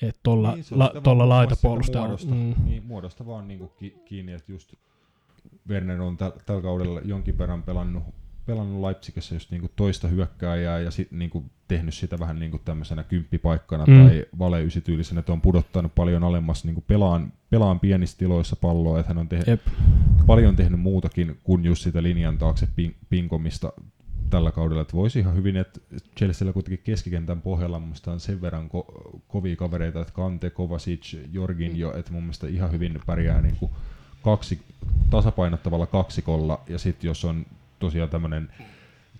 Että 0.01 0.19
tuolla, 0.23 0.55
Niin, 0.55 0.65
la, 0.71 0.91
tolla 1.03 1.29
laitapuolustajalla. 1.29 2.07
muodosta, 2.07 2.33
Mm, 2.35 2.55
niin, 2.65 2.85
muodosta 2.85 3.25
vaan 3.25 3.47
niin 3.47 3.59
kuin 3.59 3.71
ki- 3.79 3.95
kiinni, 4.05 4.31
että 4.33 4.51
just 4.51 4.73
Werner 5.69 6.01
on 6.01 6.17
täl- 6.17 6.41
tällä 6.45 6.61
kaudella 6.61 7.01
jonkin 7.01 7.37
verran 7.37 7.63
pelannut, 7.63 8.03
pelannut 8.47 8.81
Leipzigissä 8.81 9.35
just 9.35 9.51
niin 9.51 9.61
kuin 9.61 9.71
toista 9.75 10.07
hyökkääjää 10.07 10.79
ja 10.79 10.91
sit 10.91 11.11
niin 11.11 11.29
kuin 11.29 11.51
tehnyt 11.67 11.93
sitä 11.93 12.19
vähän 12.19 12.39
niin 12.39 12.51
kuin 12.51 12.61
tämmöisenä 12.65 13.03
kymppipaikkana 13.03 13.85
Mm. 13.85 13.93
mm. 13.93 14.07
tai 14.07 14.25
valeysytyylisenä, 14.39 15.19
että 15.19 15.33
on 15.33 15.41
pudottanut 15.41 15.95
paljon 15.95 16.23
alemmas 16.23 16.65
niin 16.65 16.73
kuin 16.73 16.83
pelaan, 16.87 17.33
pelaan 17.49 17.79
pienissä 17.79 18.17
tiloissa 18.17 18.55
palloa, 18.55 18.99
että 18.99 19.07
hän 19.09 19.17
on 19.17 19.27
te- 19.29 19.59
paljon 20.27 20.55
tehnyt 20.55 20.79
muutakin 20.79 21.39
kuin 21.43 21.65
just 21.65 21.83
sitä 21.83 22.03
linjan 22.03 22.37
taakse 22.37 22.65
pin- 22.65 22.95
pinkomista 23.09 23.73
tällä 24.29 24.51
kaudella, 24.51 24.81
että 24.81 24.97
voisi 24.97 25.19
ihan 25.19 25.35
hyvin, 25.35 25.57
että 25.57 25.79
Chelsealla 26.17 26.53
kuitenkin 26.53 26.83
keskikentän 26.83 27.41
pohjalla 27.41 27.79
mun 27.79 27.93
on 28.07 28.19
sen 28.19 28.41
verran 28.41 28.65
ko- 28.69 29.19
kovia 29.27 29.55
kavereita, 29.55 30.01
että 30.01 30.13
Kante, 30.13 30.49
Kovacic, 30.49 31.17
Jorginho, 31.31 31.97
että 31.97 32.11
mun 32.11 32.23
mielestä 32.23 32.47
ihan 32.47 32.71
hyvin 32.71 32.99
pärjää 33.05 33.41
niin 33.41 33.55
kuin 33.55 33.71
kaksi, 34.23 34.61
tasapainottavalla 35.09 35.85
kaksikolla, 35.85 36.61
ja 36.69 36.79
sitten 36.79 37.07
jos 37.07 37.25
on 37.25 37.45
tosiaan 37.79 38.09
tämmöinen 38.09 38.49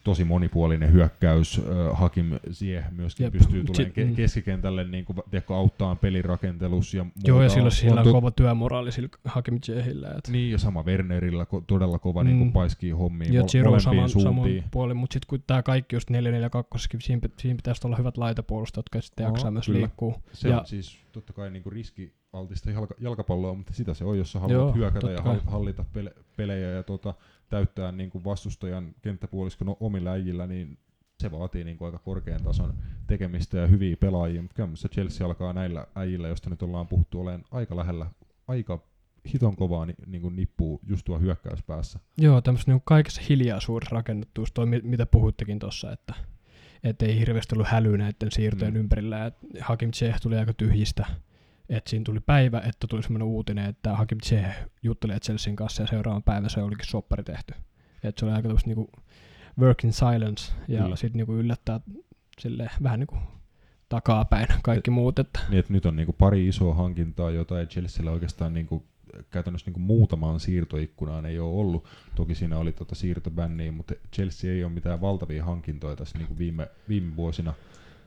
tosi 0.04 0.24
monipuolinen 0.24 0.92
hyökkäys, 0.94 1.62
Hakim 1.94 2.26
Ziyech 2.52 2.92
myöskin 2.92 3.24
Jep. 3.24 3.34
Pystyy 3.34 3.64
tulemaan 3.64 3.92
ke- 3.92 4.06
mm. 4.06 4.16
keskikentälle 4.16 4.84
niin 4.84 5.06
kuin, 5.06 5.18
tiedätkö, 5.32 5.56
auttaa 5.56 5.96
pelirakentelussa 5.96 6.98
ja 6.98 7.04
muuta. 7.04 7.20
Joo, 7.28 7.42
ja 7.44 7.50
sillä, 7.50 7.70
sillä 7.70 8.02
on 8.02 8.08
to- 8.08 8.12
kova 8.14 8.32
työmoraali 8.32 8.92
sillä 8.92 9.10
Hakim 9.26 9.62
Ziyechillä, 9.62 10.08
että 10.18 10.32
niin, 10.32 10.52
ja 10.52 10.58
sama 10.58 10.84
Wernerillä 10.84 11.44
ko- 11.44 11.64
todella 11.68 12.00
kova 12.00 12.24
Mm. 12.24 12.30
mm. 12.30 12.36
niin 12.40 12.52
paiskii 12.52 12.92
hommiin 12.92 13.34
Ja 13.34 13.42
mol- 13.42 13.64
molempiin 13.64 13.82
saman, 13.82 14.10
suuntiin. 14.10 14.64
puolin, 14.72 14.98
mutta 14.98 15.14
sitten 15.14 15.28
kun 15.30 15.44
tämä 15.48 15.64
kaikki 15.64 15.96
just 15.96 16.10
442, 16.10 16.88
siinä, 17.02 17.22
pit- 17.28 17.32
siinä 17.38 17.56
pitäisi 17.56 17.88
olla 17.88 17.96
hyvät 17.98 18.18
laitapuolustajat, 18.18 18.86
jotka 18.86 19.02
sitten 19.02 19.24
jaksaa 19.24 19.52
myös 19.52 19.66
kyllä. 19.66 19.80
liikkuu. 19.80 20.16
Se 20.34 20.50
ja- 20.50 20.60
on 20.60 20.66
siis 20.68 20.98
totta 21.18 21.34
kai 21.34 21.52
niin 21.52 21.64
riskialtista 21.72 22.72
jalka- 22.72 22.96
jalkapalloa, 23.00 23.54
mutta 23.54 23.74
sitä 23.74 23.94
se 23.94 24.06
on, 24.06 24.18
jos 24.18 24.32
sä 24.32 24.40
haluat 24.40 24.54
Joo, 24.58 24.74
hyökätä 24.74 25.12
ja 25.12 25.22
kai. 25.22 25.34
hal- 25.36 25.42
hallita 25.52 25.86
pele- 25.94 26.24
pelejä 26.38 26.70
ja 26.70 26.84
tota, 26.84 27.14
täyttää 27.50 27.92
niin 27.92 28.10
kuin 28.10 28.24
vastustajan 28.24 28.96
kenttäpuoliskon 29.02 29.76
omilla 29.80 30.10
äijillä, 30.12 30.48
niin 30.48 30.78
se 31.20 31.32
vaatii 31.32 31.64
niin 31.64 31.78
kuin 31.78 31.86
aika 31.86 32.00
korkean 32.00 32.44
tason 32.44 32.74
tekemistä 33.08 33.58
ja 33.58 33.68
hyviä 33.68 33.98
pelaajia, 33.98 34.42
mutta 34.42 34.56
kyllä 34.56 34.70
Chelsea 34.94 35.28
alkaa 35.28 35.54
näillä 35.54 35.88
äijillä, 35.96 36.28
josta 36.28 36.50
nyt 36.50 36.62
ollaan 36.64 36.88
puhuttu, 36.88 37.22
olemaan 37.22 37.44
aika 37.52 37.76
lähellä, 37.76 38.06
aika 38.48 38.80
hiton 39.34 39.56
kovaa 39.56 39.86
ni, 39.86 39.94
niin 40.06 40.22
kuin 40.22 40.36
nippuu 40.36 40.80
just 40.88 41.06
tuo 41.06 41.20
hyökkäyspäässä. 41.20 42.00
Joo, 42.18 42.42
tämmöistä 42.42 42.72
niin 42.72 42.82
kaikessa 42.86 43.22
hiljaisuudessa 43.30 43.96
rakennettu, 43.96 44.42
just 44.42 44.54
toi, 44.54 44.66
mi- 44.66 44.82
mitä 44.84 45.06
puhuittekin 45.06 45.60
tuossa, 45.60 45.92
että 45.92 46.14
et 46.84 47.02
ei 47.02 47.20
hirveästi 47.20 47.56
ollut 47.56 47.68
hälyä 47.68 47.98
näiden 47.98 48.32
siirtojen 48.32 48.74
Mm. 48.74 48.78
mm. 48.78 48.82
ympärillä. 48.82 49.26
Et 49.26 49.34
Hakim 49.62 49.92
Ziyech 49.92 50.22
tuli 50.22 50.38
aika 50.38 50.54
tyhjistä. 50.54 51.06
Et 51.70 51.88
siinä 51.88 52.04
tuli 52.04 52.20
päivä, 52.20 52.60
että 52.60 52.88
tuli 52.88 53.04
semmoinen 53.04 53.28
uutinen, 53.28 53.66
että 53.66 53.96
Hakim 53.96 54.18
Ziyech 54.26 54.58
juttelee 54.84 55.20
Chelsean 55.20 55.56
kanssa 55.56 55.84
ja 55.84 55.88
seuraavan 55.88 56.24
päivän 56.24 56.50
se 56.50 56.62
olikin 56.62 56.86
soppari 56.88 57.24
tehty. 57.24 57.54
Et 58.04 58.18
se 58.18 58.26
oli 58.26 58.34
aika 58.34 58.48
tämmöistä 58.48 58.68
niinku 58.70 58.90
work 59.60 59.84
in 59.84 59.94
silence 59.94 60.54
ja 60.68 60.82
Kyllä. 60.84 60.96
sitten 60.96 61.18
niinku 61.18 61.34
yllättää 61.36 61.80
silleen, 62.40 62.70
vähän 62.84 63.00
niinku 63.00 63.18
takapäin 63.90 64.48
kaikki 64.64 64.92
muut. 64.92 65.20
Että 65.20 65.40
Niin, 65.50 65.60
että 65.60 65.74
nyt 65.74 65.86
on 65.86 65.96
niinku 65.96 66.14
pari 66.14 66.48
isoa 66.48 66.74
hankintaa, 66.74 67.32
jota 67.32 67.60
ei 67.60 67.66
Chelsealla 67.68 68.12
oikeastaan 68.12 68.54
niinku, 68.54 68.86
käytännössä 69.32 69.68
niinku 69.68 69.80
muutamaan 69.80 70.40
siirtoikkunaan 70.40 71.26
ei 71.26 71.40
ole 71.40 71.60
ollut. 71.60 71.86
Toki 72.16 72.36
siinä 72.36 72.58
oli 72.58 72.72
tota 72.72 72.96
siirtobänniä, 72.96 73.72
mutta 73.72 73.94
Chelsea 74.14 74.52
ei 74.52 74.64
ole 74.64 74.72
mitään 74.72 75.02
valtavia 75.02 75.46
hankintoja 75.46 75.96
tässä 75.96 76.18
niinku 76.18 76.38
viime, 76.38 76.68
viime 76.90 77.16
vuosina 77.16 77.54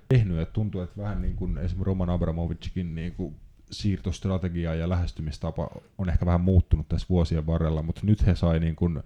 tehnyt. 0.09 0.39
Et 0.39 0.53
tuntuu, 0.53 0.81
että 0.81 1.03
vähän 1.03 1.23
niin 1.23 1.37
kuin 1.37 1.51
esimerkiksi 1.51 1.85
Roman 1.85 2.11
Abramovickin 2.11 2.95
niinku 2.95 3.35
siirtostrategia 3.71 4.75
ja 4.75 4.89
lähestymistapa 4.89 5.71
on 5.99 6.09
ehkä 6.09 6.27
vähän 6.27 6.41
muuttunut 6.41 6.89
tässä 6.89 7.07
vuosien 7.11 7.47
varrella, 7.47 7.83
mutta 7.83 8.01
nyt 8.05 8.27
he 8.27 8.35
sai 8.35 8.61
niin 8.61 8.77
kuin 8.77 9.03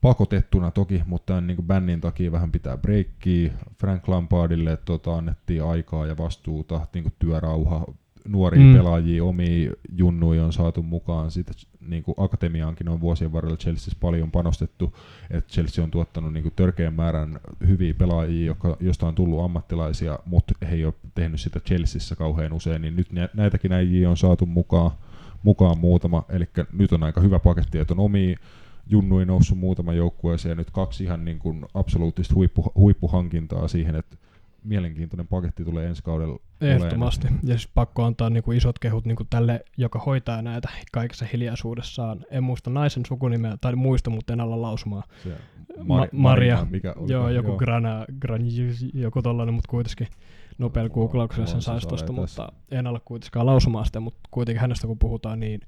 pakotettuna 0.00 0.70
toki, 0.70 1.02
mutta 1.06 1.26
tämän 1.26 1.46
niin 1.46 1.56
kuin 1.56 1.66
bännin 1.66 2.00
takia 2.00 2.32
vähän 2.32 2.52
pitää 2.52 2.76
breikkiä. 2.76 3.52
Frank 3.80 4.08
Lampardille 4.08 4.76
tota, 4.76 5.14
annettiin 5.14 5.64
aikaa 5.64 6.06
ja 6.06 6.16
vastuuta, 6.16 6.86
niin 6.94 7.02
kuin 7.02 7.14
työrauha, 7.18 7.94
nuoria 8.28 8.64
Mm. 8.64 8.74
pelaajia, 8.76 9.24
omia 9.24 9.72
junnuja 9.96 10.44
on 10.44 10.52
saatu 10.52 10.82
mukaan. 10.82 11.30
Sitten 11.30 11.54
niin 11.88 12.02
kuin 12.02 12.14
akatemiaankin 12.18 12.88
on 12.88 13.00
vuosien 13.00 13.32
varrella 13.32 13.56
Chelseassa 13.56 13.98
paljon 14.00 14.30
panostettu, 14.30 14.94
että 15.30 15.52
Chelsea 15.52 15.84
on 15.84 15.90
tuottanut 15.90 16.32
niin 16.32 16.42
kuin 16.42 16.52
törkeän 16.56 16.94
määrän 16.94 17.40
hyviä 17.68 17.94
pelaajia, 17.94 18.46
jotka, 18.46 18.76
josta 18.80 19.06
on 19.08 19.14
tullut 19.14 19.44
ammattilaisia, 19.44 20.18
mutta 20.26 20.54
he 20.70 20.74
ei 20.74 20.84
ole 20.84 20.94
tehnyt 21.14 21.40
sitä 21.40 21.60
Chelseassa 21.60 22.16
kauhean 22.16 22.52
usein, 22.52 22.82
niin 22.82 22.96
nyt 22.96 23.12
nä- 23.12 23.28
näitäkin 23.34 23.72
äijiä 23.72 24.10
on 24.10 24.16
saatu 24.16 24.46
mukaan, 24.46 24.90
mukaan 25.42 25.78
muutama, 25.78 26.24
eli 26.28 26.48
nyt 26.72 26.92
on 26.92 27.02
aika 27.02 27.20
hyvä 27.20 27.38
paketti, 27.38 27.78
että 27.78 27.94
on 27.94 28.00
omia 28.00 28.36
junnuin 28.86 29.28
noussut 29.28 29.58
muutama 29.58 29.92
joukkueeseen 29.92 30.50
ja 30.50 30.54
nyt 30.56 30.70
kaksi 30.70 31.04
ihan 31.04 31.24
niin 31.24 31.38
kuin 31.38 31.64
absoluuttista 31.74 32.34
huippu, 32.34 32.72
huippuhankintaa 32.74 33.68
siihen, 33.68 33.94
että 33.96 34.16
mielenkiintoinen 34.64 35.26
paketti 35.28 35.64
tulee 35.64 35.86
ensi 35.86 36.02
kaudella 36.02 36.38
Ehdottomasti. 36.60 37.28
Ja 37.42 37.58
siis 37.58 37.70
pakko 37.74 38.04
antaa 38.04 38.30
niinku 38.30 38.52
isot 38.52 38.78
kehut 38.78 39.04
niinku 39.04 39.24
tälle, 39.30 39.64
joka 39.76 39.98
hoitaa 39.98 40.42
näitä 40.42 40.68
kaikessa 40.92 41.26
hiljaisuudessaan. 41.32 42.24
En 42.30 42.44
muista 42.44 42.70
naisen 42.70 43.06
sukunimeä, 43.06 43.56
tai 43.60 43.76
muista, 43.76 44.10
mutta 44.10 44.32
en 44.32 44.40
alla 44.40 44.62
lausumaan. 44.62 45.02
Se 45.22 45.28
Ma- 45.78 45.96
Mari, 45.96 46.08
Maria. 46.12 46.54
Marina, 46.54 46.70
mikä 46.70 46.94
oli, 46.96 47.12
Joo, 47.12 47.28
joku 47.28 47.56
Grana, 47.56 48.04
Gran, 48.20 48.42
joku 48.94 49.22
tollanen, 49.22 49.54
mutta 49.54 49.70
kuitenkin 49.70 50.06
nopealla 50.58 50.88
Joo, 50.88 50.94
googlauksella 50.94 51.46
sen 51.46 51.62
saisi 51.62 51.88
tässä. 51.88 52.12
mutta 52.12 52.52
en 52.70 52.86
ala 52.86 53.00
kuitenkaan 53.04 53.46
lausumaan 53.46 53.86
sitä, 53.86 54.00
mutta 54.00 54.20
kuitenkin 54.30 54.60
hänestä 54.60 54.86
kun 54.86 54.98
puhutaan, 54.98 55.40
niin 55.40 55.60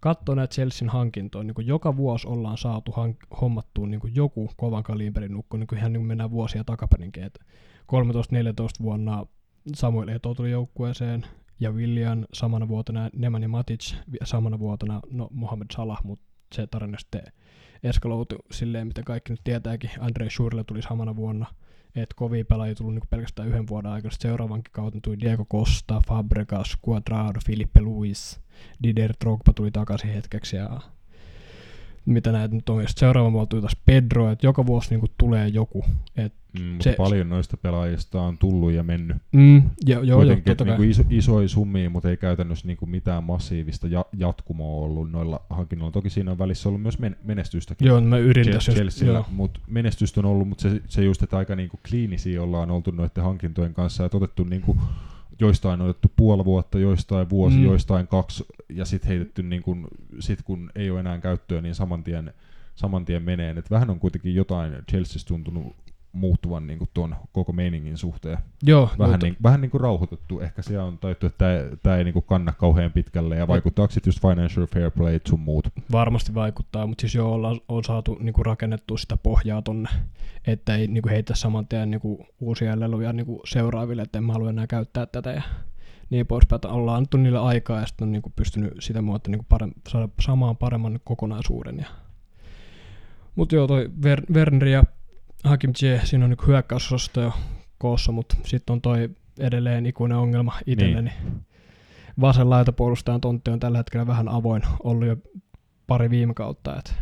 katsoo 0.00 0.34
näitä 0.34 0.54
Chelsean 0.54 0.88
hankintoja, 0.88 1.44
niin 1.44 1.54
kuin 1.54 1.66
joka 1.66 1.96
vuosi 1.96 2.28
ollaan 2.28 2.58
saatu 2.58 2.92
hank- 2.92 3.36
hommattua 3.40 3.86
niin 3.86 4.00
kuin 4.00 4.14
joku 4.14 4.50
kovan 4.56 4.82
kaliberin 4.82 5.32
nukko, 5.32 5.56
niin 5.56 5.66
kuin 5.66 5.78
ihan 5.78 5.92
niin 5.92 6.00
kuin 6.00 6.08
mennään 6.08 6.30
vuosia 6.30 6.64
takaperinkin, 6.64 7.22
että 7.22 7.44
13-14 7.92 8.82
vuonna 8.82 9.26
Samuel 9.74 10.08
Eto 10.08 10.34
tuli 10.34 10.50
joukkueeseen, 10.50 11.26
ja 11.60 11.70
William 11.70 12.24
samana 12.32 12.68
vuotena, 12.68 13.10
Matic 13.48 13.94
ja 14.20 14.26
samana 14.26 14.58
vuotena 14.58 15.00
no, 15.10 15.28
Mohamed 15.30 15.66
Salah, 15.72 16.04
mutta 16.04 16.24
se 16.54 16.66
tarina 16.66 16.98
sitten 16.98 17.22
eskaloutui 17.82 18.38
silleen, 18.50 18.86
mitä 18.86 19.02
kaikki 19.02 19.32
nyt 19.32 19.40
tietääkin. 19.44 19.90
Andre 20.00 20.30
Schurrle 20.30 20.64
tuli 20.64 20.82
samana 20.82 21.16
vuonna, 21.16 21.46
että 21.94 22.14
kovia 22.16 22.44
pelaajia 22.44 22.74
tullut 22.74 22.94
niinku 22.94 23.06
pelkästään 23.10 23.48
yhden 23.48 23.68
vuoden 23.68 23.90
aikana. 23.90 24.12
Sitten 24.12 24.30
seuraavankin 24.30 24.72
kautta 24.72 25.00
tuli 25.02 25.20
Diego 25.20 25.44
Costa, 25.44 26.02
Fabregas, 26.06 26.78
Cuadrado, 26.86 27.40
Filipe 27.46 27.80
Luis, 27.80 28.40
Didier 28.82 29.14
Drogba 29.20 29.52
tuli 29.52 29.70
takaisin 29.70 30.10
hetkeksi 30.10 30.56
ja 30.56 30.80
mitä 32.08 32.32
näitä 32.32 32.54
nyt 32.54 32.68
on. 32.68 32.82
Ja 32.82 32.88
seuraava 32.96 33.46
tuli 33.46 33.60
taas 33.62 33.76
Pedro, 33.86 34.30
että 34.30 34.46
joka 34.46 34.66
vuosi 34.66 34.90
niin 34.90 35.00
kuin 35.00 35.12
tulee 35.18 35.48
joku. 35.48 35.84
Et, 36.16 36.32
Mm, 36.60 36.76
Se- 36.80 36.94
paljon 36.98 37.28
noista 37.28 37.56
pelaajista 37.56 38.22
on 38.22 38.38
tullut 38.38 38.72
ja 38.72 38.82
mennyt. 38.82 39.16
mm, 39.32 39.62
jo, 39.86 40.00
Kuitenkin, 40.16 40.36
totta 40.44 40.52
että 40.52 40.64
kai. 40.64 40.70
niinku 40.78 40.82
iso, 40.90 41.02
isoja 41.10 41.48
summia, 41.48 41.90
mutta 41.90 42.10
ei 42.10 42.16
käytännössä 42.16 42.66
niinku 42.66 42.86
mitään 42.86 43.24
massiivista 43.24 43.86
ja, 43.86 44.04
jatkumoa 44.16 44.84
ollut 44.84 45.10
noilla 45.10 45.40
hankinnoilla. 45.50 45.92
Toki 45.92 46.10
siinä 46.10 46.30
on 46.30 46.38
välissä 46.38 46.68
ollut 46.68 46.82
myös 46.82 46.98
men- 46.98 47.16
menestystäkin. 47.24 47.86
Joo, 47.88 48.00
mä 48.00 48.18
yritin 48.18 48.52
tässä 48.52 48.72
Chelsealla, 48.72 49.24
mutta 49.30 49.60
menestystä 49.66 50.20
on 50.20 50.24
ollut, 50.26 50.48
mutta 50.48 50.62
se, 50.62 50.82
se 50.88 51.02
just, 51.04 51.22
että 51.22 51.36
aika 51.36 51.56
niinku 51.56 51.78
kliinisiä 51.88 52.42
ollaan 52.42 52.70
oltu 52.70 52.90
noiden 52.90 53.24
hankintojen 53.24 53.74
kanssa 53.74 54.02
ja 54.02 54.10
otettu 54.14 54.44
niinku, 54.44 54.76
joistain 55.40 55.80
on 55.80 55.88
otettu 55.88 56.12
puoli 56.16 56.44
vuotta, 56.44 56.78
joistain 56.78 57.30
vuosi, 57.30 57.56
Mm. 57.56 57.64
joistain 57.64 58.06
kaksi, 58.06 58.44
ja 58.68 58.84
sitten 58.84 59.08
heitetty, 59.08 59.42
niinku, 59.42 59.76
sit 60.20 60.42
kun 60.42 60.70
ei 60.74 60.90
ole 60.90 61.00
enää 61.00 61.18
käyttöä, 61.18 61.60
niin 61.60 61.74
saman 61.74 62.04
tien, 62.04 62.32
saman 62.74 63.04
tien 63.04 63.22
menee. 63.22 63.54
Et 63.58 63.70
vähän 63.70 63.90
on 63.90 64.00
kuitenkin 64.00 64.34
jotain 64.34 64.72
Chelseassa 64.90 65.28
tuntunut 65.28 65.76
muuttuvan 66.18 66.66
niinku 66.66 66.88
tuon 66.94 67.16
koko 67.32 67.52
meiningin 67.52 67.98
suhteen. 67.98 68.38
Joo, 68.62 68.90
Vähän, 68.98 69.12
mutta- 69.12 69.26
niin, 69.26 69.36
vähän 69.42 69.60
niin 69.60 69.70
kuin 69.70 69.80
rauhoitettu. 69.80 70.40
Ehkä 70.40 70.62
siellä 70.62 70.84
on 70.84 70.98
taittu, 70.98 71.26
että 71.26 71.46
tämä 71.82 71.96
ei 71.96 72.04
niinku 72.04 72.22
kanna 72.22 72.52
kauhean 72.52 72.92
pitkälle. 72.92 73.36
Ja 73.36 73.48
vaikuttaako 73.48 73.92
sitten 73.92 74.08
just 74.10 74.22
financial 74.22 74.66
fair 74.66 74.90
play 74.90 75.20
sun 75.28 75.40
muut? 75.40 75.68
varmasti 75.92 76.34
vaikuttaa, 76.34 76.86
mutta 76.86 77.00
siis 77.00 77.14
joo, 77.14 77.32
ollaan, 77.32 77.60
on 77.68 77.84
saatu 77.84 78.16
niinku 78.20 78.42
rakennettua 78.42 78.98
sitä 78.98 79.16
pohjaa 79.16 79.62
tonne, 79.62 79.88
että 80.46 80.76
ei 80.76 80.86
niinku 80.86 81.08
heitä 81.08 81.34
saman 81.34 81.66
tien 81.68 81.90
niinku 81.90 82.26
uusia 82.40 82.80
leluja 82.80 83.12
niinku 83.12 83.42
seuraaville, 83.46 84.02
että 84.02 84.18
en 84.18 84.24
mä 84.24 84.32
halua 84.32 84.50
enää 84.50 84.66
käyttää 84.66 85.06
tätä 85.06 85.30
ja 85.32 85.42
niin 86.10 86.26
poispäin, 86.26 86.56
että 86.56 86.68
ollaan 86.68 86.96
annettu 86.96 87.16
niille 87.16 87.38
aikaa 87.38 87.80
ja 87.80 87.86
sitten 87.86 88.06
on 88.06 88.12
niinku 88.12 88.32
pystynyt 88.36 88.72
sitä 88.80 89.02
muuta 89.02 89.30
niinku 89.30 89.46
parem, 89.48 89.72
saada 89.88 90.08
samaan 90.20 90.56
paremman 90.56 91.00
kokonaisuuden. 91.04 91.78
Ja. 91.78 91.86
Mutta 93.36 93.54
joo, 93.54 93.66
toi 93.66 93.90
Ver, 94.02 94.22
Werner 94.32 94.68
ja 94.68 94.84
Hakim 95.44 95.70
J, 95.82 96.06
siinä 96.06 96.24
on 96.24 96.30
niinku 96.30 96.46
hyökkäysosasto 96.46 97.20
jo 97.20 97.32
koossa, 97.78 98.12
mutta 98.12 98.36
sitten 98.44 98.72
on 98.72 98.80
toi 98.80 99.10
edelleen 99.38 99.86
ikuinen 99.86 100.18
ongelma 100.18 100.52
itselleni. 100.66 101.10
Niin. 101.10 101.46
Vasen 102.20 102.50
laitapuolustajan 102.50 103.20
tontti 103.20 103.50
on 103.50 103.60
tällä 103.60 103.78
hetkellä 103.78 104.06
vähän 104.06 104.28
avoin, 104.28 104.62
ollut 104.82 105.08
jo 105.08 105.16
pari 105.86 106.10
viime 106.10 106.34
kautta. 106.34 106.78
Et. 106.78 106.94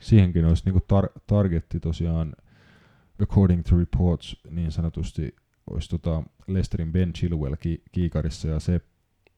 Siihenkin 0.00 0.44
olisi 0.44 0.62
niinku 0.64 0.80
tar- 0.80 1.20
targetti 1.26 1.80
tosiaan, 1.80 2.32
according 3.22 3.62
to 3.64 3.76
reports, 3.78 4.36
niin 4.50 4.72
sanotusti 4.72 5.36
olisi 5.70 5.88
tota 5.88 6.22
Lesterin 6.46 6.92
Ben 6.92 7.12
Chilwell 7.12 7.56
ki- 7.60 7.82
kiikarissa 7.92 8.48
ja 8.48 8.60
se 8.60 8.80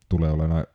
tulee 0.09 0.31
olemaan 0.31 0.67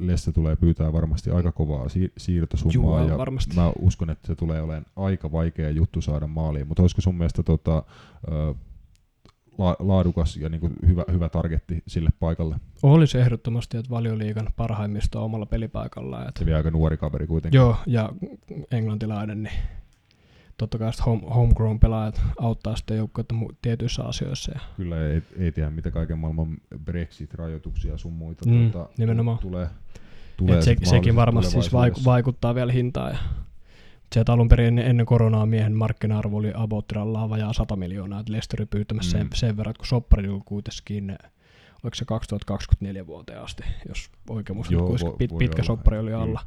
Leste 0.00 0.32
tulee 0.32 0.56
pyytää 0.56 0.92
varmasti 0.92 1.30
aika 1.30 1.52
kovaa 1.52 1.88
si- 1.88 2.12
siirtosummaa 2.16 3.00
Juu, 3.00 3.08
ja 3.08 3.18
varmasti. 3.18 3.54
mä 3.56 3.72
uskon, 3.78 4.10
että 4.10 4.26
se 4.26 4.34
tulee 4.34 4.62
olemaan 4.62 4.86
aika 4.96 5.32
vaikea 5.32 5.70
juttu 5.70 6.00
saada 6.00 6.26
maaliin, 6.26 6.68
mutta 6.68 6.82
olisiko 6.82 7.00
sun 7.00 7.14
mielestä 7.14 7.42
tota, 7.42 7.82
ö, 8.28 8.54
la- 9.58 9.76
laadukas 9.78 10.36
ja 10.36 10.48
niinku 10.48 10.70
hyvä, 10.86 11.04
hyvä 11.12 11.28
targetti 11.28 11.82
sille 11.86 12.10
paikalle? 12.20 12.56
Olisi 12.82 13.18
ehdottomasti, 13.18 13.76
että 13.76 13.90
valioliigan 13.90 14.48
parhaimmista 14.56 15.20
omalla 15.20 15.46
pelipaikallaan. 15.46 16.32
Se 16.38 16.46
vielä 16.46 16.56
aika 16.56 16.70
nuori 16.70 16.96
kaveri 16.96 17.26
kuitenkin. 17.26 17.58
Joo, 17.58 17.76
ja 17.86 18.12
englantilainen, 18.70 19.42
niin 19.42 19.54
totta 20.56 20.78
kai 20.78 20.90
home, 21.06 21.22
homegrown 21.34 21.80
pelaajat 21.80 22.20
auttaa 22.40 22.76
sitten 22.76 22.96
joukkuetta 22.96 23.34
mu- 23.34 23.54
tietyissä 23.62 24.04
asioissa. 24.04 24.52
Ja 24.54 24.60
Kyllä 24.76 25.08
ei, 25.08 25.22
ei 25.38 25.52
tiedä 25.52 25.70
mitä 25.70 25.90
kaiken 25.90 26.18
maailman 26.18 26.56
Brexit-rajoituksia 26.84 27.92
ja 27.92 27.98
sun 27.98 28.12
muita 28.12 28.50
Mm, 28.50 28.70
tuota, 28.70 28.90
nimenomaan. 28.98 29.38
tulee. 29.38 29.64
Et 29.64 30.36
tulee 30.36 30.62
se, 30.62 30.76
sekin 30.82 31.16
varmasti 31.16 31.52
siis 31.52 31.72
vaikuttaa 32.04 32.54
vielä 32.54 32.72
hintaan. 32.72 33.10
Ja 33.12 33.18
sieltä 34.12 34.32
alun 34.32 34.48
perin 34.48 34.66
ennen, 34.66 34.86
ennen 34.86 35.06
koronaa 35.06 35.46
miehen 35.46 35.72
markkina-arvo 35.76 36.36
oli 36.36 36.52
abottirallaan 36.54 37.30
vajaa 37.30 37.52
100 37.52 37.76
miljoonaa, 37.76 38.20
että 38.20 38.32
Leicester 38.32 38.66
pyytämässä 38.66 39.16
Mm. 39.18 39.20
sen, 39.20 39.28
sen 39.34 39.56
verran, 39.56 39.70
että 39.70 39.78
kun 39.80 39.86
soppari 39.86 40.28
oli 40.28 40.40
kuitenkin, 40.44 41.18
oliko 41.84 41.94
se 41.94 42.04
2024 42.04 43.06
vuoteen 43.06 43.40
asti, 43.40 43.62
jos 43.88 44.10
oikein 44.28 44.56
muistan, 44.56 44.78
pit, 45.18 45.30
pitkä 45.38 45.56
olla. 45.56 45.66
soppari 45.66 45.98
oli 45.98 46.10
Kyllä. 46.10 46.40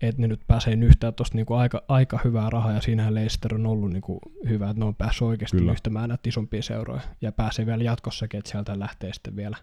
Että 0.00 0.22
ne 0.22 0.28
nyt 0.28 0.40
pääsee 0.46 0.74
yhtään 0.74 1.14
tuosta 1.14 1.36
niinku 1.36 1.54
aika, 1.54 1.82
aika 1.88 2.18
hyvää 2.24 2.50
rahaa, 2.50 2.72
ja 2.72 2.80
siinähän 2.80 3.14
Leicester 3.14 3.54
on 3.54 3.66
ollut 3.66 3.90
niinku 3.90 4.18
hyvä, 4.48 4.70
että 4.70 4.80
ne 4.80 4.84
on 4.84 4.94
päässyt 4.94 5.22
oikeasti 5.22 5.56
Kyllä. 5.56 5.72
yhtämään 5.72 6.08
näitä 6.08 6.28
isompia 6.28 6.62
seuroja, 6.62 7.00
ja 7.20 7.32
pääsee 7.32 7.66
vielä 7.66 7.84
jatkossakin, 7.84 8.38
että 8.38 8.50
sieltä 8.50 8.78
lähtee 8.78 9.12
sitten 9.12 9.36
vielä, 9.36 9.56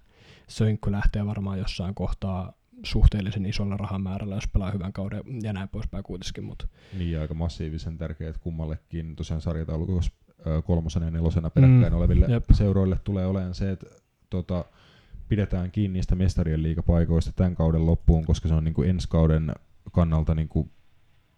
Sönkky 0.48 0.92
lähtee 0.92 1.26
varmaan 1.26 1.60
jossain 1.60 1.96
kohtaa 1.96 2.54
suhteellisen 2.84 3.46
isolla 3.46 3.78
rahamäärällä, 3.78 4.36
jos 4.36 4.48
pelaa 4.48 4.72
hyvän 4.72 4.94
kauden 4.94 5.24
ja 5.44 5.54
näin 5.54 5.70
poispäin 5.70 6.04
kuitenkin, 6.04 6.44
mutta 6.44 6.68
Niin 6.98 7.20
aika 7.20 7.34
massiivisen 7.34 7.98
tärkeät 7.98 8.38
kummallekin 8.38 9.16
tosiaan 9.16 9.42
sarjataulukossa 9.42 10.12
kolmosena 10.64 11.06
ja 11.06 11.12
nelosena 11.12 11.50
peräkkäin 11.50 11.94
Mm, 11.94 11.98
oleville 11.98 12.26
jep. 12.30 12.44
seuroille 12.52 13.00
tulee 13.04 13.26
olemaan 13.26 13.54
se, 13.56 13.72
että 13.72 13.86
tota, 14.30 14.66
pidetään 15.30 15.72
kiinni 15.72 15.94
niistä 15.98 16.16
mestarien 16.16 16.64
liigapaikoista 16.64 17.32
tämän 17.36 17.56
kauden 17.56 17.86
loppuun, 17.86 18.26
koska 18.26 18.48
se 18.48 18.54
on 18.54 18.64
niin 18.64 18.74
kuin 18.74 18.90
ensi 18.90 19.08
kauden 19.10 19.52
kannalta 19.92 20.36
niin 20.36 20.48
kuin 20.48 20.72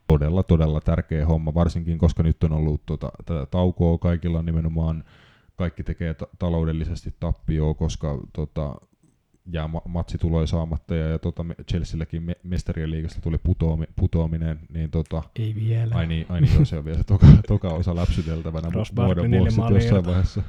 todella, 0.08 0.44
todella 0.44 0.82
tärkeä 0.82 1.26
homma, 1.26 1.54
varsinkin 1.54 1.98
koska 1.98 2.24
nyt 2.24 2.44
on 2.44 2.52
ollut 2.52 2.86
tota, 2.86 3.12
tätä 3.26 3.46
taukoa 3.46 3.98
kaikilla 3.98 4.42
nimenomaan, 4.42 5.04
kaikki 5.56 5.84
tekee 5.84 6.14
ta- 6.14 6.28
taloudellisesti 6.40 7.14
tappioa, 7.20 7.74
koska 7.74 8.20
tota, 8.34 8.76
jää 9.52 9.68
ma- 9.68 9.82
matsi 9.88 10.18
tulee 10.18 10.48
saamatta 10.48 10.96
ja, 10.96 11.08
ja 11.08 11.20
tota, 11.20 11.46
Chelsealläkin 11.72 12.24
me- 12.24 12.38
mestarien 12.44 12.92
liigasta 12.92 13.22
tuli 13.22 13.38
putoami- 13.38 13.94
putoaminen, 13.96 14.60
niin 14.70 14.92
tota, 14.92 15.24
ei 15.36 15.56
vielä. 15.56 15.96
Ai 15.96 16.08
niin, 16.08 16.26
ai 16.30 16.42
niin 16.42 16.54
joo, 16.56 16.66
se 16.66 16.78
on 16.78 16.86
vielä 16.86 16.98
se 16.98 17.04
toka, 17.04 17.28
toka 17.48 17.68
osa 17.70 17.96
läpsyteltävänä 17.96 18.70
vuoden 18.96 19.32
maalia 19.58 19.78
jossain 19.78 20.06
vaiheessa. 20.06 20.42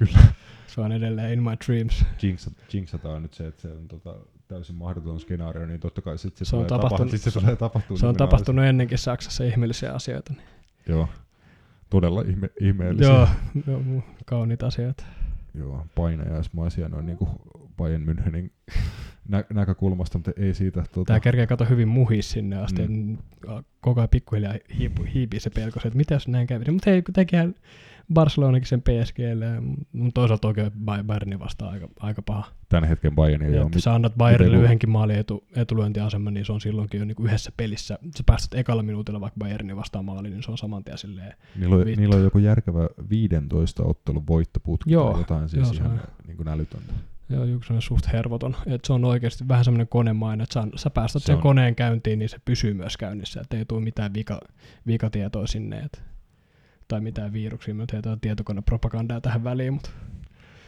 Se 0.66 0.80
on 0.80 0.92
edelleen 0.92 1.32
in 1.32 1.42
my 1.42 1.50
dreams. 1.66 2.04
Jinxat, 2.22 2.52
jinxataan 2.72 3.22
nyt 3.22 3.34
se, 3.34 3.46
että 3.46 3.62
se 3.62 3.72
on 3.72 3.88
tota, 3.88 4.16
täysin 4.50 4.76
mahdoton 4.76 5.20
skenaario, 5.20 5.66
niin 5.66 5.80
totta 5.80 6.02
kai 6.02 6.18
sit 6.18 6.36
se, 6.36 6.44
Se 6.44 6.56
on 6.56 6.66
tulee 6.66 6.80
tapahtunut- 6.80 6.90
tapahtua, 6.98 7.18
sit 7.18 7.32
se 7.32 7.40
tulee 7.40 7.56
tapahtua. 7.56 7.96
Se 7.96 8.06
on 8.06 8.16
tapahtunut 8.16 8.64
ennenkin 8.64 8.98
Saksassa 8.98 9.44
ihmeellisiä 9.44 9.92
asioita. 9.92 10.32
Niin. 10.32 10.44
Joo, 10.88 11.08
todella 11.90 12.22
ihme, 12.22 12.50
ihmeellisiä. 12.60 13.08
Joo, 13.12 13.28
joo, 13.66 14.02
kauniita 14.26 14.66
asioita. 14.66 15.04
Joo, 15.54 15.86
painajaismaisia 15.94 16.88
noin 16.88 17.06
niinku 17.06 17.28
Bayern 17.76 18.04
Münchenin 18.08 18.50
nä- 19.28 19.44
näkökulmasta, 19.52 20.18
mutta 20.18 20.32
ei 20.36 20.54
siitä. 20.54 20.84
Tota, 20.92 21.04
Tää 21.12 21.20
kerkeä 21.20 21.46
kato 21.46 21.64
hyvin 21.64 21.88
muhis 21.88 22.30
sinne 22.30 22.56
asti, 22.56 22.88
Mm. 22.88 23.18
koko 23.80 24.00
ajan 24.00 24.08
pikkuhiljaa 24.08 24.54
hiipii 25.14 25.40
se 25.40 25.50
pelko, 25.50 25.80
että 25.84 25.96
mitä 25.96 26.14
jos 26.14 26.28
näin 26.28 26.46
kävisi. 26.46 26.70
Mutta 26.70 26.90
hei, 26.90 27.02
tekihän 27.12 27.54
Barcelonakin 28.14 28.66
sen 28.68 28.82
PSGlle, 28.82 29.46
mutta 29.92 30.14
toisaalta 30.20 30.48
oikein 30.48 30.72
Bay- 30.84 31.02
Bayernin 31.04 31.38
vastaan 31.38 31.72
aika, 31.72 31.88
aika 32.00 32.22
paha. 32.22 32.44
tämän 32.68 32.88
hetken 32.88 33.14
Bayernia. 33.14 33.50
Ja 33.50 33.56
Joo, 33.56 33.66
että 33.66 33.80
sä 33.80 33.94
annat 33.94 34.14
Bayernille 34.16 34.50
miten- 34.56 34.64
yhdenkin 34.64 34.90
maalin 34.90 35.16
etu, 35.16 35.44
etulyöntiaseman, 35.56 36.34
niin 36.34 36.46
se 36.46 36.52
on 36.52 36.60
silloinkin 36.60 36.98
jo 36.98 37.04
niinku 37.04 37.24
yhdessä 37.24 37.52
pelissä. 37.56 37.98
Sä 38.16 38.22
päästät 38.26 38.60
ekalla 38.60 38.82
minuutilla 38.82 39.20
vaikka 39.20 39.38
Bayernin 39.38 39.76
vastaan 39.76 40.04
maaliin, 40.04 40.32
niin 40.32 40.42
se 40.42 40.50
on 40.50 40.58
saman 40.58 40.84
tien 40.84 40.98
silleen. 40.98 41.34
niillä, 41.56 41.76
on, 41.76 41.84
vittu. 41.84 42.00
niillä 42.00 42.16
on 42.16 42.22
joku 42.22 42.38
järkevä 42.38 42.88
15 43.10 43.82
ottelun 43.82 44.26
voittoputki 44.26 44.92
Joo, 44.92 45.10
tai 45.12 45.20
jotain 45.20 45.48
siis 45.48 45.62
joo, 45.62 45.72
ihan 45.72 45.90
on. 45.92 46.00
niin 46.26 46.36
kuin 46.36 46.48
älytöntä. 46.48 46.92
Joo, 47.28 47.44
yksi 47.44 47.66
sellainen 47.66 47.82
suht 47.82 48.12
hervoton. 48.12 48.56
Että 48.66 48.86
se 48.86 48.92
on 48.92 49.04
oikeasti 49.04 49.48
vähän 49.48 49.64
semmoinen 49.64 49.88
konemainen, 49.88 50.42
että 50.44 50.52
sä, 50.52 50.66
sä 50.76 50.90
päästät 50.90 51.22
Se 51.22 51.26
sen 51.26 51.36
on. 51.36 51.42
koneen 51.42 51.74
käyntiin, 51.74 52.18
niin 52.18 52.28
se 52.28 52.38
pysyy 52.44 52.74
myös 52.74 52.96
käynnissä, 52.96 53.40
että 53.40 53.56
ei 53.56 53.64
tule 53.64 53.80
mitään 53.80 54.14
vika, 54.14 54.40
vikatietoa 54.86 55.46
sinne, 55.46 55.78
et, 55.78 56.02
tai 56.90 57.00
mitään 57.00 57.32
viruksia. 57.32 57.74
Me 57.74 57.86
tehdään 57.86 58.20
tietokonepropagandaa 58.20 59.20
tähän 59.20 59.44
väliin, 59.44 59.72
mutta 59.72 59.90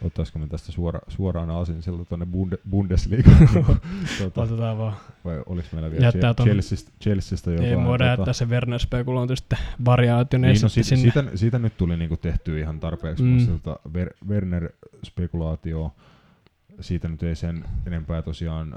Ottaisiko 0.02 0.38
me 0.38 0.46
tästä 0.46 0.72
suora, 0.72 1.00
suoraan 1.08 1.50
aasin 1.50 1.82
siltä 1.82 2.04
tuonne 2.04 2.26
Bunde, 2.26 2.58
Bundesligaan? 2.70 3.48
tota, 4.18 4.42
otetaan 4.42 4.78
vaan. 4.78 4.96
vai 5.24 5.42
oliko 5.46 5.68
meillä 5.72 5.90
vielä 5.90 6.04
Jättää 6.06 6.32
Che- 6.32 6.34
ton- 6.34 6.44
Chelseastä, 6.44 6.90
Chelseastä 7.02 7.50
jotain? 7.50 7.70
Ei 7.70 7.76
voida 7.76 8.06
jättää 8.06 8.32
se 8.32 8.44
Werner 8.44 8.78
spekulointi 8.80 9.36
sitten 9.36 9.58
variaation 9.84 10.42
niin, 10.42 10.56
no, 10.62 10.68
sinne. 10.68 10.96
siitä, 11.02 11.24
siitä, 11.34 11.58
nyt 11.58 11.76
tuli 11.76 11.96
niinku 11.96 12.16
tehty 12.16 12.60
ihan 12.60 12.80
tarpeeksi, 12.80 13.22
Mm. 13.22 13.50
mutta 13.52 13.76
Ver, 13.94 14.10
Werner-spekulaatio, 14.28 15.90
siitä 16.80 17.08
nyt 17.08 17.22
ei 17.22 17.36
sen 17.36 17.64
enempää 17.86 18.22
tosiaan 18.22 18.74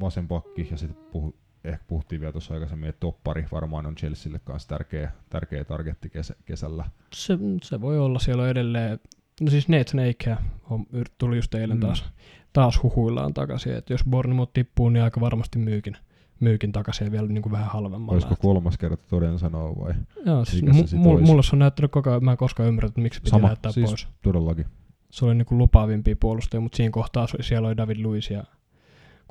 vasen 0.00 0.28
pakki, 0.28 0.68
ja 0.70 0.76
sitten 0.76 1.04
puhu, 1.12 1.34
ehkä 1.64 1.84
puhuttiin 1.88 2.20
vielä 2.20 2.32
tuossa 2.32 2.54
aikaisemmin, 2.54 2.88
että 2.88 3.00
toppari 3.00 3.46
varmaan 3.52 3.86
on 3.86 3.94
Chelsealle 3.94 4.40
kanssa 4.44 4.68
tärkeä, 4.68 5.10
tärkeä 5.30 5.64
targetti 5.64 6.10
kesä, 6.10 6.34
kesällä. 6.44 6.84
Se, 7.14 7.38
se, 7.62 7.80
voi 7.80 7.98
olla, 7.98 8.18
siellä 8.18 8.42
on 8.42 8.48
edelleen, 8.48 8.98
no 9.40 9.50
siis 9.50 9.68
Nathan 9.68 10.00
Ake 10.10 10.36
on, 10.70 10.86
tuli 11.18 11.36
just 11.36 11.54
eilen 11.54 11.76
Mm. 11.76 11.80
taas, 11.80 12.04
taas 12.52 12.82
huhuillaan 12.82 13.34
takaisin, 13.34 13.76
että 13.76 13.92
jos 13.92 14.04
Bournemouth 14.10 14.52
tippuu, 14.52 14.88
niin 14.88 15.02
aika 15.02 15.20
varmasti 15.20 15.58
myykin, 15.58 15.96
myykin 16.40 16.72
takaisin 16.72 17.04
ja 17.04 17.12
vielä 17.12 17.28
niin 17.28 17.42
kuin 17.42 17.52
vähän 17.52 17.68
halvemmalla. 17.68 18.12
Olisiko 18.12 18.36
kolmas 18.40 18.78
kerta 18.78 19.04
toden 19.08 19.38
sanoa 19.38 19.76
vai? 19.76 19.94
Joo, 20.26 20.44
siis 20.44 20.62
Mikä 20.62 20.74
se 20.76 20.82
mu- 20.82 20.86
sit 20.86 20.98
mu- 21.00 21.08
olisi? 21.08 21.24
mulle 21.26 21.42
se 21.42 21.50
on 21.52 21.58
näyttänyt 21.58 21.90
koko 21.90 22.10
ajan, 22.10 22.24
mä 22.24 22.30
en 22.30 22.36
koskaan 22.36 22.68
ymmärrä, 22.68 22.86
että 22.86 23.00
miksi 23.00 23.20
piti 23.20 23.30
Sama, 23.30 23.42
lähettää 23.46 23.72
siis 23.72 23.90
pois. 23.90 24.08
todellakin. 24.22 24.66
Se 25.10 25.24
oli 25.24 25.34
niinku 25.34 25.58
lupaavimpia 25.58 26.16
puolustajia, 26.20 26.60
mutta 26.60 26.76
siinä 26.76 26.90
kohtaa 26.90 27.26
siellä 27.40 27.68
oli 27.68 27.76
David 27.76 28.02
Luiz 28.02 28.30
ja 28.30 28.44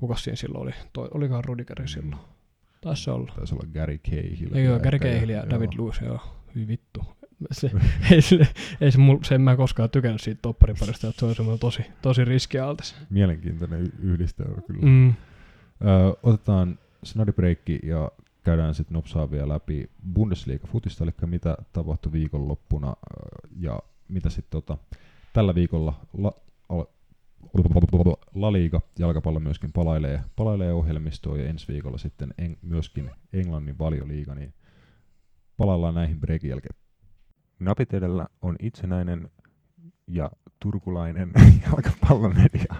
kuka 0.01 0.15
siinä 0.15 0.35
silloin 0.35 0.63
oli? 0.63 0.71
Toi, 0.93 1.09
olikohan 1.13 1.43
Rudiger 1.43 1.87
silloin? 1.87 2.21
Taisi 2.81 3.03
se 3.03 3.11
olla. 3.11 3.33
Taisi 3.35 3.55
olla 3.55 3.67
Gary 3.73 3.97
Cahill. 3.97 4.55
Ei 4.55 4.63
joo, 4.63 4.79
Gary 4.79 4.99
Cahill 4.99 5.29
ja. 5.29 5.49
David 5.49 5.69
Luiz, 5.77 6.01
joo. 6.01 6.19
Hyi 6.55 6.67
vittu. 6.67 7.03
Se, 7.51 7.71
ei, 8.11 8.21
se, 8.21 8.47
ei 8.81 8.91
se, 8.91 8.97
mul, 8.97 9.17
se 9.23 9.35
en 9.35 9.41
mä 9.41 9.55
koskaan 9.55 9.89
tykännyt 9.89 10.21
siitä 10.21 10.39
toppariparista, 10.41 11.07
että 11.07 11.19
se 11.19 11.25
on 11.25 11.35
semmoinen 11.35 11.59
tosi, 11.59 11.85
tosi 12.01 12.25
riskialtis. 12.25 12.95
Mielenkiintoinen 13.09 13.81
y- 13.81 13.91
yhdistelmä 14.01 14.61
kyllä. 14.61 14.81
Mm. 14.81 15.07
Öö, 15.07 16.13
otetaan 16.23 16.79
snadibreikki 17.03 17.79
ja 17.83 18.11
käydään 18.43 18.75
sitten 18.75 18.93
nopsaa 18.93 19.31
vielä 19.31 19.53
läpi 19.53 19.89
Bundesliga-futista, 20.13 21.03
eli 21.03 21.11
mitä 21.25 21.57
tapahtui 21.73 22.11
viikonloppuna 22.11 22.95
ja 23.59 23.79
mitä 24.07 24.29
sitten 24.29 24.51
tota, 24.51 24.77
tällä 25.33 25.55
viikolla 25.55 25.93
la, 26.17 26.33
al, 27.43 28.15
La 28.33 28.53
Liga 28.53 28.81
jalkapallo 28.99 29.39
myöskin 29.39 29.71
palailee, 29.73 30.23
palailee 30.35 30.73
ohjelmistoon 30.73 31.39
ja 31.39 31.45
ensi 31.45 31.67
viikolla 31.67 31.97
sitten 31.97 32.33
en, 32.37 32.57
myöskin 32.61 33.11
Englannin 33.33 33.79
valioliiga, 33.79 34.35
niin 34.35 34.53
palaillaan 35.57 35.95
näihin 35.95 36.19
breikin 36.19 36.49
jälkeen. 36.49 36.75
Napit 37.59 37.93
edellä 37.93 38.27
on 38.41 38.55
itsenäinen 38.59 39.29
ja 40.07 40.31
turkulainen 40.59 41.31
jalkapallomedia. 41.65 42.75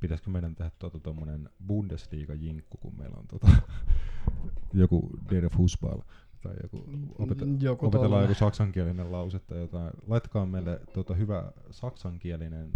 Pitäisikö 0.00 0.30
meidän 0.30 0.54
tehdä 0.54 0.70
tuota 0.78 1.00
tuommoinen 1.00 1.48
Bundesliga-jinkku, 1.66 2.78
kun 2.80 2.98
meillä 2.98 3.16
on 3.16 3.26
tota, 3.26 3.48
joku 4.82 5.10
Der 5.30 5.48
Fußball 5.48 6.00
tai 6.42 6.54
joku, 6.62 6.84
opeta, 7.18 7.44
Joku 7.60 7.86
opetellaan 7.86 8.22
joku 8.22 8.34
saksankielinen 8.34 9.12
lause 9.12 9.38
tai 9.38 9.58
jotain. 9.58 9.90
Laittakaa 10.06 10.46
meille 10.46 10.80
tota, 10.92 11.14
hyvä 11.14 11.52
saksankielinen 11.70 12.72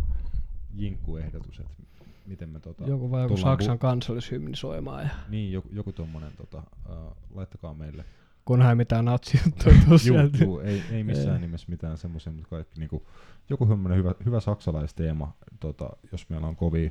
jinkkuehdotus, 0.75 1.61
että 1.61 1.83
miten 2.27 2.49
me 2.49 2.61
tota, 2.61 2.85
Joku 2.85 3.11
vai 3.11 3.23
joku 3.23 3.37
Saksan 3.37 3.79
kansallishymni 3.79 4.57
soimaan. 4.57 5.03
Ja 5.03 5.11
niin, 5.29 5.53
joku, 5.53 5.69
joku 5.73 5.93
tommonen, 5.93 6.33
tota, 6.37 6.63
uh, 6.89 7.17
laittakaa 7.35 7.75
meille. 7.75 8.05
kunhan 8.45 8.71
ei 8.71 8.75
mitään 8.75 9.05
natsijuttuja 9.05 9.75
Juu, 9.81 9.85
tosiaan. 9.89 10.31
juu, 10.41 10.59
ei, 10.61 10.83
ei 10.91 11.05
missään 11.05 11.37
Ei. 11.37 11.41
nimessä 11.43 11.67
mitään 11.71 11.99
semmoisia, 11.99 12.33
mutta 12.33 12.49
kaikki 12.51 12.81
niinku, 12.81 13.07
joku 13.51 13.67
semmoinen 13.67 13.99
hyvä, 13.99 14.15
hyvä 14.25 14.41
saksalaisteema, 14.41 15.33
tota, 15.61 15.91
jos 16.13 16.29
meillä 16.29 16.47
on 16.47 16.57
kovia 16.57 16.91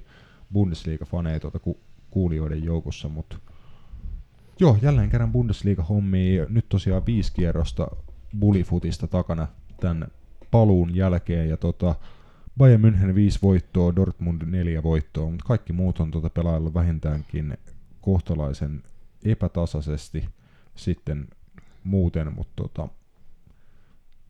Bundesliga-faneja 0.53 1.39
tuota 1.39 1.59
ku, 1.59 1.79
kuulijoiden 2.09 2.63
joukossa, 2.63 3.09
mutta 3.09 3.37
joo, 4.61 4.77
jälleen 4.81 5.09
kerran 5.09 5.31
Bundesliga-hommia, 5.31 6.45
nyt 6.49 6.69
tosiaan 6.69 7.05
viisi 7.05 7.33
kierrosta 7.33 7.87
bulifutista 8.39 9.07
takana 9.07 9.47
tämän 9.79 10.07
paluun 10.51 10.95
jälkeen, 10.95 11.49
ja 11.49 11.57
tota, 11.57 11.95
Bayern 12.57 12.81
München 12.81 13.15
viisi 13.15 13.39
voittoa, 13.41 13.95
Dortmund 13.95 14.41
neljä 14.45 14.83
voittoa, 14.83 15.29
mutta 15.29 15.45
kaikki 15.45 15.73
muut 15.73 15.99
on 15.99 16.11
tota 16.11 16.29
pelaillut 16.29 16.73
vähintäänkin 16.73 17.57
kohtalaisen 18.01 18.83
epätasaisesti 19.25 20.29
sitten 20.75 21.27
muuten, 21.83 22.33
mutta 22.33 22.53
tota, 22.55 22.87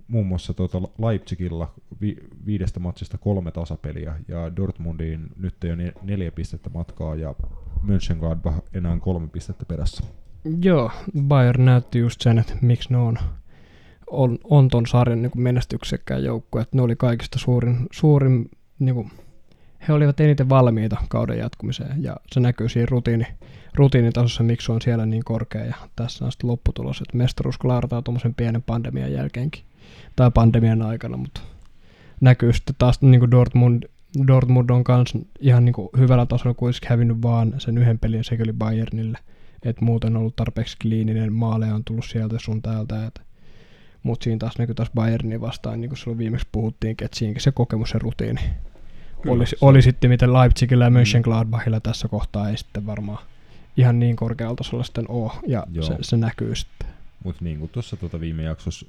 muun 0.07 0.25
muassa 0.27 0.53
tota 0.53 0.81
Leipzigilla 0.81 1.73
vi- 2.01 2.27
viidestä 2.45 2.79
matsista 2.79 3.17
kolme 3.17 3.51
tasapeliä 3.51 4.15
ja 4.27 4.55
Dortmundiin 4.55 5.29
nyt 5.37 5.63
ei 5.63 5.71
ole 5.71 5.83
ne- 5.83 5.93
neljä 6.01 6.31
pistettä 6.31 6.69
matkaa 6.69 7.15
ja 7.15 7.35
Mönchengladbach 7.81 8.57
enää 8.73 8.99
kolme 8.99 9.27
pistettä 9.27 9.65
perässä. 9.65 10.20
Joo, 10.61 10.91
Bayern 11.21 11.65
näytti 11.65 11.99
just 11.99 12.21
sen, 12.21 12.39
että 12.39 12.53
miksi 12.61 12.89
ne 12.91 12.97
on, 12.97 13.17
on, 14.07 14.37
on 14.43 14.67
ton 14.67 14.87
sarjan 14.87 15.21
niin 15.21 15.31
menestyksekkään 15.35 16.23
joukkue. 16.23 16.61
Että 16.61 16.77
ne 16.77 16.81
oli 16.81 16.95
kaikista 16.95 17.39
suurin, 17.39 17.87
suurin 17.91 18.49
niin 18.79 18.95
kuin, 18.95 19.11
he 19.87 19.93
olivat 19.93 20.19
eniten 20.19 20.49
valmiita 20.49 20.97
kauden 21.09 21.37
jatkumiseen 21.37 22.03
ja 22.03 22.15
se 22.31 22.39
näkyy 22.39 22.69
siinä 22.69 22.87
rutiini, 22.89 23.27
rutiinitasossa, 23.73 24.43
miksi 24.43 24.71
on 24.71 24.81
siellä 24.81 25.05
niin 25.05 25.23
korkea 25.23 25.65
ja 25.65 25.75
tässä 25.95 26.25
on 26.25 26.31
sitten 26.31 26.49
lopputulos, 26.49 27.01
että 27.01 27.17
mestaruus 27.17 27.57
klaarataan 27.57 28.03
tuommoisen 28.03 28.35
pienen 28.35 28.61
pandemian 28.61 29.13
jälkeenkin 29.13 29.63
tai 30.15 30.31
pandemian 30.31 30.81
aikana, 30.81 31.17
mutta 31.17 31.41
näkyy 32.21 32.53
sitten 32.53 32.75
taas 32.77 33.01
niin 33.01 33.19
kuin 33.19 33.31
Dortmund, 33.31 33.83
Dortmund 34.27 34.69
on 34.69 34.83
kanssa 34.83 35.19
ihan 35.39 35.65
niin 35.65 35.73
kuin 35.73 35.89
hyvällä 35.97 36.25
tasolla 36.25 36.53
kuitenkin 36.53 36.89
hävinnyt 36.89 37.21
vaan 37.21 37.53
sen 37.57 37.77
yhden 37.77 37.99
pelin, 37.99 38.23
sekin 38.23 38.45
oli 38.45 38.53
Bayernille 38.53 39.17
että 39.65 39.85
muuten 39.85 40.15
on 40.15 40.19
ollut 40.21 40.35
tarpeeksi 40.35 40.77
kliininen, 40.81 41.33
maaleja 41.33 41.75
on 41.75 41.83
tullut 41.83 42.05
sieltä 42.05 42.35
sun 42.39 42.61
täältä, 42.61 43.05
että 43.05 43.21
mutta 44.03 44.23
siinä 44.23 44.37
taas 44.39 44.57
näkyy 44.57 44.75
taas 44.75 44.91
Bayernin 44.95 45.41
vastaan, 45.41 45.81
niin 45.81 45.89
kuin 45.89 45.97
silloin 45.97 46.17
viimeksi 46.17 46.47
puhuttiinkin, 46.51 47.05
että 47.05 47.17
siinäkin 47.17 47.41
se 47.41 47.51
kokemus 47.51 47.93
ja 47.93 47.99
rutiini 47.99 48.41
Kyllä, 49.21 49.35
oli, 49.35 49.45
se- 49.45 49.57
oli 49.61 49.81
sitten 49.81 50.09
miten 50.09 50.33
Leipzigillä 50.33 50.83
ja 50.85 50.89
Mm. 50.89 50.93
Mönchengladbachilla 50.93 51.79
tässä 51.79 52.07
kohtaa 52.07 52.49
ei 52.49 52.57
sitten 52.57 52.85
varmaan 52.85 53.19
ihan 53.77 53.99
niin 53.99 54.15
korkealla 54.15 54.55
tasolla 54.55 54.83
sitten 54.83 55.05
ole, 55.09 55.31
ja 55.47 55.63
Joo. 55.73 55.83
se, 55.85 55.97
se, 56.01 56.17
näkyy 56.17 56.55
sitten. 56.55 56.87
Mutta 57.23 57.43
niin 57.43 57.59
kuin 57.59 57.69
tuossa 57.69 57.97
tota 57.97 58.19
viime 58.19 58.43
jaksossa 58.43 58.85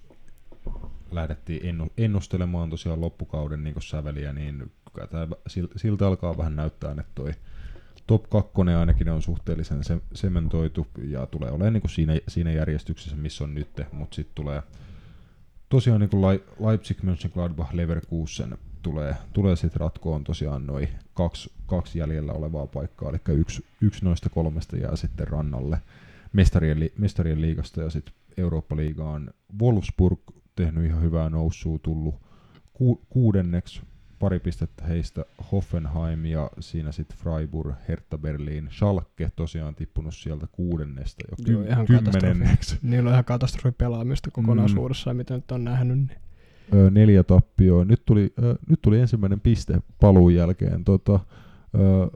lähdettiin 1.11 1.63
ennu- 1.67 1.93
ennustelemaan 1.99 2.71
tosiaan 2.71 3.01
loppukauden 3.01 3.65
niin 3.65 3.75
säveliä, 3.79 4.33
niin 4.33 4.73
sil- 5.53 5.73
siltä 5.77 6.07
alkaa 6.07 6.39
vähän 6.39 6.57
näyttää, 6.57 6.91
että 6.91 7.05
toi 7.15 7.33
top 8.07 8.31
2 8.31 8.53
ainakin 8.79 9.09
on 9.09 9.23
suhteellisen 9.23 9.85
se- 9.85 10.01
sementoitu 10.15 10.87
ja 11.09 11.27
tulee 11.27 11.51
olemaan 11.51 11.73
niin 11.73 11.81
kuin 11.81 11.91
siinä, 11.91 12.19
siinä 12.29 12.53
järjestyksessä, 12.53 13.17
missä 13.17 13.45
on 13.45 13.55
nyt, 13.55 13.69
mutta 13.93 14.15
sitten 14.15 14.35
tulee 14.35 14.63
tosiaan 15.69 16.01
niin 16.01 16.11
kuin 16.11 16.23
Leipzig, 16.67 17.03
Mönchengladbach, 17.03 17.75
Leverkusen 17.75 18.59
tulee, 18.83 19.17
tulee 19.33 19.57
sitten 19.57 19.81
ratkoon 19.81 20.25
tosiaan 20.25 20.67
noin 20.67 20.89
kaksi, 21.15 21.53
kaksi 21.67 21.99
jäljellä 21.99 22.33
olevaa 22.33 22.67
paikkaa, 22.67 23.11
eli 23.11 23.19
yksi, 23.29 23.65
yksi 23.81 24.05
noista 24.05 24.31
kolmesta 24.31 24.77
jää 24.77 24.97
sitten 24.97 25.29
rannalle 25.29 25.79
mestarien, 26.33 26.81
li, 26.81 26.93
mestarien 26.99 27.41
liigasta 27.41 27.83
ja 27.83 27.91
sitten 27.91 28.15
Eurooppa-liigaan 28.37 29.31
Wolfsburg 29.61 30.21
tehnyt 30.57 30.85
ihan 30.85 31.03
hyvää 31.03 31.31
noussua, 31.31 31.79
tullut 31.79 32.15
ku, 32.73 33.03
kuudenneksi 33.09 33.83
pari 34.23 34.41
pistettä 34.41 34.85
heistä 34.85 35.25
Hoffenheim 35.53 36.27
ja 36.27 36.51
siinä 36.61 36.93
sitten 36.93 37.19
Freiburg, 37.19 37.75
Hertha 37.89 38.19
Berlin, 38.19 38.69
Schalke 38.73 39.31
tosiaan 39.37 39.75
tippunut 39.75 40.15
sieltä 40.15 40.47
kuudennesta 40.53 41.25
jo 41.31 41.53
Joo, 41.53 41.63
ky- 41.63 41.69
ihan 41.69 41.87
kymmenenneksi. 41.87 42.79
Niillä 42.83 43.09
on 43.09 43.15
ihan 43.15 43.25
katastrofi 43.25 43.75
pelaamista 43.79 44.31
kokonaisuudessaan, 44.31 45.17
mm. 45.17 45.19
mitä 45.19 45.35
nyt 45.35 45.53
on 45.53 45.65
nähnyt. 45.65 45.99
Niin. 45.99 46.19
Ö, 46.75 46.91
neljä 46.91 47.23
tappioa. 47.23 47.85
Nyt 47.85 48.03
tuli, 48.07 48.33
nyt 48.69 48.83
tuli 48.83 49.01
ensimmäinen 49.01 49.41
piste 49.41 49.81
paluun 50.01 50.35
jälkeen. 50.35 50.85
Tota, 50.85 51.21
ö, 51.75 52.11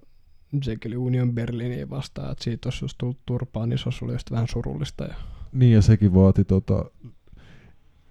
Sekin 0.62 0.90
oli 0.90 0.96
Union 0.96 1.34
Berliiniin 1.34 1.90
vastaan, 1.90 2.32
että 2.32 2.44
siitä 2.44 2.68
olisi 2.68 2.86
tullut 2.98 3.18
turpaan, 3.26 3.68
niin 3.68 3.78
se 3.78 3.84
olisi 3.86 4.04
ollut 4.04 4.14
just 4.14 4.30
vähän 4.30 4.48
surullista. 4.48 5.04
Ja 5.04 5.14
niin 5.52 5.72
ja 5.72 5.82
sekin 5.82 6.14
vaati 6.14 6.44
tota, 6.44 6.84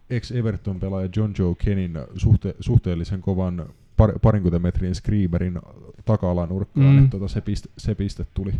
ex-Everton 0.09 0.79
pelaaja 0.79 1.09
John 1.15 1.33
Joe 1.39 1.55
Kenin 1.55 1.93
suhte, 2.15 2.55
suhteellisen 2.59 3.21
kovan 3.21 3.69
par, 3.97 4.19
parinkymmentä 4.19 4.59
metrin 4.59 4.95
skriiberin 4.95 5.59
taka-alanurkkaan, 6.05 6.85
Mm. 6.87 6.91
mm. 6.91 7.03
että 7.05 7.17
tota, 7.17 7.27
se, 7.27 7.41
piste, 7.41 7.69
se 7.77 7.95
piste 7.95 8.25
tuli, 8.33 8.53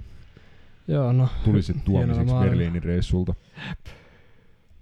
Joo, 0.88 1.12
no. 1.14 1.28
tuli 1.46 1.62
sitten 1.62 1.94
hienolla 1.94 2.14
tuomiseksi. 2.14 2.50
Berliinin 2.50 2.84
reissulta. 2.84 3.34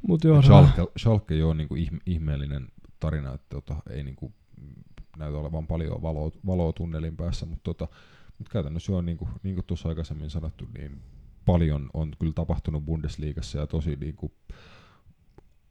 Mut 0.07 0.23
joo, 0.23 0.41
se 0.41 0.45
Schalke, 0.45 0.81
Schalke 0.99 1.35
jo 1.35 1.49
on 1.49 1.57
niinku 1.57 1.75
ihme, 1.75 1.99
ihmeellinen 2.05 2.67
tarina, 2.99 3.33
että 3.33 3.47
tota, 3.49 3.75
ei 3.89 4.03
niinku 4.03 4.31
näytä 5.17 5.37
olevan 5.37 5.67
paljon 5.67 6.01
valoa, 6.01 6.31
valoa 6.45 6.73
tunnelin 6.73 7.17
päässä, 7.17 7.45
mutta 7.45 7.63
tota, 7.63 7.87
mut 8.39 8.49
käytännössä 8.49 8.91
jo 8.91 9.01
niin 9.01 9.17
kuin, 9.17 9.29
niin 9.43 9.55
kuin 9.55 9.65
tuossa 9.65 9.89
aikaisemmin 9.89 10.29
sanottu, 10.29 10.67
niin 10.77 11.01
paljon 11.45 11.89
on 11.93 12.11
kyllä 12.19 12.33
tapahtunut 12.33 12.85
Bundesliigassa 12.85 13.59
ja 13.59 13.67
tosi 13.67 13.95
niin 13.95 14.15
kuin 14.15 14.31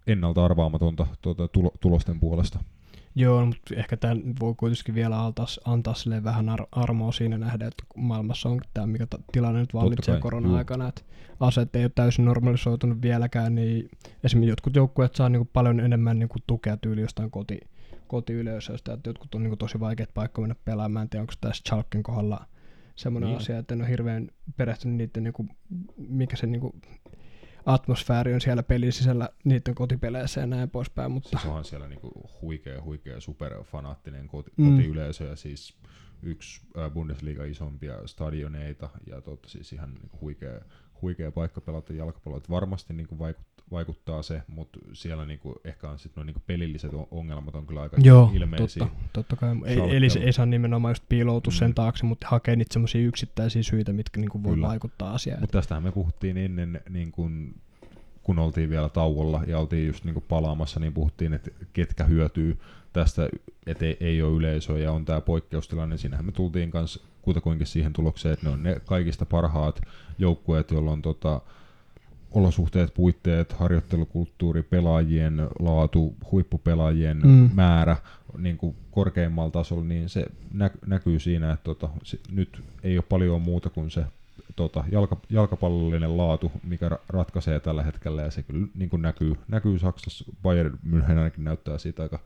ennalta 0.07 0.45
arvaamatonta 0.45 1.07
tuota, 1.23 1.49
tulo, 1.49 1.73
tulosten 1.81 2.21
puolesta. 2.21 2.59
Joo, 3.15 3.47
mutta 3.47 3.75
ehkä 3.77 3.97
tämä 3.97 4.17
voi 4.41 4.55
kuitenkin 4.55 4.95
vielä 4.95 5.25
antaa, 5.25 5.47
antaa 5.65 5.95
sille 5.95 6.25
vähän 6.25 6.49
ar- 6.49 6.67
armoa 6.73 7.13
siinä 7.13 7.39
nähdä, 7.39 7.67
että 7.67 7.85
maailmassa 7.97 8.49
on 8.49 8.61
tämä, 8.75 8.87
mikä 8.87 9.07
ta- 9.07 9.19
tilanne 9.33 9.61
nyt 9.61 9.75
vallitsee 9.75 10.21
korona-aikana, 10.21 10.89
että 10.89 11.03
aseet 11.41 11.77
ei 11.77 11.85
ole 11.85 11.93
täysin 11.95 12.25
normalisoitunut 12.25 13.03
vieläkään, 13.03 13.55
niin 13.55 13.89
esimerkiksi 14.25 14.51
jotkut 14.51 14.77
joukkueet 14.77 15.15
saa 15.15 15.29
niinku 15.29 15.49
paljon 15.53 15.81
enemmän 15.81 16.19
niinku 16.19 16.39
tukea 16.47 16.77
tyyli 16.77 17.01
jostain 17.01 17.31
koti, 17.31 17.61
kotiyleisöstä, 18.07 18.93
että 18.93 19.11
jotkut 19.11 19.35
on 19.35 19.43
niinku 19.43 19.57
tosi 19.57 19.81
vaikeat 19.81 20.15
paikka 20.15 20.41
mennä 20.41 20.57
pelaamaan, 20.65 21.03
en 21.03 21.09
tiedä 21.11 21.23
onko 21.23 21.33
tässä 21.41 21.63
Chalken 21.69 22.03
kohdalla 22.03 22.47
semmoinen 22.97 23.29
Niin. 23.29 23.37
asia, 23.37 23.59
että 23.59 23.75
en 23.75 23.81
ole 23.81 23.89
hirveän 23.89 24.29
perehtynyt 24.57 24.97
niiden, 24.97 25.23
niinku, 25.23 25.47
mikä 25.97 26.37
se 26.37 26.47
niinku, 26.47 26.75
atmosfääri 27.67 28.35
on 28.35 28.41
siellä 28.41 28.63
pelin 28.63 28.93
sisällä 28.93 29.29
niiden 29.45 29.75
kotipeleissä 29.75 30.41
ja 30.41 30.47
näin 30.47 30.71
poispäin, 30.71 31.11
mutta 31.13 31.29
Siis 31.29 31.45
onhan 31.45 31.65
siellä 31.65 31.89
niinku 31.89 32.31
huikea, 32.43 32.83
huikea 32.83 33.21
superfanaattinen 33.21 34.29
koti, 34.29 34.51
Mm. 34.57 34.71
kotiyleisö 34.77 35.25
ja 35.25 35.37
siis 35.37 35.75
yksi 36.23 36.61
äh, 36.79 36.91
Bundesliga 36.91 37.45
isompia 37.45 38.07
stadioneita 38.07 38.91
ja 39.07 39.21
totta 39.21 39.49
siis 39.49 39.73
ihan 39.73 39.95
niinku 39.95 40.19
huikea, 40.21 40.61
huikea 41.03 41.31
paikka 41.33 41.61
pelata 41.61 41.93
jalkapalloa. 41.93 42.39
Et 42.39 42.51
varmasti 42.51 42.95
niin 42.95 43.07
kuin 43.07 43.19
vaikut, 43.19 43.47
vaikuttaa 43.71 44.23
se, 44.23 44.43
mutta 44.49 44.79
siellä 44.93 45.27
niin 45.27 45.39
kuin 45.39 45.55
ehkä 45.65 45.91
on 45.91 45.99
sit 45.99 46.17
no, 46.17 46.23
niin 46.25 46.35
kuin 46.35 46.43
pelilliset 46.47 46.95
on- 46.95 47.07
ongelmat 47.11 47.55
on 47.55 47.67
kyllä 47.67 47.83
aika 47.83 47.97
Joo, 48.03 48.31
ilmeisiä. 48.35 48.81
totta, 48.85 48.97
totta 49.13 49.37
kai. 49.37 49.57
Ei, 49.67 49.97
eli 49.97 50.11
se 50.11 50.19
ei 50.19 50.33
saa 50.33 50.47
nimenomaan 50.47 50.91
just 50.93 51.05
piiloutua 51.09 51.51
Mm. 51.53 51.57
sen 51.59 51.75
taakse, 51.75 52.07
mutta 52.07 52.27
hakee 52.31 52.57
niitä 52.57 52.73
semmoisia 52.73 53.01
yksittäisiä 53.07 53.63
syitä, 53.63 53.93
mitkä 53.93 54.21
niinku 54.21 54.43
voi 54.43 54.55
Kyllä. 54.55 54.69
vaikuttaa 54.69 55.15
asiaan. 55.15 55.41
Mutta 55.41 55.59
tästähän 55.59 55.83
me 55.83 55.93
puhuttiin 55.93 56.37
ennen, 56.37 56.81
niin 56.89 57.13
kun, 57.13 57.55
kun 58.23 58.39
oltiin 58.39 58.71
vielä 58.71 58.89
tauolla 58.89 59.43
ja 59.47 59.59
oltiin 59.59 59.87
just 59.87 60.05
niin 60.05 60.25
palaamassa, 60.29 60.81
niin 60.81 60.93
puhuttiin, 60.93 61.33
että 61.35 61.51
ketkä 61.73 62.05
hyötyy 62.05 62.59
tästä, 62.93 63.29
että 63.67 63.85
ei, 63.85 63.97
ei 64.01 64.23
ole 64.23 64.37
yleisöä 64.37 64.79
ja 64.79 64.93
on 64.93 65.05
tämä 65.05 65.21
poikkeustilanne. 65.21 65.97
Siinähän 65.97 66.25
me 66.27 66.33
tultiin 66.33 66.71
kanssa 66.71 67.01
kutakuinkin 67.23 67.67
siihen 67.67 67.93
tulokseen, 67.93 68.33
että 68.33 68.47
ne 68.47 68.53
on 68.53 68.63
ne 68.63 68.81
kaikista 68.87 69.27
parhaat 69.27 69.81
joukkueet, 70.19 70.71
joilla 70.71 70.91
on 70.91 71.03
tota, 71.03 71.41
olosuhteet, 72.31 72.95
puitteet, 72.95 73.53
harjoittelukulttuuri, 73.53 74.63
pelaajien 74.63 75.49
laatu, 75.59 76.17
huippupelaajien 76.33 77.21
Mm. 77.25 77.51
määrä 77.55 77.97
niin 78.39 78.57
kuin 78.57 78.77
korkeimmalla 78.91 79.51
tasolla, 79.51 79.85
niin 79.85 80.09
se 80.09 80.27
nä- 80.53 80.71
näkyy 80.87 81.19
siinä, 81.19 81.53
että 81.53 81.65
tota, 81.65 81.89
se, 82.03 82.19
nyt 82.31 82.63
ei 82.83 82.97
ole 82.99 83.05
paljon 83.09 83.43
muuta 83.43 83.71
kuin 83.71 83.91
se 83.91 84.05
tota, 84.57 84.85
jalka, 84.93 85.17
jalkapallollinen 85.31 86.17
laatu, 86.17 86.53
mikä 86.65 86.89
ra- 86.89 87.03
ratkaisee 87.09 87.61
tällä 87.61 87.83
hetkellä, 87.83 88.23
ja 88.23 88.31
se 88.31 88.43
kyllä 88.43 88.67
niin 88.75 88.91
kuin 88.91 89.03
näkyy, 89.03 89.35
näkyy 89.49 89.79
Saksassa. 89.79 90.25
Bayern 90.43 90.79
München 90.91 91.19
ainakin 91.19 91.45
näyttää 91.45 91.79
siitä 91.79 92.03
aika, 92.03 92.19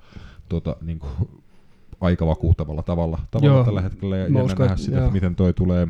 tota, 0.49 0.77
niin 0.81 0.99
kuin, 0.99 1.13
aika 2.01 2.27
vakuuttavalla 2.27 2.83
tavalla, 2.83 3.19
tavalla 3.31 3.55
Joo, 3.55 3.65
tällä 3.65 3.81
hetkellä, 3.81 4.17
ja 4.17 4.23
jännä 4.23 4.43
uskon, 4.43 4.67
nähdä 4.67 4.77
sitä, 4.77 4.99
että 4.99 5.11
miten 5.11 5.35
toi 5.35 5.53
tulee 5.53 5.89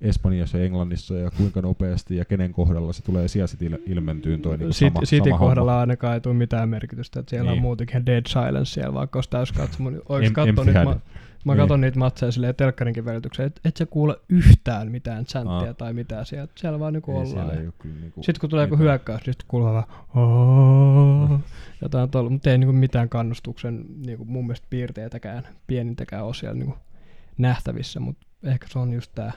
Espanjassa 0.00 0.58
ja 0.58 0.64
Englannissa, 0.64 1.14
ja 1.14 1.30
kuinka 1.30 1.62
nopeasti 1.62 2.16
ja 2.16 2.24
kenen 2.24 2.52
kohdalla 2.52 2.92
se 2.92 3.02
tulee 3.02 3.28
siellä 3.28 3.78
ilmentyyn 3.86 4.40
toi 4.42 4.58
niin 4.58 4.72
Sit, 4.72 4.92
sama, 4.94 5.06
City 5.06 5.28
sama 5.30 5.38
kohdalla 5.38 5.70
homma. 5.72 5.80
ainakaan 5.80 6.14
ei 6.14 6.20
tule 6.20 6.34
mitään 6.34 6.68
merkitystä, 6.68 7.20
että 7.20 7.30
siellä 7.30 7.42
niin. 7.44 7.50
on 7.50 7.54
Niin. 7.56 7.62
muutenkin 7.62 8.06
dead 8.06 8.22
silence 8.28 8.64
siellä, 8.64 8.94
vaikka 8.94 9.16
olisi 9.16 9.30
täys 9.30 9.52
katsomo. 9.52 9.90
niin 9.90 10.32
katson 10.32 10.68
head. 10.68 10.84
mä, 10.84 10.96
mä 11.44 11.52
Niin. 11.52 11.58
katson 11.58 11.80
niitä 11.80 11.98
matseja 11.98 12.32
silleen 12.32 12.54
telkkarinkin 12.54 13.04
välitykseen, 13.04 13.46
et, 13.46 13.60
et 13.64 13.76
sä 13.76 13.86
kuule 13.86 14.16
yhtään 14.28 14.90
mitään 14.90 15.24
chanttia 15.24 15.68
Aa. 15.68 15.74
tai 15.74 15.92
mitään 15.92 16.26
siellä, 16.26 16.48
siellä 16.56 16.80
vaan 16.80 16.92
niinku 16.92 17.10
Ei, 17.10 17.16
ollaan. 17.16 17.32
siellä 17.32 17.52
ei 17.52 17.68
kyllä 17.78 17.94
niinku 18.00 18.22
Sitten 18.22 18.40
kun 18.40 18.50
tulee 18.50 18.64
joku 18.64 18.76
hyökkäys, 18.76 19.20
niin 19.26 19.32
sitten 19.34 19.48
kuuluu 19.48 19.68
vaan 19.68 19.84
jotain 21.82 22.10
tuolla, 22.10 22.30
mutta 22.30 22.50
ei 22.50 22.58
niinku 22.58 22.72
mitään 22.72 23.08
kannustuksen 23.08 23.84
niinku 24.06 24.24
mun 24.24 24.44
mielestä 24.46 24.66
piirteitäkään, 24.70 25.42
pienintäkään 25.66 26.34
siellä 26.34 26.54
niinku 26.58 26.74
nähtävissä, 27.38 28.00
mutta 28.00 28.26
ehkä 28.44 28.66
se 28.70 28.78
on 28.78 28.92
just 28.92 29.12
tämä, 29.14 29.32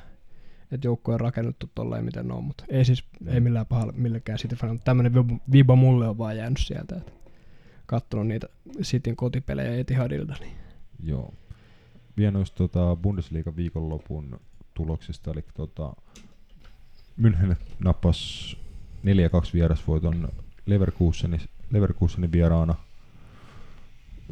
että 0.71 0.87
joukkue 0.87 1.13
on 1.13 1.19
rakennettu 1.19 1.69
tolleen 1.75 2.05
miten 2.05 2.27
ne 2.27 2.33
on, 2.33 2.43
mutta 2.43 2.63
ei 2.69 2.85
siis, 2.85 3.03
ei 3.27 3.39
millään 3.39 3.65
pahalla 3.65 3.93
millekään 3.95 4.39
City 4.39 4.55
fan, 4.55 4.69
mutta 4.69 4.85
tämmöinen 4.85 5.13
viba 5.51 5.75
mulle 5.75 6.07
on 6.07 6.17
vaan 6.17 6.37
jäänyt 6.37 6.59
sieltä, 6.59 6.95
että 6.95 7.11
katsonut 7.85 8.27
niitä 8.27 8.47
Cityn 8.81 9.15
kotipelejä 9.15 9.77
Etihadilta, 9.77 10.35
niin 10.39 10.57
Joo. 11.03 11.33
Vielä 12.17 12.31
noista 12.31 12.57
tota, 12.57 12.95
Bundesliigan 12.95 13.55
viikonlopun 13.55 14.39
tuloksista, 14.73 15.31
eli 15.31 15.43
tota, 15.53 15.93
München 17.21 17.55
nappas 17.79 18.57
4-2 19.03 19.53
vierasvoiton 19.53 20.29
Leverkusenin, 20.65 21.41
Leverkusenin 21.71 22.31
vieraana. 22.31 22.75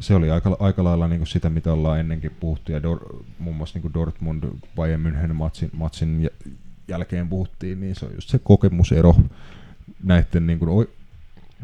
Se 0.00 0.14
oli 0.14 0.30
aika, 0.30 0.56
aika 0.60 0.84
lailla 0.84 1.08
niin 1.08 1.26
sitä, 1.26 1.50
mitä 1.50 1.72
ollaan 1.72 2.00
ennenkin 2.00 2.30
puhuttu, 2.40 2.72
ja 2.72 2.82
Dor, 2.82 3.22
muun 3.38 3.56
muassa 3.56 3.78
niin 3.78 3.94
Dortmund 3.94 4.44
Bayern 4.76 5.02
München 5.06 5.32
matsin, 5.32 5.70
matsin 5.72 6.22
jä- 6.22 6.52
jälkeen 6.88 7.28
puhuttiin, 7.28 7.80
niin 7.80 7.94
se 7.94 8.06
on 8.06 8.14
just 8.14 8.28
se 8.28 8.38
kokemusero 8.38 9.14
näiden 10.02 10.46
niin 10.46 10.58
kuin, 10.58 10.88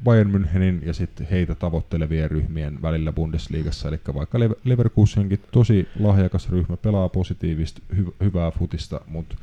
Bayern 0.05 0.31
Münchenin 0.31 0.87
ja 0.87 0.93
sitten 0.93 1.27
heitä 1.31 1.55
tavoittelevien 1.55 2.31
ryhmien 2.31 2.83
välillä 2.83 3.13
Bundesliigassa. 3.13 3.89
Eli 3.89 4.01
vaikka 4.15 4.39
Lever- 4.39 4.61
Leverkusenkin 4.65 5.41
tosi 5.53 5.89
lahjakas 6.01 6.51
ryhmä, 6.51 6.77
pelaa 6.77 7.09
positiivista, 7.09 7.81
hy- 7.95 8.15
hyvää 8.21 8.51
futista, 8.51 9.01
mutta 9.07 9.37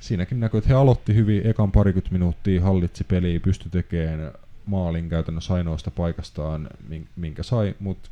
siinäkin 0.00 0.40
näkyy, 0.40 0.58
että 0.58 0.68
he 0.68 0.74
aloitti 0.74 1.14
hyvin 1.14 1.46
ekan 1.46 1.72
parikymmentä 1.72 2.12
minuuttia, 2.12 2.62
hallitsi 2.62 3.04
peliä, 3.04 3.40
pystyi 3.40 3.70
tekemään 3.70 4.32
maalin 4.66 5.08
käytännössä 5.08 5.54
ainoasta 5.54 5.90
paikastaan, 5.90 6.68
min- 6.88 7.08
minkä 7.16 7.42
sai, 7.42 7.74
mutta 7.80 8.10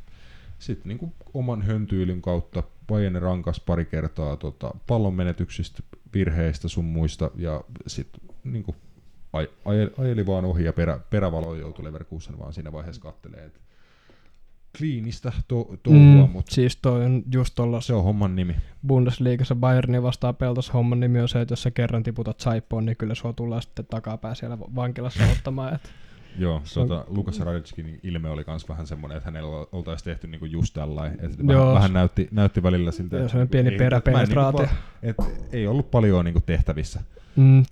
sitten 0.58 0.88
niinku 0.88 1.12
oman 1.34 1.62
höntyilyn 1.62 2.22
kautta 2.22 2.62
Bayern 2.86 3.22
rankas 3.22 3.60
pari 3.60 3.84
kertaa 3.84 4.36
tota, 4.36 4.70
pallon 4.86 5.14
menetyksistä, 5.14 5.82
virheistä 6.14 6.68
sun 6.68 6.84
muista, 6.84 7.30
ja 7.36 7.64
sitten 7.86 8.20
niinku 8.44 8.76
aj- 9.36 9.52
ajeli, 9.64 9.90
ajeli 9.98 10.26
vaan 10.26 10.44
ohi 10.44 10.64
ja 10.64 10.72
perä, 10.72 11.00
perävalo 11.10 11.54
joutui 11.54 11.84
Leverkusen 11.84 12.38
vaan 12.38 12.52
siinä 12.52 12.72
vaiheessa 12.72 13.02
kattelee, 13.02 13.44
että 13.44 13.60
kliinistä 14.78 15.32
to, 15.48 15.76
touhua, 15.82 16.26
mm, 16.26 16.32
mutta 16.32 16.54
siis 16.54 16.76
toi 16.76 17.04
on 17.04 17.22
just 17.32 17.54
tuolla 17.54 17.80
se 17.80 17.94
on 17.94 18.04
homman 18.04 18.36
nimi. 18.36 18.56
Bundesliigassa 18.86 19.54
Bayernin 19.54 20.02
vastaan 20.02 20.36
peltas 20.36 20.74
homman 20.74 21.00
nimi 21.00 21.20
on 21.20 21.28
se, 21.28 21.40
että 21.40 21.52
jos 21.52 21.62
sä 21.62 21.70
kerran 21.70 22.02
tiputat 22.02 22.40
saippoon, 22.40 22.86
niin 22.86 22.96
kyllä 22.96 23.14
sua 23.14 23.32
tullaan 23.32 23.62
sitten 23.62 23.86
takapää 23.86 24.34
siellä 24.34 24.58
vankilassa 24.58 25.24
ottamaan. 25.32 25.74
Et 25.74 25.90
Joo, 26.38 26.62
tota, 26.74 27.04
Lukas 27.08 27.40
Radetskin 27.40 28.00
ilme 28.02 28.30
oli 28.30 28.44
kans 28.44 28.68
vähän 28.68 28.86
semmoinen, 28.86 29.16
että 29.18 29.30
hänellä 29.30 29.66
oltaisiin 29.72 30.04
tehty 30.04 30.26
niinku 30.26 30.46
just 30.46 30.74
tällainen. 30.74 31.18
Että 31.24 31.52
Joo. 31.52 31.74
vähän, 31.74 31.92
näytti, 31.92 32.28
näytti 32.30 32.62
välillä 32.62 32.92
siltä. 32.92 33.16
Joo, 33.16 33.20
että 33.24 33.30
semmoinen 33.30 33.48
pieni 33.48 33.70
ei- 33.70 33.78
peräpenetraatio. 33.78 34.66
Niinku, 35.02 35.22
vaan- 35.22 35.32
et 35.36 35.54
ei 35.54 35.66
ollut 35.66 35.90
paljon 35.90 36.24
niinku 36.24 36.40
tehtävissä. 36.40 37.00
Mm, 37.36 37.64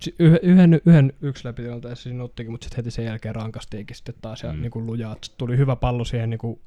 yhden, 0.43 0.81
yhden, 0.87 1.13
yksi 1.23 1.45
läpitilanteessa 1.49 2.03
siinä 2.03 2.25
ottikin, 2.25 2.53
mutta 2.53 2.65
sitten 2.65 2.77
heti 2.77 2.91
sen 2.91 3.05
jälkeen 3.05 3.35
rankastiinkin 3.35 3.97
sitten 3.97 4.15
taas 4.23 4.43
ja 4.43 4.53
Mm. 4.53 4.57
mm. 4.59 4.63
niin 4.63 4.87
lujaa. 4.87 5.17
Tuli 5.39 5.57
hyvä 5.59 5.77
pallo 5.77 6.05
siihen 6.05 6.31
niin 6.31 6.39
kuin, 6.39 6.61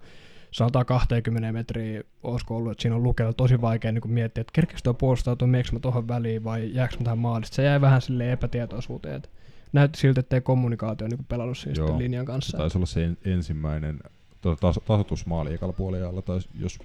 sanotaan 0.52 0.86
20 0.86 1.52
metriä 1.52 2.04
olisiko 2.24 2.56
ollut, 2.58 2.72
että 2.72 2.82
siinä 2.82 2.96
on 2.96 3.04
lukella 3.04 3.34
tosi 3.34 3.62
vaikea 3.62 3.92
niin 3.92 4.12
miettiä, 4.12 4.42
että 4.42 4.54
kerkeekö 4.54 4.82
tuo 4.84 4.94
puolustautua, 4.94 5.48
meneekö 5.48 5.70
mä 5.74 5.80
tuohon 5.80 6.08
väliin 6.08 6.44
vai 6.44 6.70
jääkö 6.74 6.96
mä 6.98 7.04
tähän 7.04 7.18
maalista. 7.20 7.56
Se 7.56 7.64
jäi 7.64 7.82
vähän 7.82 8.02
sille 8.02 8.32
epätietoisuuteen, 8.32 9.16
että 9.16 9.30
näytti 9.74 10.00
siltä, 10.00 10.20
että 10.20 10.36
ei 10.36 10.42
kommunikaatio 10.42 11.08
niin 11.08 11.26
pelannut 11.26 11.58
siinä 11.58 11.76
Joo. 11.78 12.00
linjan 12.00 12.26
Se 12.26 12.28
kanssa. 12.28 12.58
taisi 12.58 12.78
olla 12.78 12.86
se 12.86 13.06
en, 13.06 13.18
ensimmäinen 13.26 14.00
tota, 14.42 14.62
tas, 14.62 14.80
tasoitusmaali 14.86 15.54
ekalla 15.54 15.74
puolella, 15.74 16.22
tai 16.22 16.40
jos, 16.54 16.80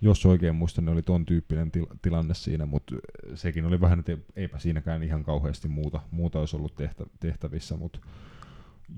jos 0.00 0.26
oikein 0.26 0.54
muistan, 0.54 0.84
niin 0.84 0.92
oli 0.92 1.02
ton 1.02 1.26
tyyppinen 1.26 1.70
til, 1.70 1.86
tilanne 2.02 2.34
siinä, 2.34 2.66
mutta 2.66 2.94
sekin 3.34 3.64
oli 3.64 3.80
vähän, 3.80 3.98
että 3.98 4.18
eipä 4.36 4.58
siinäkään 4.58 5.02
ihan 5.02 5.24
kauheasti 5.24 5.68
muuta, 5.68 6.00
muuta 6.10 6.38
olisi 6.38 6.56
ollut 6.56 6.74
tehtä, 6.74 7.04
tehtävissä, 7.20 7.76
mutta 7.76 7.98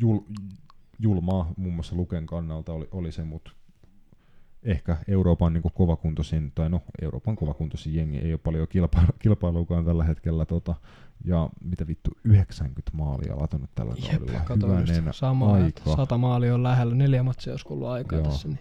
jul, 0.00 0.18
julmaa 0.98 1.52
muun 1.56 1.74
muassa 1.74 1.96
Luken 1.96 2.26
kannalta 2.26 2.72
oli, 2.72 2.88
oli 2.90 3.12
se, 3.12 3.24
mutta 3.24 3.50
ehkä 4.62 4.96
Euroopan 5.08 5.52
niin 5.52 5.62
kovakuntoisin, 5.74 6.52
tai 6.54 6.70
no 6.70 6.82
Euroopan 7.02 7.36
kovakuntoisin 7.36 7.94
jengi 7.94 8.18
ei 8.18 8.32
ole 8.32 8.40
paljon 8.44 8.68
kilpailu, 8.68 9.06
kilpailukaan 9.18 9.84
tällä 9.84 10.04
hetkellä, 10.04 10.44
tota, 10.44 10.74
ja 11.24 11.48
mitä 11.64 11.86
vittu, 11.86 12.10
90 12.24 12.90
maalia 12.94 13.36
latonut 13.40 13.70
tällä 13.74 13.94
Jep, 14.12 14.18
kaudella. 14.18 14.40
kato 14.40 14.66
Hyvänen 14.66 15.14
samaa, 15.14 15.58
että 15.66 15.82
aika. 15.86 15.96
sata 16.02 16.18
maalia 16.18 16.54
on 16.54 16.62
lähellä, 16.62 16.94
neljä 16.94 17.22
matsia 17.22 17.52
olisi 17.52 17.66
ollut 17.70 17.88
aikaa 17.88 18.18
Joo. 18.18 18.28
tässä. 18.28 18.48
Niin. 18.48 18.58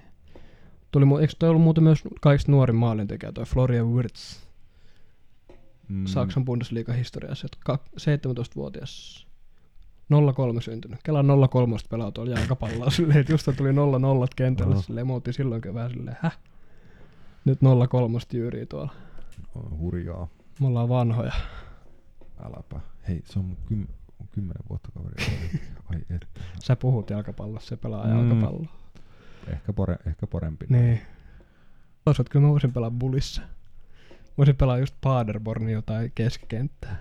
Tuli, 0.91 1.05
mu- 1.05 1.21
eikö 1.21 1.33
toi 1.39 1.49
ollut 1.49 1.63
muuten 1.63 1.83
myös 1.83 2.03
kaikista 2.21 2.51
nuorin 2.51 2.75
maalintekijä, 2.75 3.31
toi 3.31 3.45
Florian 3.45 3.93
Wirtz, 3.93 4.43
Mm, 5.87 6.05
Saksan 6.05 6.45
Bundesliga 6.45 6.93
historiassa, 6.93 7.47
että 7.53 7.73
kak- 7.73 7.99
17-vuotias 7.99 9.27
03 10.35 10.61
syntynyt. 10.61 10.99
Kelan 11.03 11.25
03 11.49 11.75
pelaa 11.89 12.11
tuolla 12.11 12.31
jalkapalloa 12.31 12.89
silleen, 12.97 13.19
että 13.19 13.33
just 13.33 13.49
tuli 13.57 13.71
0-0 13.71 13.73
kentällä 14.35 14.73
Oho. 14.73 14.81
silleen, 14.81 15.11
oltiin 15.11 15.33
silloinkin 15.33 15.73
vähän 15.73 15.89
silleen, 15.91 16.17
häh? 16.21 16.37
Nyt 17.45 17.59
03 17.89 18.19
jyyrii 18.33 18.65
tuolla. 18.65 18.93
on 19.55 19.77
hurjaa. 19.79 20.27
Me 20.59 20.67
ollaan 20.67 20.89
vanhoja. 20.89 21.33
Äläpä. 22.45 22.79
Hei, 23.07 23.21
se 23.25 23.39
on 23.39 23.45
mun 23.45 23.57
kym, 23.65 23.87
mun 24.19 24.27
kymmenen 24.31 24.63
vuotta 24.69 24.89
kaveri. 24.91 25.25
Ai 25.89 25.97
et. 26.15 26.27
Sä 26.63 26.75
puhut 26.75 27.09
jalkapallossa, 27.09 27.69
se 27.69 27.77
pelaa 27.77 28.07
Mm. 28.07 28.29
jalkapalloa. 28.29 28.65
Ehkä, 29.47 29.73
pare, 29.73 29.97
ehkä 30.07 30.27
parempi. 30.27 30.65
Niin. 30.69 31.01
Toisaalta 32.05 32.29
kyllä 32.31 32.45
mä 32.45 32.51
voisin 32.51 32.73
pelaa 32.73 32.91
bulissa. 32.91 33.41
Voisin 34.37 34.55
pelaa 34.55 34.77
just 34.77 34.95
Paderbornin 35.01 35.73
jotain 35.73 36.11
keskikenttää. 36.15 36.97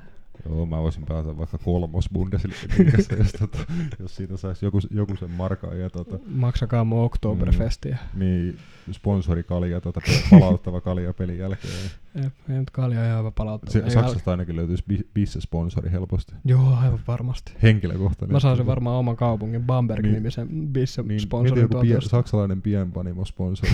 Joo, 0.49 0.67
mä 0.67 0.83
voisin 0.83 1.05
pelata 1.05 1.39
vaikka 1.39 1.59
kolmos 1.59 2.09
Bundesliigassa, 2.13 3.15
jos, 3.15 3.33
tota, 3.33 3.59
jos 3.99 4.17
siitä 4.17 4.37
saisi 4.37 4.67
joku, 4.67 4.79
joku 4.91 5.17
sen 5.17 5.31
markan 5.31 5.81
ja 5.81 5.91
tota, 5.91 6.19
Maksakaa 6.27 6.85
mun 6.85 7.05
Oktoberfestia. 7.05 7.97
niin 8.15 8.59
sponsorikalja, 8.93 9.81
tota, 9.81 10.01
palauttava 10.31 10.81
kalja 10.81 11.13
pelin 11.13 11.39
jälkeen. 11.39 11.75
Mm. 12.15 12.23
Ei 12.25 12.59
nyt 12.59 12.71
kalja 12.71 13.07
ihan 13.07 13.19
hyvä 13.19 13.31
palauttaa. 13.31 13.73
Se, 13.73 13.91
Saksasta 13.91 14.31
ainakin 14.31 14.57
löytyisi 14.57 14.85
bi- 14.93 15.09
bisse-sponsori 15.15 15.91
helposti. 15.91 16.35
Joo, 16.45 16.77
aivan 16.77 17.01
varmasti. 17.09 17.53
Henkilökohtainen. 17.63 18.33
Mä 18.33 18.41
saisin 18.41 18.67
varmaan 18.67 18.97
oman 18.97 19.17
kaupungin 19.17 19.63
Bamberg-nimisen 19.63 20.49
niin, 20.51 20.69
bisse 20.69 21.03
niin, 21.03 21.21
mieti 21.43 21.61
joku 21.61 21.81
pien, 21.81 22.03
saksalainen 22.03 22.63
pienpanimo 22.63 23.25
sponsori. 23.25 23.73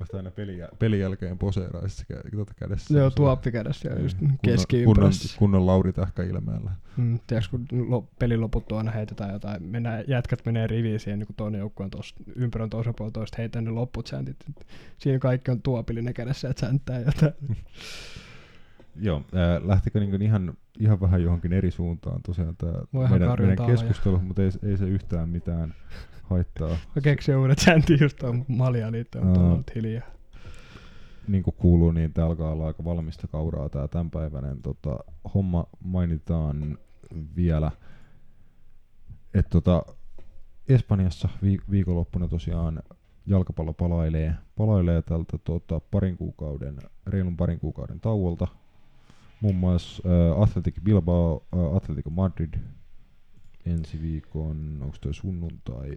Vasta 0.00 0.16
aina 0.16 0.30
pelin, 0.30 0.58
jäl- 0.58 0.76
pelin 0.78 1.00
jälkeen 1.00 1.38
kä- 2.12 2.30
tuota 2.30 2.54
kädessä. 2.56 2.98
Joo, 2.98 3.10
tuoppi 3.10 3.52
kädessä 3.52 3.88
ja 3.88 4.00
just 4.02 4.18
kunnon, 4.18 4.38
kunnon, 4.38 4.56
keskiympyrässä. 4.56 5.38
kunnon 5.38 5.66
Lauri 5.66 5.92
Tähkä 5.92 6.22
ilmeellä. 6.22 6.70
Mm, 6.96 7.18
tiedätkö, 7.26 7.50
kun 7.50 7.90
lo- 7.90 8.08
pelin 8.18 8.40
loputtua 8.40 8.78
aina 8.78 8.90
heitetään 8.90 9.32
jotain, 9.32 9.62
mennään, 9.62 10.04
jätkät 10.08 10.46
menee 10.46 10.66
riviin 10.66 11.00
siihen, 11.00 11.18
niin 11.18 11.26
kun 11.26 11.36
toinen 11.36 11.58
joukkue 11.58 11.84
on 11.84 11.90
tuossa 11.90 12.14
ympyrän 12.36 12.70
toisella 12.70 12.94
puolella 12.98 13.12
toista, 13.12 13.36
heitän 13.38 13.64
ne 13.64 13.70
lopput 13.70 14.06
säntit. 14.06 14.36
Siinä 14.98 15.18
kaikki 15.18 15.50
on 15.50 15.62
tuopillinen 15.62 16.14
kädessä, 16.14 16.48
että 16.48 16.66
sänttää 16.66 16.98
jotain. 17.00 17.32
Joo, 19.00 19.22
ää, 19.34 19.60
lähtikö 19.64 20.00
niin 20.00 20.22
ihan, 20.22 20.54
ihan 20.78 21.00
vähän 21.00 21.22
johonkin 21.22 21.52
eri 21.52 21.70
suuntaan 21.70 22.22
tosiaan 22.22 22.56
tämä 22.56 22.72
meidän, 23.10 23.36
meidän 23.38 23.66
keskustelu, 23.66 24.18
mutta 24.18 24.42
ei, 24.42 24.50
ei 24.62 24.76
se 24.76 24.84
yhtään 24.84 25.28
mitään 25.28 25.74
haittaa. 26.30 26.68
Mä 26.68 27.02
keksin 27.02 27.36
uudet 27.36 27.58
säntit 27.58 28.00
just 28.00 28.18
tuon 28.18 28.44
malja 28.48 28.92
liittyen, 28.92 29.26
mutta 29.26 29.40
Aa. 29.40 29.46
on 29.46 29.56
nyt 29.56 29.74
hiljaa. 29.74 30.06
Niin 31.28 31.42
kuin 31.42 31.54
kuuluu, 31.58 31.90
niin 31.90 32.12
tää 32.12 32.26
alkaa 32.26 32.52
olla 32.52 32.66
aika 32.66 32.84
valmista 32.84 33.28
kauraa 33.28 33.68
tämä 33.68 33.88
tämänpäiväinen 33.88 34.62
tota, 34.62 34.98
homma. 35.34 35.66
Mainitaan 35.84 36.78
vielä, 37.36 37.70
että 39.34 39.50
tota, 39.50 39.82
Espanjassa 40.68 41.28
vi- 41.42 41.60
viikonloppuna 41.70 42.28
tosiaan 42.28 42.82
jalkapallo 43.26 43.72
palailee, 43.72 44.34
palailee 44.56 45.02
tältä 45.02 45.38
tota, 45.38 45.80
parin 45.80 46.16
kuukauden, 46.16 46.78
reilun 47.06 47.36
parin 47.36 47.60
kuukauden 47.60 48.00
tauolta. 48.00 48.46
Muun 49.40 49.56
muassa 49.56 50.02
äh, 50.08 50.42
Athletic 50.42 50.74
Bilbao, 50.84 51.46
äh, 51.56 51.76
Atletico 51.76 52.10
Madrid 52.10 52.54
ensi 53.66 54.02
viikon, 54.02 54.78
onko 54.82 54.96
toi 55.00 55.14
sunnuntai, 55.14 55.90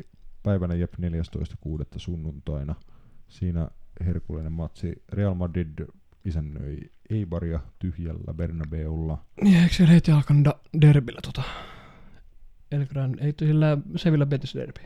päivänä 0.43 0.75
jep 0.75 0.93
14.6. 0.93 1.85
sunnuntaina. 1.97 2.75
Siinä 3.27 3.67
herkullinen 4.05 4.51
matsi. 4.51 5.03
Real 5.09 5.33
Madrid 5.33 5.85
isännöi 6.25 6.77
Eibaria 7.09 7.59
tyhjällä 7.79 8.33
Bernabeulla. 8.33 9.25
Niin, 9.41 9.57
eikö 9.63 9.73
siellä 9.75 9.93
heti 9.93 10.11
alkanut 10.11 10.47
da- 10.47 10.79
derbillä 10.81 11.19
tota? 11.23 11.43
El 12.71 12.85
Gran, 12.85 13.15
ei 13.19 13.33
sillä 13.39 13.77
Sevilla 13.95 14.25
Betis 14.25 14.55
derbi. 14.55 14.81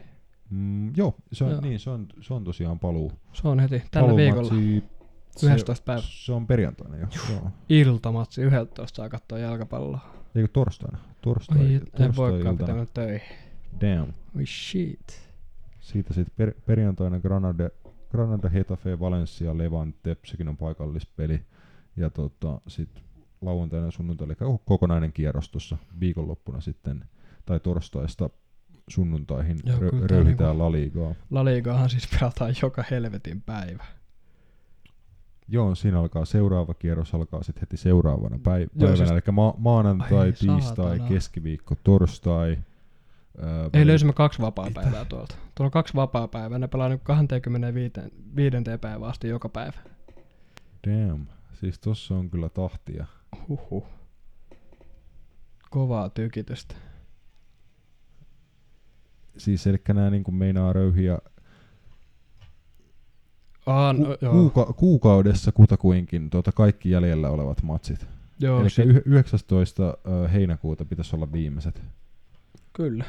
Mm, 0.50 0.94
joo, 0.98 1.16
se 1.34 1.44
on, 1.44 1.52
Joo. 1.52 1.62
Niin, 1.62 1.80
se, 1.80 1.90
on, 1.90 2.08
se 2.22 2.34
on 2.34 2.44
tosiaan 2.44 2.80
paluu. 2.80 3.12
Se 3.34 3.48
on 3.48 3.60
heti 3.60 3.84
tällä 3.92 4.08
paluumatsi. 4.10 4.56
viikolla. 4.56 4.90
Se, 5.38 5.54
11 5.54 5.84
päivä. 5.86 6.02
Se 6.06 6.32
on 6.32 6.48
perjantaina 6.48 6.98
jo. 6.98 7.08
Joo. 7.32 7.52
Iltamatsi 7.70 8.42
11 8.42 8.96
saa 8.96 9.10
katsoa 9.10 9.40
jalkapalloa. 9.40 10.00
Eikö 10.36 10.48
torstaina? 10.54 10.98
Torstai, 11.22 11.74
en 11.74 11.80
torstai 11.80 12.16
voikaan 12.16 12.54
iltana. 12.56 12.86
pitää 12.86 13.06
töihin. 13.06 13.38
Damn. 13.82 14.14
Oi 14.38 14.46
shit. 14.46 15.22
Siitä 15.86 16.14
sitten 16.14 16.36
per, 16.38 16.54
perjantaina 16.66 17.20
Granada, 17.20 17.70
Granada, 18.12 18.50
Hetafe, 18.50 19.00
Valencia, 19.00 19.58
Levante, 19.58 20.18
sekin 20.26 20.48
on 20.48 20.58
paikallispeli. 20.58 21.42
Ja 21.98 22.10
tota, 22.10 22.62
sitten 22.68 23.04
lauantaina 23.42 23.86
ja 23.86 23.92
sunnuntaina, 23.92 24.32
eli 24.32 24.36
koko- 24.36 24.62
kokonainen 24.66 25.14
kierros 25.14 25.50
tuossa 25.50 25.78
viikonloppuna 26.00 26.62
sitten, 26.62 27.06
tai 27.46 27.60
torstaista 27.60 28.30
sunnuntaihin 28.88 29.58
Joo, 29.66 29.80
rö, 29.80 29.90
röyhitään 29.90 30.50
niinku- 30.50 30.64
La 30.64 30.72
Ligaa. 30.72 31.16
La 31.32 31.46
Ligahan 31.46 31.90
siis 31.90 32.08
pelataan 32.20 32.54
joka 32.62 32.84
helvetin 32.92 33.42
päivä. 33.42 33.86
Joo, 35.48 35.76
siinä 35.76 36.00
alkaa 36.00 36.26
seuraava 36.26 36.74
kierros, 36.74 37.14
alkaa 37.16 37.44
sitten 37.44 37.62
heti 37.62 37.78
seuraavana 37.78 38.36
päiv- 38.36 38.42
Joo, 38.60 38.70
päivänä, 38.80 38.96
siis- 38.96 39.12
eli 39.12 39.22
ma- 39.32 39.54
maanantai, 39.58 40.18
Ai, 40.18 40.32
tiistai, 40.34 40.62
saatana. 40.98 41.10
keskiviikko, 41.10 41.76
torstai. 41.84 42.58
Ää, 43.42 43.64
Ei 43.64 43.70
väli- 43.74 43.88
löysimme 43.88 44.14
kaksi 44.14 44.42
vapaa-päivää 44.42 45.06
tuolta. 45.06 45.36
Tuolla 45.56 45.68
on 45.68 45.72
kaksi 45.72 45.94
vapaa-päivää. 45.94 46.60
Ne 46.60 46.68
pelaa 46.68 46.90
nyt 46.90 47.02
25. 47.04 47.94
päivää 48.82 49.10
asti 49.10 49.28
joka 49.28 49.50
päivä. 49.50 49.78
Damn, 50.88 51.26
siis 51.54 51.80
tossa 51.80 52.16
on 52.16 52.30
kyllä 52.30 52.50
tahtia. 52.50 53.06
Huhhuh. 53.50 53.86
Kovaa 55.70 56.10
tykitystä. 56.10 56.76
Siis 59.38 59.68
eli 59.68 59.78
nämä 59.88 60.10
niinku 60.10 60.32
meinaa 60.32 60.74
röyhiä 60.74 61.20
Aa, 63.66 63.94
ku- 63.94 64.04
no, 64.04 64.18
joo. 64.22 64.34
kuuka- 64.34 64.74
kuukaudessa 64.74 65.52
kutakuinkin 65.52 66.30
tuota 66.30 66.52
kaikki 66.52 66.90
jäljellä 66.90 67.30
olevat 67.30 67.64
matsit. 67.64 68.08
joo 68.40 68.62
Eli 68.62 68.70
si- 68.70 68.82
yh- 68.82 69.02
19. 69.06 69.98
ö, 70.24 70.28
heinäkuuta 70.28 70.86
pitäisi 70.86 71.16
olla 71.16 71.32
viimeiset. 71.32 71.82
Kyllä. 72.74 73.06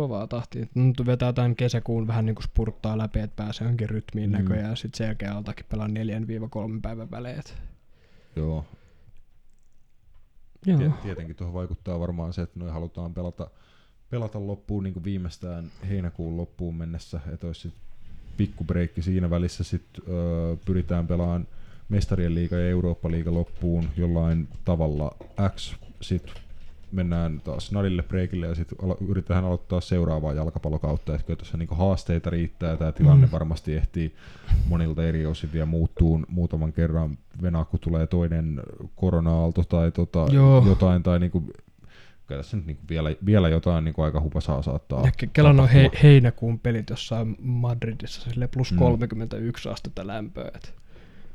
Kovaa 0.00 0.26
tahtia. 0.26 0.66
Nyt 0.74 1.06
vetää 1.06 1.32
tämän 1.32 1.56
kesäkuun 1.56 2.06
vähän 2.06 2.26
niin 2.26 2.34
kuin 2.34 2.44
spurttaa 2.44 2.98
läpi, 2.98 3.18
että 3.18 3.36
pääsee 3.44 3.66
jonkin 3.66 3.90
rytmiin 3.90 4.30
Mm. 4.30 4.36
näköjään. 4.36 4.76
Sitten 4.76 4.98
sen 4.98 5.04
jälkeen 5.06 5.32
altakin 5.32 5.66
pelaa 5.68 5.88
4-3 5.88 6.80
päivän 6.82 7.10
välein. 7.10 7.42
Joo. 8.36 8.64
Joo. 10.66 10.78
Tie- 10.78 10.92
tietenkin 11.02 11.36
tuohon 11.36 11.54
vaikuttaa 11.54 12.00
varmaan 12.00 12.32
se, 12.32 12.42
että 12.42 12.58
noin 12.58 12.72
halutaan 12.72 13.14
pelata, 13.14 13.50
pelata 14.10 14.46
loppuun 14.46 14.84
niin 14.84 14.92
kuin 14.94 15.04
viimeistään 15.04 15.64
heinäkuun 15.88 16.36
loppuun 16.36 16.74
mennessä, 16.74 17.20
että 17.32 17.46
olisi 17.46 17.60
sit 17.60 17.74
pikku 18.36 18.64
breikki 18.64 19.02
siinä 19.02 19.30
välissä, 19.30 19.64
sitten 19.64 20.02
öö, 20.08 20.56
pyritään 20.66 21.06
pelaamaan 21.06 21.46
mestarien 21.88 22.34
liiga 22.34 22.56
ja 22.56 22.68
Eurooppa-liiga 22.70 23.34
loppuun 23.34 23.88
jollain 23.96 24.48
tavalla 24.64 25.16
X, 25.56 25.74
sitten 26.00 26.34
mennään 26.92 27.40
taas 27.44 27.72
nadille 27.72 28.02
breikille 28.02 28.46
ja 28.46 28.54
sitten 28.54 28.78
alo- 28.82 29.04
yritetään 29.08 29.44
aloittaa 29.44 29.80
seuraavaa 29.80 30.32
jalkapallokautta, 30.32 31.14
että 31.14 31.26
kyllä 31.26 31.36
tuossa 31.36 31.56
niinku 31.56 31.74
haasteita 31.74 32.30
riittää 32.30 32.70
ja 32.70 32.76
tämä 32.76 32.92
tilanne 32.92 33.26
Mm. 33.26 33.32
varmasti 33.32 33.74
ehtii 33.74 34.14
monilta 34.68 35.04
eri 35.04 35.26
osin 35.26 35.52
vielä 35.52 35.66
muuttuu 35.66 36.20
muutaman 36.28 36.72
kerran 36.72 37.18
Venäjä, 37.42 37.64
kun 37.64 37.80
tulee 37.80 38.06
toinen 38.06 38.60
korona-aalto 38.96 39.64
tai 39.64 39.90
tota, 39.92 40.26
Joo. 40.32 40.64
jotain, 40.68 41.02
tai 41.02 41.18
niinku, 41.18 41.40
kyllä 42.26 42.42
tässä 42.42 42.56
nyt 42.56 42.66
niinku 42.66 42.82
vielä, 42.90 43.14
vielä 43.26 43.48
jotain 43.48 43.84
niinku 43.84 44.02
aika 44.02 44.20
hupasaa 44.20 44.62
saattaa 44.62 45.04
Ja 45.04 45.10
ke- 45.22 45.30
Kelan 45.32 45.60
on 45.60 45.68
he- 45.68 45.90
heinäkuun 46.02 46.58
pelit 46.58 46.90
jossain 46.90 47.36
Madridissa, 47.40 48.30
sille 48.30 48.46
plus 48.48 48.72
Mm. 48.72 48.78
31 48.78 49.68
astetta 49.68 50.06
lämpöä. 50.06 50.50
Et. 50.54 50.74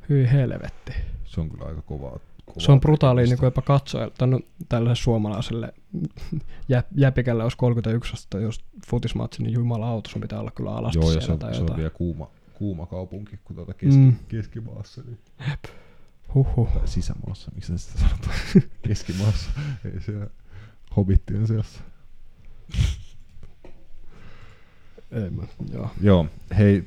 Hyi 0.10 0.32
helvetti. 0.32 0.94
Se 1.26 1.42
on 1.42 1.50
kyllä 1.50 1.66
aika 1.66 1.82
kovaa. 1.82 2.20
Se 2.58 2.72
on 2.72 2.80
brutaali 2.82 3.24
niin 3.24 3.38
kuin 3.38 3.48
jopa 3.48 3.62
katsojalle, 3.62 4.28
no, 4.28 4.40
tällaiselle 4.70 5.04
suomalaiselle 5.04 5.74
jä, 6.70 6.84
jäpikälle 6.96 7.44
olisi 7.44 7.58
31 7.58 8.14
astetta, 8.14 8.40
jos 8.40 8.66
futismatsi, 8.88 9.44
niin 9.44 9.54
jumala 9.54 9.88
auto, 9.88 10.10
sun 10.10 10.22
pitää 10.22 10.40
olla 10.40 10.52
kyllä 10.52 10.76
alasti 10.76 11.00
Joo, 11.00 11.12
ja 11.12 11.22
se 11.22 11.32
on, 11.32 11.40
tai 11.40 11.56
se 11.56 11.62
on 11.62 11.78
vielä 11.78 11.90
kuuma, 11.90 12.30
kuuma 12.54 12.86
kaupunki 12.86 13.40
kuin 13.44 13.56
tuota 13.56 13.74
keski, 13.74 14.00
Mm. 14.00 14.16
keskimaassa. 14.28 15.02
Niin. 15.06 15.20
Huhhuh. 16.36 16.74
Tai 16.74 16.88
sisämaassa, 16.88 17.52
miksi 17.56 17.78
sitä 17.78 18.00
sanotaan? 18.00 18.36
keskimaassa. 18.88 19.50
Ei 19.86 20.02
siellä 20.02 20.28
hobittien 20.96 21.48
seassa. 21.48 21.80
Ei 25.12 25.30
mä, 25.30 25.44
joo. 25.74 25.90
Joo, 26.02 26.26
hei, 26.58 26.84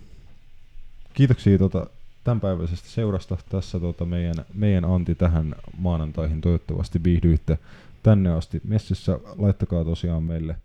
kiitoksia 1.15 1.59
tota 1.59 1.87
tämänpäiväisestä 2.29 2.89
seurasta. 2.89 3.37
Tässä 3.49 3.81
tota 3.81 4.05
meidän, 4.05 4.35
meidän 4.55 4.85
Anti 4.85 5.15
tähän 5.15 5.55
maanantaihin. 5.79 6.41
Toivottavasti 6.41 7.05
viihdyitte 7.05 7.59
tänne 8.03 8.31
asti 8.31 8.61
messissä. 8.65 9.21
Laittakaa 9.39 9.85
tosiaan 9.85 10.23
meille, 10.23 10.57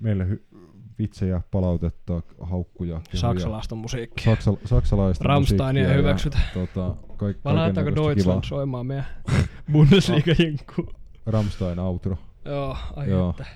meille 0.00 0.24
hy- 0.24 0.56
vitsejä, 0.98 1.40
palautetta, 1.50 2.22
haukkuja. 2.40 2.94
kehuja. 3.04 3.20
Saksalaista 3.20 3.74
musiikkia. 3.74 4.24
Saksa, 4.24 4.52
saksalaista 4.64 5.24
Rammsteinia 5.24 5.66
musiikkia 5.66 5.90
ja 5.92 5.96
hyväksytä. 5.96 6.38
Tota, 6.54 6.94
kaik, 7.16 7.36
Vai 7.44 7.54
laittaako 7.54 7.90
kaikennäköistä 7.90 8.08
Deutschland 8.08 8.44
soimaan 8.44 8.86
meidän 8.86 9.06
Bundesliga-jinkku? 9.72 10.92
Rammstein 11.26 11.78
outro. 11.78 12.18
Joo, 12.44 12.76
ai 12.96 13.10
Joo. 13.10 13.30
että. 13.30 13.46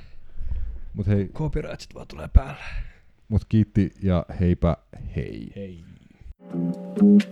Mut 0.95 1.07
hei, 1.07 1.29
Copyrightsit 1.29 1.95
vaan 1.95 2.07
tulee 2.09 2.29
päälle. 2.33 2.61
mut 3.29 3.43
kiitti 3.49 3.93
ja 4.03 4.27
heipä 4.41 4.77
hei. 5.17 5.53
Hei. 5.57 5.85
Thank 6.53 7.25